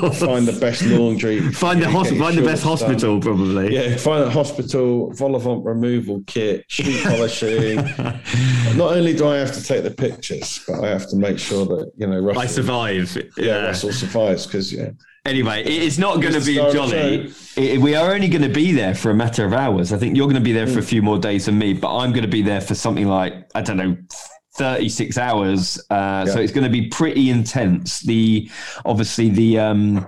course. 0.00 0.20
find 0.20 0.46
the 0.46 0.58
best 0.58 0.82
laundry. 0.86 1.40
Find 1.52 1.80
the 1.80 1.86
Yeah, 1.86 1.92
hos- 1.92 2.10
get 2.10 2.18
find 2.18 2.36
the 2.38 2.42
best 2.42 2.62
done. 2.62 2.70
hospital, 2.76 3.20
probably. 3.20 3.74
Yeah, 3.74 3.96
find 3.96 4.24
a 4.24 4.30
hospital, 4.30 5.12
Vol-au-vent 5.12 5.64
removal 5.64 6.22
kit, 6.26 6.64
shoe 6.68 7.00
polishing. 7.04 7.76
Not 8.76 8.92
only 8.96 9.14
do 9.14 9.26
I 9.28 9.36
have 9.36 9.52
to 9.52 9.62
take 9.62 9.82
the 9.82 9.90
pictures, 9.90 10.64
but 10.66 10.82
I 10.84 10.88
have 10.88 11.08
to 11.10 11.16
make 11.16 11.38
sure 11.38 11.66
that 11.66 11.92
you 11.96 12.06
know 12.06 12.18
Russell, 12.20 12.42
I 12.42 12.46
survive. 12.46 13.16
yeah, 13.16 13.44
Yeah. 13.44 13.66
Russell 13.66 13.92
survives 13.92 14.46
because 14.46 14.72
yeah, 14.72 14.90
Anyway, 15.24 15.64
it's 15.64 15.98
not 15.98 16.20
going 16.22 16.34
to 16.34 16.40
be 16.40 16.54
the 16.56 16.64
the 16.66 16.72
jolly. 16.72 17.32
It- 17.56 17.80
we 17.80 17.94
are 17.94 18.12
only 18.14 18.28
going 18.28 18.42
to 18.42 18.48
be 18.48 18.72
there 18.72 18.94
for 18.94 19.10
a 19.10 19.14
matter 19.14 19.44
of 19.44 19.52
hours. 19.52 19.92
I 19.92 19.98
think 19.98 20.16
you're 20.16 20.26
going 20.26 20.36
to 20.36 20.40
be 20.42 20.52
there 20.52 20.66
for 20.66 20.78
a 20.78 20.82
few 20.82 21.02
more 21.02 21.18
days 21.18 21.46
than 21.46 21.58
me, 21.58 21.72
but 21.72 21.96
I'm 21.96 22.10
going 22.12 22.22
to 22.22 22.28
be 22.30 22.42
there 22.42 22.60
for 22.60 22.74
something 22.74 23.08
like 23.08 23.32
I 23.54 23.62
don't 23.62 23.76
know. 23.78 23.96
36 24.56 25.18
hours 25.18 25.80
uh, 25.90 26.26
so 26.26 26.40
it's 26.40 26.52
going 26.52 26.64
to 26.64 26.70
be 26.70 26.88
pretty 26.88 27.30
intense 27.30 28.00
the 28.00 28.50
obviously 28.84 29.28
the 29.28 29.58
um 29.58 30.06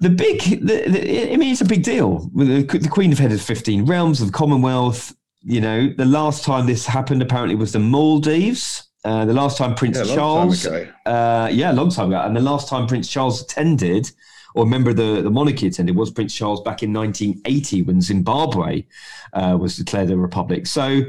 the 0.00 0.10
big 0.10 0.40
the, 0.42 0.88
the, 0.88 1.32
i 1.32 1.36
mean 1.36 1.52
it's 1.52 1.60
a 1.60 1.64
big 1.64 1.82
deal 1.82 2.30
the, 2.34 2.62
the 2.62 2.88
queen 2.88 3.10
have 3.10 3.18
headed 3.18 3.40
15 3.40 3.84
realms 3.84 4.20
of 4.20 4.28
the 4.28 4.32
commonwealth 4.32 5.14
you 5.42 5.60
know 5.60 5.92
the 5.96 6.04
last 6.04 6.44
time 6.44 6.66
this 6.66 6.86
happened 6.86 7.22
apparently 7.22 7.54
was 7.54 7.72
the 7.72 7.78
maldives 7.78 8.90
uh, 9.04 9.24
the 9.24 9.32
last 9.32 9.56
time 9.56 9.74
prince 9.74 9.96
yeah, 9.96 10.04
long 10.04 10.16
charles 10.16 10.62
time 10.62 10.74
ago. 10.74 10.92
uh, 11.06 11.48
yeah, 11.50 11.72
a 11.72 11.74
long 11.74 11.90
time 11.90 12.08
ago. 12.08 12.20
And 12.20 12.36
the 12.36 12.40
last 12.40 12.68
time 12.68 12.86
Prince 12.86 13.08
Charles 13.08 13.42
attended, 13.42 14.10
or 14.54 14.64
a 14.64 14.66
member 14.66 14.90
of 14.90 14.96
the, 14.96 15.22
the 15.22 15.30
monarchy 15.30 15.68
attended, 15.68 15.96
was 15.96 16.10
Prince 16.10 16.34
Charles 16.34 16.60
back 16.60 16.82
in 16.82 16.92
1980 16.92 17.82
when 17.82 18.00
Zimbabwe 18.00 18.84
uh, 19.32 19.56
was 19.58 19.76
declared 19.76 20.10
a 20.10 20.18
republic. 20.18 20.66
So 20.66 21.02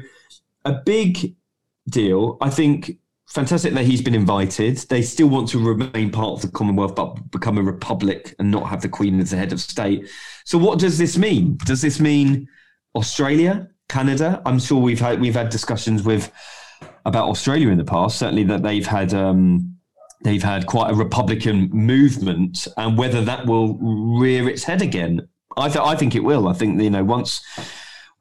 a 0.64 0.74
big 0.74 1.36
deal. 1.92 2.38
I 2.42 2.50
think 2.50 2.98
fantastic 3.28 3.74
that 3.74 3.86
he's 3.86 4.02
been 4.02 4.16
invited. 4.16 4.78
They 4.78 5.02
still 5.02 5.28
want 5.28 5.48
to 5.50 5.60
remain 5.60 6.12
part 6.12 6.34
of 6.34 6.42
the 6.42 6.50
Commonwealth, 6.50 6.96
but 6.96 7.32
become 7.32 7.58
a 7.58 7.64
republic 7.64 8.36
and 8.40 8.52
not 8.52 8.68
have 8.68 8.82
the 8.82 8.90
Queen 8.90 9.20
as 9.20 9.32
the 9.32 9.38
head 9.38 9.54
of 9.54 9.62
state. 9.62 10.10
So 10.46 10.58
what 10.58 10.80
does 10.80 10.98
this 10.98 11.18
mean? 11.18 11.58
Does 11.66 11.82
this 11.82 12.00
mean 12.00 12.48
Australia, 12.96 13.70
Canada? 13.88 14.42
I'm 14.46 14.60
sure 14.60 14.82
we've 14.82 15.00
had 15.00 15.22
we've 15.22 15.36
had 15.36 15.50
discussions 15.50 16.04
with 16.04 16.32
about 17.06 17.30
Australia 17.30 17.70
in 17.70 17.78
the 17.78 17.86
past. 17.86 18.20
Certainly 18.20 18.46
that 18.46 18.64
they've 18.64 18.88
had. 18.88 19.14
Um, 19.14 19.78
they've 20.24 20.44
had 20.44 20.68
quite 20.68 20.92
a 20.92 20.94
Republican 20.94 21.68
movement, 21.72 22.68
and 22.78 22.96
whether 22.96 23.24
that 23.24 23.48
will 23.48 23.76
rear 24.20 24.48
its 24.48 24.64
head 24.64 24.82
again, 24.82 25.28
I, 25.58 25.68
th- 25.68 25.84
I 25.84 25.96
think 25.96 26.16
it 26.16 26.24
will. 26.24 26.48
I 26.48 26.54
think 26.54 26.80
you 26.80 26.90
know 26.90 27.04
once 27.04 27.42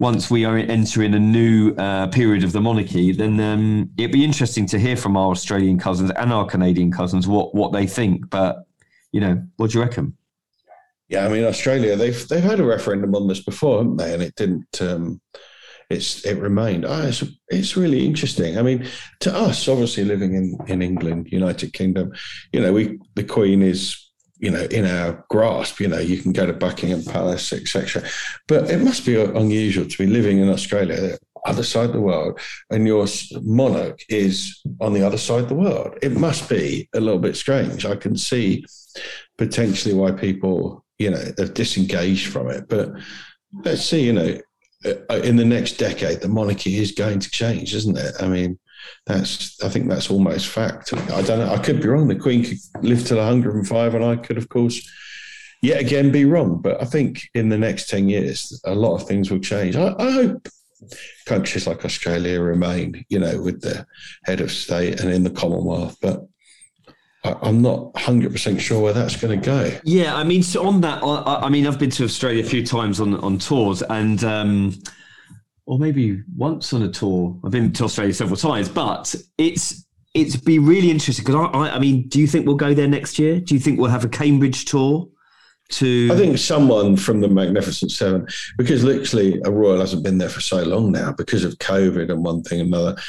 once 0.00 0.30
we 0.30 0.46
are 0.46 0.56
entering 0.56 1.14
a 1.14 1.18
new 1.18 1.74
uh, 1.74 2.06
period 2.08 2.42
of 2.42 2.52
the 2.52 2.60
monarchy, 2.60 3.12
then 3.12 3.38
um, 3.38 3.90
it'd 3.98 4.10
be 4.10 4.24
interesting 4.24 4.66
to 4.66 4.78
hear 4.78 4.96
from 4.96 5.14
our 5.14 5.30
Australian 5.30 5.78
cousins 5.78 6.10
and 6.16 6.32
our 6.32 6.46
Canadian 6.46 6.90
cousins 6.90 7.28
what 7.28 7.54
what 7.54 7.72
they 7.72 7.86
think. 7.86 8.28
But 8.30 8.64
you 9.12 9.20
know, 9.20 9.42
what 9.56 9.70
do 9.70 9.78
you 9.78 9.84
reckon? 9.84 10.16
Yeah, 11.08 11.26
I 11.26 11.28
mean 11.28 11.44
Australia, 11.44 11.96
they've 11.96 12.26
they've 12.28 12.42
had 12.42 12.60
a 12.60 12.64
referendum 12.64 13.14
on 13.14 13.28
this 13.28 13.44
before, 13.44 13.78
haven't 13.78 13.98
they? 13.98 14.14
And 14.14 14.22
it 14.22 14.34
didn't. 14.34 14.80
Um, 14.80 15.20
it's 15.90 16.24
it 16.24 16.38
remained. 16.38 16.86
Ah, 16.86 17.02
it's 17.02 17.22
it's 17.48 17.76
really 17.76 18.06
interesting. 18.06 18.58
I 18.58 18.62
mean, 18.62 18.86
to 19.20 19.36
us, 19.36 19.68
obviously 19.68 20.04
living 20.04 20.34
in 20.34 20.56
in 20.66 20.82
England, 20.82 21.28
United 21.30 21.74
Kingdom, 21.74 22.12
you 22.52 22.60
know, 22.60 22.72
we 22.72 22.98
the 23.16 23.24
Queen 23.24 23.62
is 23.62 24.09
you 24.40 24.50
know 24.50 24.62
in 24.70 24.86
our 24.86 25.24
grasp. 25.28 25.80
You 25.80 25.88
know, 25.88 25.98
you 25.98 26.18
can 26.18 26.32
go 26.32 26.46
to 26.46 26.52
Buckingham 26.52 27.04
Palace, 27.04 27.52
etc. 27.52 28.02
But 28.48 28.70
it 28.70 28.78
must 28.78 29.06
be 29.06 29.20
unusual 29.20 29.86
to 29.86 29.98
be 29.98 30.06
living 30.06 30.38
in 30.38 30.48
Australia, 30.48 30.96
the 30.96 31.18
other 31.46 31.62
side 31.62 31.86
of 31.86 31.92
the 31.92 32.00
world, 32.00 32.40
and 32.70 32.86
your 32.86 33.06
monarch 33.42 34.00
is 34.08 34.60
on 34.80 34.92
the 34.92 35.06
other 35.06 35.18
side 35.18 35.42
of 35.42 35.48
the 35.48 35.54
world. 35.54 35.96
It 36.02 36.12
must 36.12 36.48
be 36.48 36.88
a 36.94 37.00
little 37.00 37.20
bit 37.20 37.36
strange. 37.36 37.84
I 37.86 37.96
can 37.96 38.16
see 38.16 38.64
potentially 39.38 39.94
why 39.94 40.12
people 40.12 40.84
you 40.98 41.10
know 41.10 41.24
have 41.38 41.54
disengaged 41.54 42.28
from 42.28 42.50
it, 42.50 42.68
but 42.68 42.90
let's 43.64 43.84
see. 43.84 44.06
You 44.06 44.12
know, 44.12 44.38
uh, 44.84 45.14
in 45.16 45.36
the 45.36 45.44
next 45.44 45.72
decade, 45.72 46.20
the 46.20 46.28
monarchy 46.28 46.78
is 46.78 46.92
going 46.92 47.20
to 47.20 47.30
change, 47.30 47.74
isn't 47.74 47.98
it? 47.98 48.14
I 48.20 48.28
mean, 48.28 48.58
that's 49.06 49.62
I 49.62 49.68
think 49.68 49.88
that's 49.88 50.10
almost 50.10 50.48
fact. 50.48 50.92
I 50.94 51.22
don't 51.22 51.38
know. 51.40 51.52
I 51.52 51.58
could 51.58 51.80
be 51.80 51.88
wrong. 51.88 52.08
The 52.08 52.16
Queen 52.16 52.44
could 52.44 52.58
live 52.82 53.06
till 53.06 53.18
105, 53.18 53.94
and 53.94 54.04
I 54.04 54.16
could, 54.16 54.38
of 54.38 54.48
course, 54.48 54.88
yet 55.62 55.80
again 55.80 56.10
be 56.10 56.24
wrong. 56.24 56.60
But 56.60 56.80
I 56.80 56.84
think 56.84 57.28
in 57.34 57.48
the 57.48 57.58
next 57.58 57.88
10 57.88 58.08
years, 58.08 58.60
a 58.64 58.74
lot 58.74 58.94
of 58.94 59.06
things 59.06 59.30
will 59.30 59.40
change. 59.40 59.76
I, 59.76 59.94
I 59.98 60.10
hope 60.10 60.48
countries 61.26 61.66
like 61.66 61.84
Australia 61.84 62.40
remain, 62.40 63.04
you 63.08 63.18
know, 63.18 63.40
with 63.40 63.60
the 63.60 63.86
head 64.24 64.40
of 64.40 64.50
state 64.50 65.00
and 65.00 65.12
in 65.12 65.24
the 65.24 65.30
Commonwealth. 65.30 65.96
But 66.00 66.26
I'm 67.24 67.60
not 67.60 67.92
100% 67.94 68.60
sure 68.60 68.80
where 68.80 68.92
that's 68.94 69.16
going 69.16 69.38
to 69.38 69.44
go. 69.44 69.78
Yeah, 69.84 70.14
I 70.14 70.24
mean, 70.24 70.42
so 70.42 70.66
on 70.66 70.80
that, 70.80 71.02
I, 71.02 71.40
I 71.42 71.48
mean, 71.50 71.66
I've 71.66 71.78
been 71.78 71.90
to 71.90 72.04
Australia 72.04 72.42
a 72.42 72.46
few 72.46 72.64
times 72.64 72.98
on 73.00 73.14
on 73.16 73.38
tours, 73.38 73.82
and 73.82 74.24
um, 74.24 74.74
or 75.70 75.78
maybe 75.78 76.20
once 76.36 76.72
on 76.72 76.82
a 76.82 76.88
tour. 76.88 77.38
I've 77.44 77.52
been 77.52 77.72
to 77.74 77.84
Australia 77.84 78.12
several 78.12 78.36
times, 78.36 78.68
but 78.68 79.14
it's 79.38 79.86
it's 80.14 80.34
be 80.34 80.58
really 80.58 80.90
interesting 80.90 81.24
because 81.24 81.48
I, 81.54 81.58
I, 81.58 81.76
I 81.76 81.78
mean, 81.78 82.08
do 82.08 82.18
you 82.18 82.26
think 82.26 82.44
we'll 82.44 82.56
go 82.56 82.74
there 82.74 82.88
next 82.88 83.20
year? 83.20 83.38
Do 83.38 83.54
you 83.54 83.60
think 83.60 83.78
we'll 83.78 83.88
have 83.90 84.04
a 84.04 84.08
Cambridge 84.08 84.64
tour? 84.64 85.08
To 85.74 86.08
I 86.10 86.16
think 86.16 86.36
someone 86.38 86.96
from 86.96 87.20
the 87.20 87.28
Magnificent 87.28 87.92
Seven, 87.92 88.26
because 88.58 88.82
literally 88.82 89.40
a 89.44 89.52
Royal 89.52 89.78
hasn't 89.78 90.02
been 90.02 90.18
there 90.18 90.28
for 90.28 90.40
so 90.40 90.64
long 90.64 90.90
now 90.90 91.12
because 91.12 91.44
of 91.44 91.56
COVID 91.58 92.10
and 92.10 92.24
one 92.24 92.42
thing 92.42 92.58
and 92.58 92.74
another. 92.74 93.00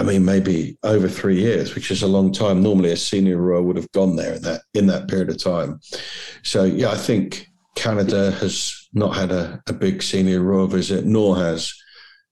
I 0.00 0.02
mean, 0.02 0.24
maybe 0.24 0.76
over 0.82 1.08
three 1.08 1.38
years, 1.40 1.76
which 1.76 1.92
is 1.92 2.02
a 2.02 2.08
long 2.08 2.32
time. 2.32 2.60
Normally, 2.60 2.90
a 2.90 2.96
senior 2.96 3.36
Royal 3.36 3.62
would 3.62 3.76
have 3.76 3.92
gone 3.92 4.16
there 4.16 4.34
in 4.34 4.42
that 4.42 4.62
in 4.74 4.86
that 4.88 5.06
period 5.06 5.30
of 5.30 5.38
time. 5.38 5.78
So, 6.42 6.64
yeah, 6.64 6.90
I 6.90 6.96
think 6.96 7.46
Canada 7.76 8.32
has 8.32 8.88
not 8.92 9.14
had 9.14 9.30
a, 9.30 9.62
a 9.68 9.72
big 9.72 10.02
senior 10.02 10.40
Royal 10.40 10.66
visit, 10.66 11.04
nor 11.04 11.36
has 11.36 11.72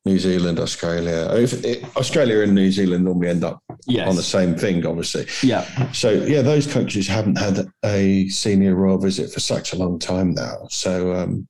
New 0.07 0.19
Zealand, 0.19 0.59
Australia. 0.59 1.29
If 1.33 1.65
it, 1.65 1.85
Australia 1.97 2.41
and 2.41 2.55
New 2.55 2.73
Zealand 2.73 3.05
normally 3.05 3.29
end 3.29 3.45
up 3.45 3.63
yes. 3.87 4.09
on 4.09 4.17
the 4.17 4.23
same 4.23 4.57
thing, 4.57 4.87
obviously. 4.87 5.27
Yeah. 5.43 5.93
So 5.93 6.11
yeah, 6.11 6.43
those 6.43 6.67
countries 6.67 7.07
haven't 7.07 7.39
had 7.39 7.67
a 7.85 8.29
senior 8.29 8.75
royal 8.75 8.99
visit 8.99 9.31
for 9.31 9.41
such 9.41 9.73
a 9.73 9.77
long 9.77 9.99
time 9.99 10.33
now. 10.33 10.67
So 10.71 11.13
um, 11.13 11.47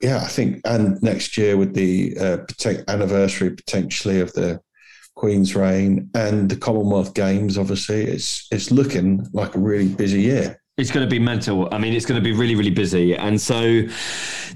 yeah, 0.00 0.18
I 0.18 0.26
think, 0.26 0.60
and 0.64 1.00
next 1.02 1.36
year 1.36 1.56
with 1.56 1.74
the 1.74 2.16
uh, 2.18 2.38
anniversary 2.88 3.50
potentially 3.50 4.20
of 4.20 4.32
the 4.32 4.60
Queen's 5.14 5.56
reign 5.56 6.10
and 6.14 6.48
the 6.48 6.56
Commonwealth 6.56 7.14
Games, 7.14 7.58
obviously, 7.58 8.02
it's 8.02 8.46
it's 8.52 8.70
looking 8.70 9.26
like 9.32 9.56
a 9.56 9.58
really 9.58 9.88
busy 9.88 10.22
year. 10.22 10.60
It's 10.76 10.92
going 10.92 11.04
to 11.04 11.10
be 11.10 11.18
mental. 11.18 11.68
I 11.72 11.78
mean, 11.78 11.92
it's 11.92 12.06
going 12.06 12.20
to 12.20 12.24
be 12.24 12.32
really, 12.32 12.54
really 12.54 12.70
busy, 12.70 13.16
and 13.16 13.40
so 13.40 13.82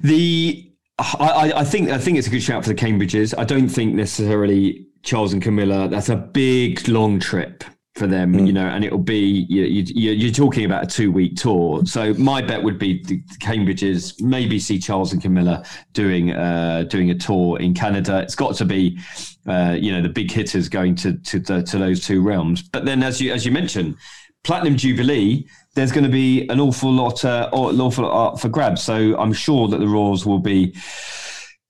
the 0.02 0.71
I, 1.18 1.52
I, 1.56 1.64
think 1.64 1.90
I 1.90 1.98
think 1.98 2.18
it's 2.18 2.26
a 2.26 2.30
good 2.30 2.42
shout 2.42 2.62
for 2.62 2.70
the 2.70 2.74
Cambridges. 2.74 3.34
I 3.36 3.44
don't 3.44 3.68
think 3.68 3.94
necessarily 3.94 4.86
Charles 5.02 5.32
and 5.32 5.42
Camilla. 5.42 5.88
That's 5.88 6.08
a 6.08 6.16
big 6.16 6.86
long 6.88 7.18
trip 7.18 7.64
for 7.94 8.06
them, 8.06 8.32
mm. 8.32 8.46
you 8.46 8.52
know, 8.54 8.66
and 8.66 8.84
it'll 8.84 8.98
be 8.98 9.46
you, 9.48 9.64
you, 9.64 10.12
you're 10.12 10.32
talking 10.32 10.64
about 10.64 10.84
a 10.84 10.86
two 10.86 11.12
week 11.12 11.36
tour. 11.36 11.84
So 11.84 12.14
my 12.14 12.40
bet 12.40 12.62
would 12.62 12.78
be 12.78 13.02
the 13.02 13.20
Cambridges 13.40 14.20
maybe 14.20 14.58
see 14.58 14.78
Charles 14.78 15.12
and 15.12 15.20
Camilla 15.20 15.64
doing 15.92 16.32
uh, 16.32 16.84
doing 16.84 17.10
a 17.10 17.14
tour 17.14 17.58
in 17.58 17.74
Canada. 17.74 18.20
It's 18.20 18.34
got 18.34 18.54
to 18.56 18.64
be 18.64 18.98
uh, 19.46 19.76
you 19.78 19.92
know 19.92 20.00
the 20.00 20.08
big 20.08 20.30
hitters 20.30 20.68
going 20.68 20.94
to 20.96 21.18
to, 21.18 21.40
to 21.40 21.78
those 21.78 22.04
two 22.06 22.22
realms. 22.22 22.62
But 22.62 22.84
then 22.86 23.02
as 23.02 23.20
you 23.20 23.32
as 23.32 23.44
you 23.44 23.52
mentioned, 23.52 23.96
Platinum 24.44 24.76
Jubilee 24.76 25.46
there's 25.74 25.92
going 25.92 26.04
to 26.04 26.10
be 26.10 26.46
an 26.48 26.60
awful 26.60 26.92
lot, 26.92 27.24
uh, 27.24 27.48
an 27.52 27.80
awful 27.80 28.04
lot 28.04 28.40
for 28.40 28.48
grabs. 28.48 28.82
So 28.82 29.18
I'm 29.18 29.32
sure 29.32 29.68
that 29.68 29.78
the 29.78 29.88
Royals 29.88 30.26
will 30.26 30.38
be 30.38 30.74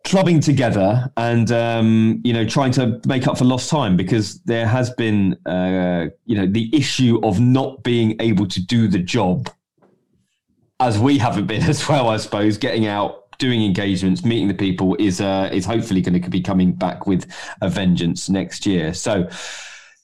clubbing 0.04 0.40
together 0.40 1.08
and 1.16 1.52
um, 1.52 2.20
you 2.24 2.32
know 2.32 2.44
trying 2.44 2.72
to 2.72 3.00
make 3.06 3.28
up 3.28 3.38
for 3.38 3.44
lost 3.44 3.70
time 3.70 3.96
because 3.96 4.40
there 4.42 4.66
has 4.66 4.90
been 4.90 5.34
uh, 5.46 6.06
you 6.26 6.36
know 6.36 6.46
the 6.46 6.68
issue 6.74 7.20
of 7.22 7.38
not 7.38 7.84
being 7.84 8.16
able 8.20 8.46
to 8.48 8.60
do 8.66 8.88
the 8.88 8.98
job 8.98 9.48
as 10.80 10.98
we 10.98 11.18
haven't 11.18 11.46
been 11.46 11.62
as 11.68 11.88
well. 11.88 12.08
I 12.08 12.16
suppose 12.16 12.58
getting 12.58 12.86
out. 12.86 13.18
Doing 13.38 13.64
engagements, 13.64 14.24
meeting 14.24 14.46
the 14.46 14.54
people 14.54 14.94
is 15.00 15.20
uh, 15.20 15.48
is 15.52 15.64
hopefully 15.64 16.00
going 16.00 16.20
to 16.20 16.30
be 16.30 16.40
coming 16.40 16.74
back 16.74 17.08
with 17.08 17.26
a 17.60 17.68
vengeance 17.68 18.28
next 18.28 18.66
year. 18.66 18.94
So, 18.94 19.28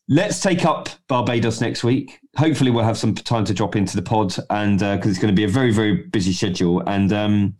let's 0.09 0.41
take 0.41 0.65
up 0.65 0.89
Barbados 1.07 1.61
next 1.61 1.85
week. 1.85 2.19
Hopefully, 2.37 2.71
we'll 2.71 2.85
have 2.85 2.99
some 2.99 3.15
time 3.15 3.45
to 3.45 3.55
drop 3.55 3.77
into 3.77 3.97
the 3.97 4.03
pod, 4.03 4.35
and 4.51 4.79
because 4.79 5.07
uh, 5.07 5.11
it's 5.11 5.19
going 5.19 5.35
to 5.35 5.37
be 5.37 5.45
a 5.45 5.49
very, 5.49 5.73
very 5.73 5.97
busy 5.97 6.33
schedule. 6.33 6.83
And 6.87 7.13
um, 7.13 7.55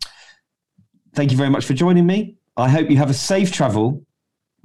thank 1.15 1.31
you 1.31 1.37
very 1.37 1.51
much 1.51 1.65
for 1.65 1.75
joining 1.75 2.07
me. 2.07 2.37
I 2.57 2.69
hope 2.69 2.91
you 2.91 2.97
have 2.97 3.11
a 3.11 3.15
safe 3.15 3.53
travel. 3.53 4.05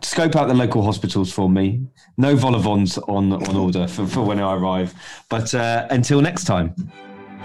Scope 0.02 0.36
out 0.36 0.48
the 0.48 0.54
local 0.54 0.84
hospitals 0.84 1.32
for 1.32 1.50
me. 1.50 1.86
No 2.18 2.36
vol-au-vents 2.36 2.98
on 2.98 3.32
on 3.32 3.56
order 3.56 3.88
for, 3.88 4.06
for 4.08 4.22
when 4.22 4.40
I 4.40 4.54
arrive. 4.56 4.94
But 5.30 5.54
uh, 5.54 5.88
until 5.92 6.22
next 6.22 6.46
time. 6.46 6.76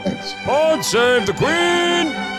Thanks. 0.02 0.34
God 0.46 0.84
save 0.84 1.26
the 1.26 1.34
Queen! 1.34 2.37